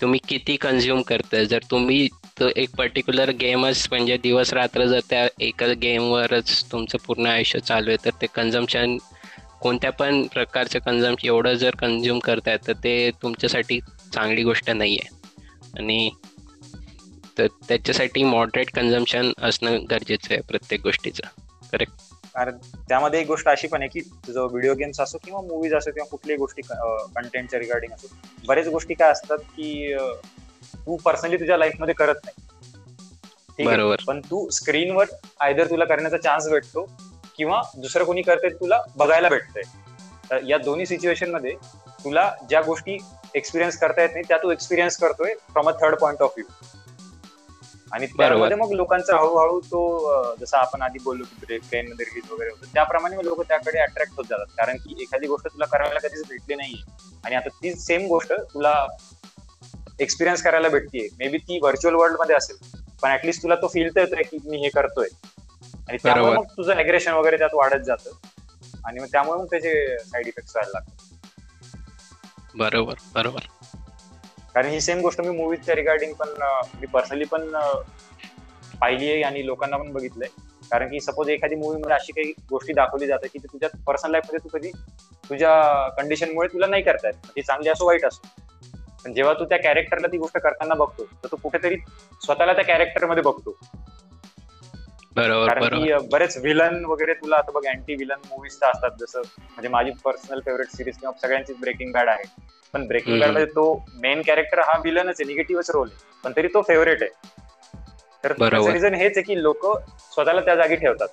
तुम्ही 0.00 0.20
किती 0.28 0.56
कन्झ्युम 0.56 1.02
करताय. 1.02 1.44
जर 1.46 1.62
तुम्ही 1.70 2.08
तो 2.38 2.48
एक 2.56 2.70
पर्टिक्युलर 2.78 3.30
गेमच 3.40 3.86
म्हणजे 3.90 4.16
दिवस 4.16 4.52
रात्र 4.52 4.86
जर 4.86 5.00
त्या 5.10 5.26
एका 5.40 5.66
गेमवरच 5.82 6.64
तुमचं 6.72 6.98
पूर्ण 7.06 7.26
आयुष्य 7.26 7.58
चालू 7.60 7.90
आहे 7.90 8.04
तर 8.04 8.20
ते 8.20 8.26
कन्झम्पशन 8.34 8.96
कोणत्या 9.60 9.90
पण 9.92 10.22
प्रकारचं 10.24 10.78
कन्झम्पशन 10.78 11.26
एवढं 11.26 11.54
जर 11.54 11.74
कन्झ्युम 11.74 12.18
करताय 12.18 12.56
तर 12.66 12.72
ते 12.84 13.10
तुमच्यासाठी 13.22 13.78
चांगली 14.14 14.42
गोष्ट 14.42 14.70
नाही 14.70 14.96
आहे 14.96 15.20
आणि 15.78 16.10
तर 17.38 17.46
त्याच्यासाठी 17.68 18.22
मॉडरेट 18.24 18.70
कन्झम्पशन 18.70 19.32
असणं 19.38 19.84
गरजेचं 19.90 20.32
आहे 20.34 20.40
प्रत्येक 20.42 20.80
गोष्टीचं. 20.82 21.28
करेक्ट 21.72 22.11
कारण 22.34 22.56
त्यामध्ये 22.88 23.20
एक 23.20 23.26
गोष्ट 23.26 23.48
अशी 23.48 23.66
पण 23.68 23.82
आहे 23.82 23.88
की 23.88 24.00
तुझं 24.26 24.46
व्हिडिओ 24.52 24.74
गेम्स 24.74 25.00
असो 25.00 25.18
किंवा 25.24 25.40
मूवीज 25.40 25.74
असो 25.74 25.90
किंवा 25.90 26.08
कुठलीही 26.10 26.38
गोष्टी 26.38 26.62
कंटेंटच्या 26.62 27.60
रिगार्डिंग 27.60 27.92
असो 27.92 28.08
बरेच 28.46 28.68
गोष्टी 28.68 28.94
काय 28.94 29.10
असतात 29.10 29.38
की 29.56 29.94
तू 30.86 30.96
पर्सनली 30.96 31.36
तुझ्या 31.36 31.58
लाईफमध्ये 31.58 31.94
करत 31.94 32.24
नाही. 32.24 32.44
बरोबर. 33.58 33.96
पण 34.06 34.20
तू 34.20 34.48
स्क्रीनवर 34.50 35.06
आयदर 35.40 35.70
तुला 35.70 35.84
करण्याचा 35.84 36.16
चान्स 36.16 36.48
भेटतो 36.48 36.84
किंवा 37.36 37.62
दुसरं 37.76 38.04
कोणी 38.04 38.22
करते 38.22 38.48
तुला 38.50 38.80
बघायला 38.96 39.28
भेटतंय. 39.28 39.62
तर 40.30 40.44
या 40.48 40.58
दोन्ही 40.58 40.86
सिच्युएशनमध्ये 40.86 41.54
तुला 42.04 42.30
ज्या 42.48 42.60
गोष्टी 42.62 42.98
एक्सपिरियन्स 43.34 43.78
करता 43.78 44.02
येत 44.02 44.10
नाही 44.12 44.24
त्या 44.28 44.38
तू 44.38 44.50
एक्सपिरियन्स 44.50 44.96
करतोय 44.96 45.34
from 45.50 45.68
a 45.70 45.72
third 45.72 45.98
point 45.98 46.22
of 46.22 46.32
view 46.36 46.80
आणि 47.92 48.06
त्यामध्ये 48.06 48.56
मग 48.56 48.72
लोकांचा 48.72 49.16
हळूहळू 49.16 49.58
तो 49.60 50.34
जसं 50.40 50.56
आपण 50.56 50.82
आधी 50.82 50.98
बोललो 51.04 51.24
की 51.24 51.56
ट्रेन 51.58 51.88
मध्ये 51.88 52.04
रिलीज 52.04 52.30
वगैरे 52.30 52.50
होतं 52.50 52.72
त्याप्रमाणे 52.74 53.24
लोक 53.24 53.42
त्याकडे 53.48 53.78
अट्रॅक्ट 53.78 54.12
होत 54.16 54.24
जातात. 54.24 54.46
कारण 54.56 54.76
की 54.76 54.94
एखादी 55.02 55.26
गोष्ट 55.26 55.46
तुला 55.46 55.64
करायला 55.72 55.98
कधीच 55.98 56.22
भेटली 56.28 56.54
नाहीये. 56.54 56.82
आणि 57.24 57.34
आता 57.36 57.48
ती 57.62 57.74
सेम 57.74 58.06
गोष्ट 58.06 58.32
तुला 58.54 58.74
एक्सपिरियन्स 60.00 60.42
करायला 60.42 60.68
भेटतीये. 60.68 61.08
मे 61.18 61.28
बी 61.28 61.38
ती 61.38 61.58
व्हर्च्युअल 61.62 61.96
वर्ल्डमध्ये 61.96 62.36
असेल 62.36 62.56
पण 63.02 63.10
ऍटलीस्ट 63.10 63.42
तुला 63.42 63.54
तो 63.54 63.68
फील 63.68 63.94
तर 63.96 64.00
येतोय 64.00 64.22
की 64.22 64.38
मी 64.44 64.58
हे 64.58 64.68
करतोय. 64.68 65.08
आणि 65.88 65.98
त्यामुळे 66.02 66.36
मग 66.36 66.44
तुझं 66.56 66.72
अग्रेशन 66.72 67.12
वगैरे 67.12 67.38
त्यात 67.38 67.54
वाढत 67.54 67.84
जातं. 67.86 68.10
आणि 68.86 69.00
मग 69.00 69.06
त्यामुळे 69.06 69.38
मग 69.38 69.46
त्याचे 69.46 69.98
साईड 69.98 70.26
इफेक्ट 70.26 70.50
व्हायला 70.54 70.78
लागतात. 70.78 71.08
बरोबर 72.54 72.94
बरोबर. 73.14 73.46
कारण 74.54 74.68
ही 74.68 74.80
सेम 74.80 75.00
गोष्ट 75.00 75.20
मी 75.20 75.36
मूवीजच्या 75.36 75.74
रिगार्डिंग 75.74 76.12
पण 76.12 76.28
मी 76.80 76.86
पर्सनली 76.86 77.24
पण 77.24 77.50
पाहिली 78.80 79.10
आहे 79.12 79.22
आणि 79.22 79.46
लोकांना 79.46 79.76
पण 79.76 79.92
बघितलंय. 79.92 80.28
कारण 80.70 80.88
की 80.88 81.00
सपोज 81.00 81.28
एखादी 81.28 81.54
मूवी 81.54 81.76
मध्ये 81.76 81.94
अशी 81.94 82.12
काही 82.12 82.32
गोष्टी 82.50 82.72
दाखवली 82.72 83.06
जातात 83.06 83.28
की 83.32 83.38
तुझ्या 83.38 83.68
पर्सनल 83.86 84.12
लाईफमध्ये 84.12 84.38
तू 84.44 84.58
कधी 84.58 84.70
तुझ्या 85.28 85.88
कंडिशनमुळे 85.88 86.48
तुला 86.48 86.66
नाही 86.66 86.82
करता 86.82 87.08
येत. 87.08 87.30
ती 87.36 87.42
चांगली 87.42 87.68
असो 87.70 87.86
वाईट 87.86 88.04
असो. 88.04 88.28
पण 89.04 89.12
जेव्हा 89.12 89.34
तू 89.34 89.44
त्या 89.44 89.58
कॅरेक्टरला 89.58 90.06
ती 90.06 90.18
गोष्ट 90.18 90.38
करताना 90.38 90.74
बघतो 90.74 91.04
तर 91.04 91.28
तू 91.32 91.36
कुठेतरी 91.36 91.76
स्वतःला 92.24 92.52
त्या 92.52 92.64
कॅरेक्टरमध्ये 92.64 93.22
बघतो. 93.22 93.56
कारण 95.46 95.64
की 95.66 95.92
बरेच 96.10 96.36
विलन 96.38 96.84
वगैरे 96.84 97.14
तुला 97.14 97.36
आता 97.36 97.52
बघ 97.52 97.64
अँटी 97.66 97.94
विलन 97.96 98.20
मुव्हीज 98.28 98.56
तर 98.56 98.66
असतात 98.66 98.90
जसं 99.00 99.20
म्हणजे 99.20 99.68
माझी 99.68 99.90
पर्सनल 100.04 100.40
फेवरेट 100.40 100.70
सिरीज 100.70 100.98
किंवा 100.98 101.12
सगळ्यांचीच 101.22 101.56
ब्रेकिंग 101.60 101.92
बॅड 101.92 102.08
आहे 102.08 102.24
पण 102.74 102.86
ब्रेकिंग. 102.86 103.18
बॅडमध्ये 103.20 103.46
तो 103.46 103.64
मेन 103.94 104.22
कॅरेक्टर 104.22 104.60
हा 104.60 104.78
विलनच 104.84 105.20
आहे 105.20 105.24
निगेटिव्हच 105.24 105.70
रोल 105.70 105.88
आहे 105.88 106.20
पण 106.24 106.32
तरी 106.36 106.48
तो 106.48 106.62
फेवरेट 106.62 107.02
आहे 107.02 107.30
तर. 108.24 108.32
रिझन 108.72 108.94
हेच 108.94 109.16
आहे 109.16 109.22
की 109.22 109.42
लोक 109.42 109.66
स्वतःला 110.12 110.40
त्या 110.40 110.54
जागी 110.54 110.76
ठेवतात 110.76 111.08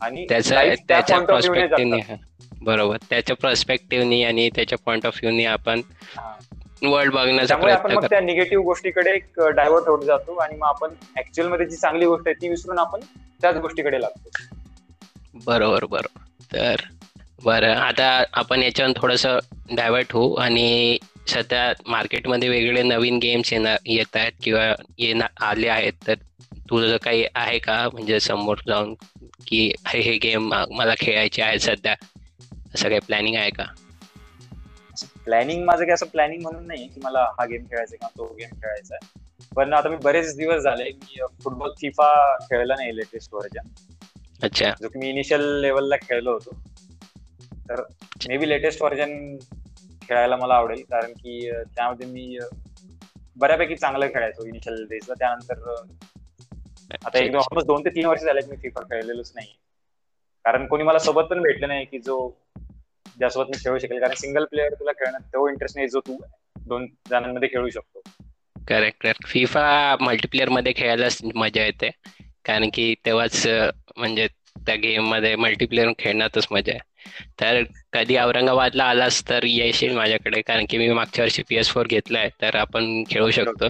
आणि 0.00 0.24
त्याच्या. 0.28 2.16
बरोबर 2.62 2.96
त्याच्या 3.10 3.36
पर्स्पेक्टिव्हनी 3.36 4.22
आणि 4.24 4.48
त्याच्या 4.56 4.78
पॉइंट 4.78 5.06
ऑफ 5.06 5.18
व्ह्यूनी 5.22 5.44
आपण. 5.46 5.80
वर्ल्ड 6.82 7.12
बघण्याचा 7.14 7.46
त्यामुळे 7.46 7.72
आपण 7.72 7.92
मग 7.92 8.04
त्या 8.04 8.20
निगेटिव्ह 8.20 8.64
गोष्टीकडे 8.64 9.10
एक 9.10 9.40
डायव्हर्ट 9.40 9.88
होत 9.88 10.04
जातो 10.04 10.36
आणि 10.36 10.56
मग 10.56 10.66
आपण 10.68 10.94
ऍक्च्युअलमध्ये 11.18 11.66
जी 11.66 11.76
चांगली 11.76 12.06
गोष्ट 12.06 12.28
आहे 12.28 12.40
ती 12.42 12.48
विसरून 12.48 12.78
आपण 12.78 13.00
त्याच 13.40 13.56
गोष्टीकडे 13.56 14.00
लागतो. 14.00 14.30
बरोबर 15.44 15.84
बरोबर. 15.84 16.20
तर 16.52 16.80
बरं 17.44 17.74
आता 17.74 18.06
आपण 18.32 18.62
याच्यावर 18.62 18.92
थोडस 18.96 19.26
डायव्हर्ट 19.72 20.12
होऊ 20.12 20.34
आणि 20.34 20.98
सध्या 21.28 21.72
मार्केटमध्ये 21.86 22.48
वेगळे 22.48 22.82
नवीन 22.82 23.18
गेम्स 23.18 23.52
येणार 23.52 23.76
येत 23.86 24.16
आहेत 24.16 24.32
किंवा 24.42 24.64
येणार 24.98 25.44
आले 25.44 25.68
आहेत. 25.68 25.92
तर 26.06 26.14
तुझं 26.70 26.96
काही 26.96 27.24
आहे 27.34 27.58
का? 27.58 27.88
म्हणजे 27.92 28.20
समोर 28.20 28.56
जाऊन 28.66 28.94
की 29.46 29.72
हे 29.88 30.00
हे 30.00 30.16
गेम 30.16 30.52
मला 30.70 30.94
खेळायचे 31.00 31.42
आहेत 31.42 31.60
सध्या. 31.60 31.94
असं 32.74 32.88
काही 32.88 33.00
प्लॅनिंग 33.00 33.36
आहे 33.36 33.50
का? 33.50 33.64
प्लॅनिंग 35.30 35.64
माझं 35.64 35.80
काही 35.80 35.92
असं 35.92 36.06
प्लॅनिंग 36.08 36.42
म्हणून 36.42 36.66
नाही 36.66 36.86
की 36.88 37.00
मला 37.00 37.22
हा 37.32 37.44
गेम 37.46 37.64
खेळायचा 37.64 37.96
किंवा 37.96 38.10
तो 38.18 38.32
गेम 38.34 38.54
खेळायचा 38.54 38.94
आहे 38.94 39.08
पण 39.52 39.72
आता 39.74 39.88
मी 39.88 39.96
बरेच 40.02 40.36
दिवस 40.36 40.62
झाले 40.62 40.90
मी 40.92 41.20
फुटबॉल 41.38 41.72
फिफा 41.76 42.08
खेळला 42.42 42.74
नाही 42.76 42.96
लेटेस्ट 42.96 43.34
व्हर्जन 43.34 43.68
अच्छा. 44.42 44.70
जो 44.80 44.88
की 44.88 44.98
मी 44.98 45.08
इनिशियल 45.08 45.42
लेवलला 45.60 45.96
खेळलो 45.98 46.32
होतो. 46.32 46.50
तर 47.68 47.82
मे 48.24 48.36
बी 48.38 48.46
लेटेस्ट 48.46 48.82
व्हर्जन 48.82 49.12
खेळायला 50.02 50.36
मला 50.36 50.54
आवडेल. 50.54 50.82
कारण 50.86 51.12
की 51.14 51.50
त्यामध्ये 51.66 52.06
मी 52.08 52.38
बऱ्यापैकी 53.36 53.76
चांगलं 53.76 54.08
खेळायचो 54.08 54.46
इनिशियल 54.46 54.84
डेजला 54.86 55.14
त्यानंतर 55.16 55.84
आता 56.98 57.18
एक 57.18 57.34
ऑलमोस्ट 57.36 57.66
दोन 57.66 57.84
ते 57.84 57.90
तीन 57.90 58.06
वर्ष 58.06 58.22
झाले 58.22 58.40
मी 58.44 58.56
फिफा 58.58 58.82
खेळलेलोच 58.84 59.32
नाही 59.34 59.52
कारण 60.44 60.66
कोणी 60.66 60.84
मला 60.84 60.98
सोबत 61.00 61.24
पण 61.24 61.42
भेटलं 61.42 61.68
नाही 61.68 61.84
की 61.86 61.98
जो 62.00 62.16
ज्यासोबत 63.20 63.50
मी 63.50 63.56
खेळू 63.58 63.78
शकेल. 63.78 64.00
कारण 64.00 64.14
सिंगल 64.16 64.44
प्लेअर 64.46 64.74
तुला 64.74 64.92
खेळण्यात 64.94 65.22
तो 65.28 65.48
इंटरेस्ट 65.48 65.76
नाही 65.76 65.88
जो 65.88 66.00
तू 66.00 66.18
दोन 66.66 66.86
जणांमध्ये 67.10 67.48
खेळू 67.48 67.68
शकतो. 67.70 68.02
करेक्ट 68.68 69.00
करेक्ट 69.00 69.26
फिफा 69.26 69.62
मल्टीप्लेअरमध्ये 70.00 70.72
खेळायलाच 70.72 71.18
मजा 71.34 71.64
येते. 71.64 71.90
कारण 72.44 72.68
की 72.74 72.94
तेव्हाच 73.06 73.46
म्हणजे 73.96 74.26
त्या 74.66 74.74
गेममध्ये 74.76 75.34
मल्टीप्लेअर 75.36 75.92
खेळण्यातच 75.98 76.46
मजा 76.50 76.72
आहे. 76.72 76.80
तर 77.40 77.62
कधी 77.92 78.16
औरंगाबादला 78.18 78.84
आलास 78.86 79.22
तर 79.24 79.44
येशील 79.46 79.96
माझ्याकडे. 79.96 80.40
कारण 80.42 80.64
की 80.70 80.78
मी 80.78 80.88
मागच्या 80.92 81.24
वर्षी 81.24 81.42
पी 81.48 81.56
एस 81.56 81.70
फोर 81.70 81.86
घेतलाय 81.88 82.28
तर 82.42 82.56
आपण 82.56 83.02
खेळू 83.10 83.30
शकतो. 83.32 83.68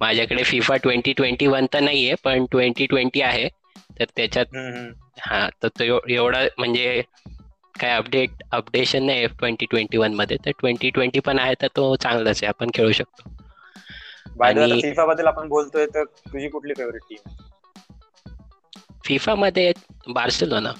माझ्याकडे 0.00 0.42
फिफा 0.44 0.76
ट्वेंटी 0.78 1.12
ट्वेंटी 1.12 1.46
वन 1.46 1.66
तर 1.72 1.80
नाहीये 1.80 2.14
पण 2.24 2.44
ट्वेंटी 2.50 2.86
ट्वेंटी 2.86 3.20
आहे. 3.22 3.48
तर 3.98 4.04
त्याच्यात. 4.16 4.46
हा 5.20 5.48
तर 5.62 5.68
तो 5.70 5.98
एवढा 6.08 6.42
म्हणजे 6.58 7.02
काय 7.80 7.96
अपडेट 7.96 8.42
अपडेशन 8.52 9.04
नाही 9.04 9.26
ट्वेंटी 9.34 9.66
ट्वेंटी 9.66 9.98
वनमध्ये. 9.98 10.36
तर 10.38 10.50
ट्वेंटी 10.58 10.90
ट्वेंटी 10.90 11.20
पण 11.22 11.38
आहे 11.38 11.54
तर 11.62 11.68
तो 11.76 11.94
चांगलाच 11.98 12.36
आहे. 12.36 12.48
आपण 12.48 12.70
खेळू 12.74 12.92
शकतो. 12.92 13.28
फिफा 14.82 15.04
बद्दल 15.06 15.26
आपण 15.26 15.48
बोलतोय 15.48 15.86
तर 15.88 16.04
तुझी 16.04 16.48
कुठली 16.48 16.74
फेवरेट 16.74 17.02
टीम 17.04 17.28
फिफा 19.04 19.34
मध्ये 19.36 19.72
बार्सिलोना. 20.10 20.72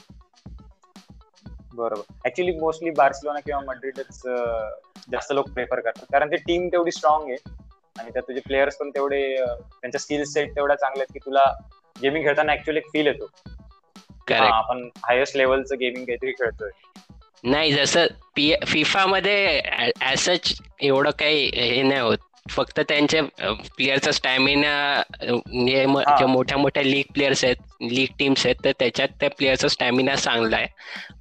बरोबर. 1.72 2.02
ऍक्च्युली 2.26 2.52
मोस्टली 2.58 2.90
बार्सिलोना 2.92 3.40
किंवा 3.40 3.60
मड्रिडच 3.62 4.20
जास्त 5.10 5.32
लोक 5.32 5.50
प्रेफर 5.50 5.80
करतात. 5.80 6.04
कारण 6.12 6.30
ते 6.30 6.36
टीम 6.42 6.68
तेवढी 6.68 6.90
स्ट्रॉंग 6.92 7.30
आहे. 7.30 7.36
आणि 7.96 8.10
त्यात 8.10 8.22
तुझे 8.22 8.40
प्लेयर्स 8.40 8.76
पण 8.76 8.90
तेवढे 8.90 9.22
त्यांच्या 9.36 10.00
स्किल 10.00 10.24
सेट 10.24 10.54
तेवढ्या 10.56 10.76
चांगल्या 10.76 11.02
आहेत 11.02 11.12
की 11.12 11.24
तुला 11.26 11.44
गेमिंग 11.96 12.24
खेळताना 12.24 12.52
ऍक्च्युअली 12.52 12.78
एक 12.78 12.88
फील 12.92 13.06
येतो. 13.06 13.26
हा, 14.32 14.44
आपण 14.48 14.88
हायेस्ट 15.04 15.36
लेवलचं 15.36 15.78
गेमिंग 15.78 16.04
काहीतरी 16.04 16.32
खेळतोय. 16.32 16.70
नाही 17.44 17.72
जसं 17.72 18.06
पी 18.36 18.52
फिफा 18.66 19.04
मध्ये 19.06 19.60
सच 20.16 20.52
एवढं 20.80 21.10
काही 21.10 21.50
हे 21.54 21.82
नाही 21.82 22.00
होत. 22.00 22.18
फक्त 22.50 22.80
त्यांच्या 22.80 23.22
प्लेअरचा 23.76 24.10
स्टॅमिना 24.12 24.70
मोठ्या 26.26 26.56
मोठ्या 26.56 26.82
लीग 26.82 27.12
प्लेयर्स 27.14 27.44
आहेत 27.44 27.56
लीग 27.82 28.06
टीम्स 28.18 28.44
आहेत 28.46 28.56
तर 28.64 28.72
त्याच्यात 28.78 29.08
त्या 29.20 29.30
प्लेअरचा 29.30 29.68
स्टॅमिना 29.68 30.14
चांगला 30.16 30.56
आहे. 30.56 30.66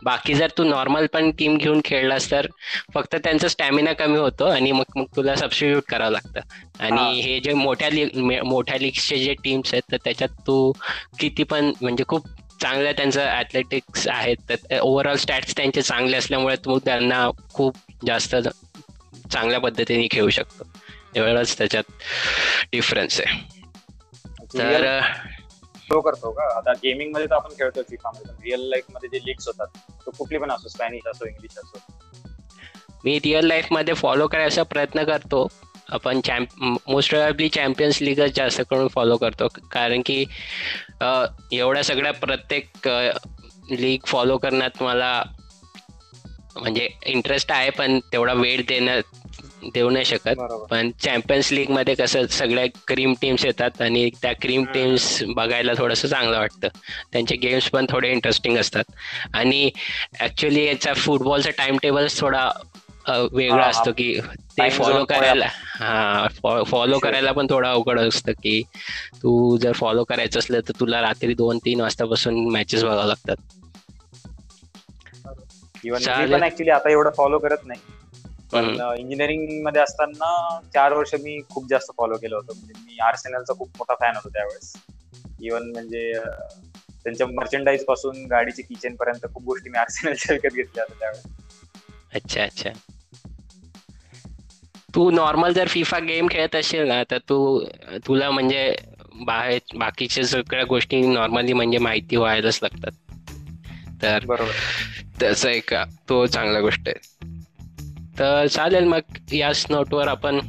बाकी 0.03 0.34
जर 0.34 0.49
तू 0.51 0.64
नॉर्मल 0.64 1.05
पण 1.10 1.30
टीम 1.32 1.57
घेऊन 1.57 1.82
खेळलास 1.86 2.30
तर 2.32 2.47
फक्त 2.93 3.16
त्यांचा 3.16 3.47
स्टॅमिना 3.49 3.93
कमी 3.93 4.18
होतो 4.18 4.45
आणि 4.47 4.72
मग 4.72 4.97
मग 4.97 5.05
तुला 5.16 5.36
सबस्टिट्यूट 5.36 5.84
करावं 5.86 6.12
लागतं. 6.12 6.39
आणि 6.80 7.20
हे. 7.22 7.39
जे 7.39 7.53
मोठ्या 7.55 7.89
लीग 7.89 8.18
मोठ्या 8.45 8.78
लीगचे 8.78 9.18
जे 9.20 9.34
टीम्स 9.36 9.74
आहेत 9.74 9.91
तर 9.91 9.97
त्याच्यात 10.03 10.41
तू 10.47 10.72
किती 11.20 11.43
पण 11.45 11.72
म्हणजे 11.82 12.03
खूप 12.07 12.28
चांगलं 12.62 12.91
त्यांचं 12.91 13.39
ऍथलेटिक्स 13.39 14.07
आहेत. 14.07 14.38
तर 14.49 14.80
ओव्हरऑल 14.80 15.16
स्टॅट्स 15.16 15.57
त्यांचे 15.57 15.82
चांगले 15.82 16.18
असल्यामुळे 16.18 16.55
तू 16.55 16.80
त्यांना 16.80 17.30
खूप 17.53 17.76
जास्त 18.07 18.36
चांगल्या 19.32 19.60
पद्धतीने 19.60 20.07
खेळू 20.12 20.30
शकतो. 20.30 20.68
एवढंच 21.16 21.57
त्याच्यात 21.57 21.84
डिफरन्स 22.72 23.22
आहे. 23.22 23.60
तर 24.57 25.01
फ्लो 25.88 26.01
करतो 26.01 26.32
का? 26.32 26.57
आता 26.57 26.74
गेमिंगमध्ये 26.74 27.28
तर 27.28 27.36
आपण 27.36 27.49
खेळतो 27.49 27.82
रिअल 28.43 28.62
लाईफमध्ये 28.62 29.10
जे 29.10 29.18
लीग्स 29.18 29.47
होतात 29.47 29.68
तो 30.05 30.12
कुठली 30.12 30.38
पण 30.38 30.51
असो 30.51 30.70
स्पॅनिश 30.70 31.07
असो 31.07 31.28
इंग्लिश 31.28 31.57
असो. 31.57 31.80
मी 33.05 33.18
रिअल 33.18 33.45
लाईफमध्ये 33.45 33.93
फॉलो 33.93 34.28
करायचा 34.28 34.64
प्रयत्न 34.64 35.03
करतो. 35.03 35.47
आपण 35.91 36.21
चॅम्प 36.21 36.63
मोस्ट 36.87 37.09
प्रोबॅबली 37.09 37.49
चॅम्पियन्स 37.49 38.01
लीगच 38.01 38.35
जास्त 38.35 38.61
करून 38.69 38.87
फॉलो 38.87 39.17
करतो. 39.17 39.47
कारण 39.71 40.01
की 40.05 40.23
एवढ्या 41.51 41.83
सगळ्या 41.83 42.13
प्रत्येक 42.13 42.87
लीग 43.71 44.05
फॉलो 44.07 44.37
करण्यात 44.37 44.83
मला 44.83 45.21
म्हणजे 46.55 46.87
इंटरेस्ट 47.05 47.51
आहे 47.51 47.69
पण 47.69 47.99
तेवढा 48.13 48.33
वेळ 48.33 48.61
देण्यात 48.69 49.15
देऊ 49.73 49.89
नाही 49.89 50.05
शकत. 50.05 50.39
पण 50.69 50.89
चॅम्पियन्स 51.03 51.51
लीगमध्ये 51.53 51.93
कसं 51.95 52.25
सगळ्या 52.27 52.65
क्रीम 52.87 53.13
टीम्स 53.21 53.45
येतात 53.45 53.81
आणि 53.81 54.09
त्या 54.21 54.31
क्रीम. 54.41 54.63
टीम्स 54.73 55.21
बघायला 55.27 55.73
थोडंसं 55.77 56.07
चांगलं 56.07 56.37
वाटतं. 56.37 56.67
त्यांचे 57.11 57.35
गेम्स 57.35 57.69
पण 57.69 57.85
थोडे 57.89 58.11
इंटरेस्टिंग 58.11 58.57
असतात. 58.57 58.83
आणि 59.33 59.69
ऍक्च्युली 60.21 60.65
याचा 60.65 60.93
फुटबॉलचा 60.93 61.49
टाइम 61.57 61.77
टेबल 61.83 62.07
थोडा 62.17 62.49
वेगळा 63.32 63.66
असतो 63.66 63.91
की 63.91 64.20
ते 64.57 64.70
फॉलो 64.70 65.05
करायला. 65.05 65.45
हा 65.74 66.28
फॉलो. 66.68 66.99
करायला 66.99 67.32
पण 67.32 67.47
थोडं 67.49 67.68
अवघड 67.68 67.99
असतं 67.99 68.32
की 68.32 68.62
तू 69.16 69.57
जर 69.57 69.72
फॉलो 69.72 70.03
करायचं 70.03 70.39
असलं 70.39 70.60
तर 70.60 70.80
तुला 70.80 71.01
रात्री 71.01 71.34
दोन 71.34 71.57
तीन 71.57 71.82
वाजतापासून 71.82 72.51
मॅचेस 72.51 72.84
बघावं 72.84 73.05
लागतात. 73.05 73.36
इव्हन 75.86 76.43
ऍक्च्युली 76.43 76.72
आता 76.72 76.89
एवढं 76.89 77.10
फॉलो 77.18 77.39
करत 77.39 77.66
नाही. 77.66 77.80
पण. 78.53 78.78
इंजिनिअरिंगमध्ये 78.99 79.82
असताना 79.82 80.60
चार 80.74 80.93
वर्ष 80.93 81.14
मी 81.14 81.41
खूप 81.49 81.68
जास्त 81.70 81.91
फॉलो 81.97 82.18
केलं 82.18 82.36
होतं. 82.36 82.53
म्हणजे 82.55 82.74
मी 82.86 82.97
आर्सेनलचा 82.99 83.53
खूप 83.53 83.70
मोठा 83.70 83.93
फॅन 83.93 84.16
होतो 84.16 84.30
त्यावेळेस. 84.30 84.74
इव्हन 85.41 85.72
म्हणजे 85.72 86.14
त्यांच्या 87.03 87.28
मर्चंडाईजपासून 87.28 88.26
गाडीचे 88.26 88.62
किचन 88.62 88.95
पर्यंत 88.95 89.26
खूप 89.34 89.43
गोष्टी 89.43 89.70
मी 89.70 89.78
आर्सेनलच्या 89.78 90.34
विकत 90.34 90.55
घेतल्या 90.55 90.84
होत्या 90.84 90.99
त्यावेळेस. 90.99 91.24
अच्छा 92.14 92.43
अच्छा. 92.43 92.70
तू 94.95 95.11
नॉर्मल 95.11 95.53
जर 95.53 95.67
फिफा 95.67 95.99
गेम 95.99 96.27
खेळत 96.31 96.55
असेल 96.55 96.87
ना 96.87 97.03
तर 97.11 97.17
तू 97.17 97.65
तुला 98.07 98.31
म्हणजे 98.31 98.75
बाहेर 99.15 99.59
बाकीच्या 99.75 100.23
सगळ्या 100.25 100.63
गोष्टी 100.63 101.01
नॉर्मली 101.01 101.53
म्हणजे 101.53 101.77
माहिती 101.77 102.15
व्हायलाच 102.15 102.59
लागतात. 102.63 102.91
तर 104.01 104.25
बरोबर. 104.25 104.51
त्याचा 105.19 105.51
एक 105.51 105.73
तो 106.09 106.25
चांगला 106.25 106.59
गोष्ट 106.59 106.89
आहे. 106.89 106.99
तर 108.19 108.47
चालेल 108.47 108.83
मग 108.83 109.33
याच 109.33 109.65
नोटवर 109.69 110.07
आपण 110.07 110.39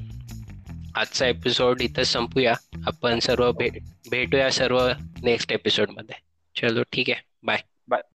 आजचा 0.95 1.27
एपिसोड 1.27 1.81
इथं 1.81 2.03
संपूया. 2.03 2.55
आपण 2.87 3.19
सर्व 3.19 3.53
भेट 3.53 3.73
भेटूया 4.11 4.51
सर्व 4.51 4.89
नेक्स्ट 5.23 5.53
एपिसोडमध्ये 5.53 6.21
चलो 6.61 6.83
ठीक 6.83 7.11
आहे. 7.11 7.21
बाय 7.43 7.59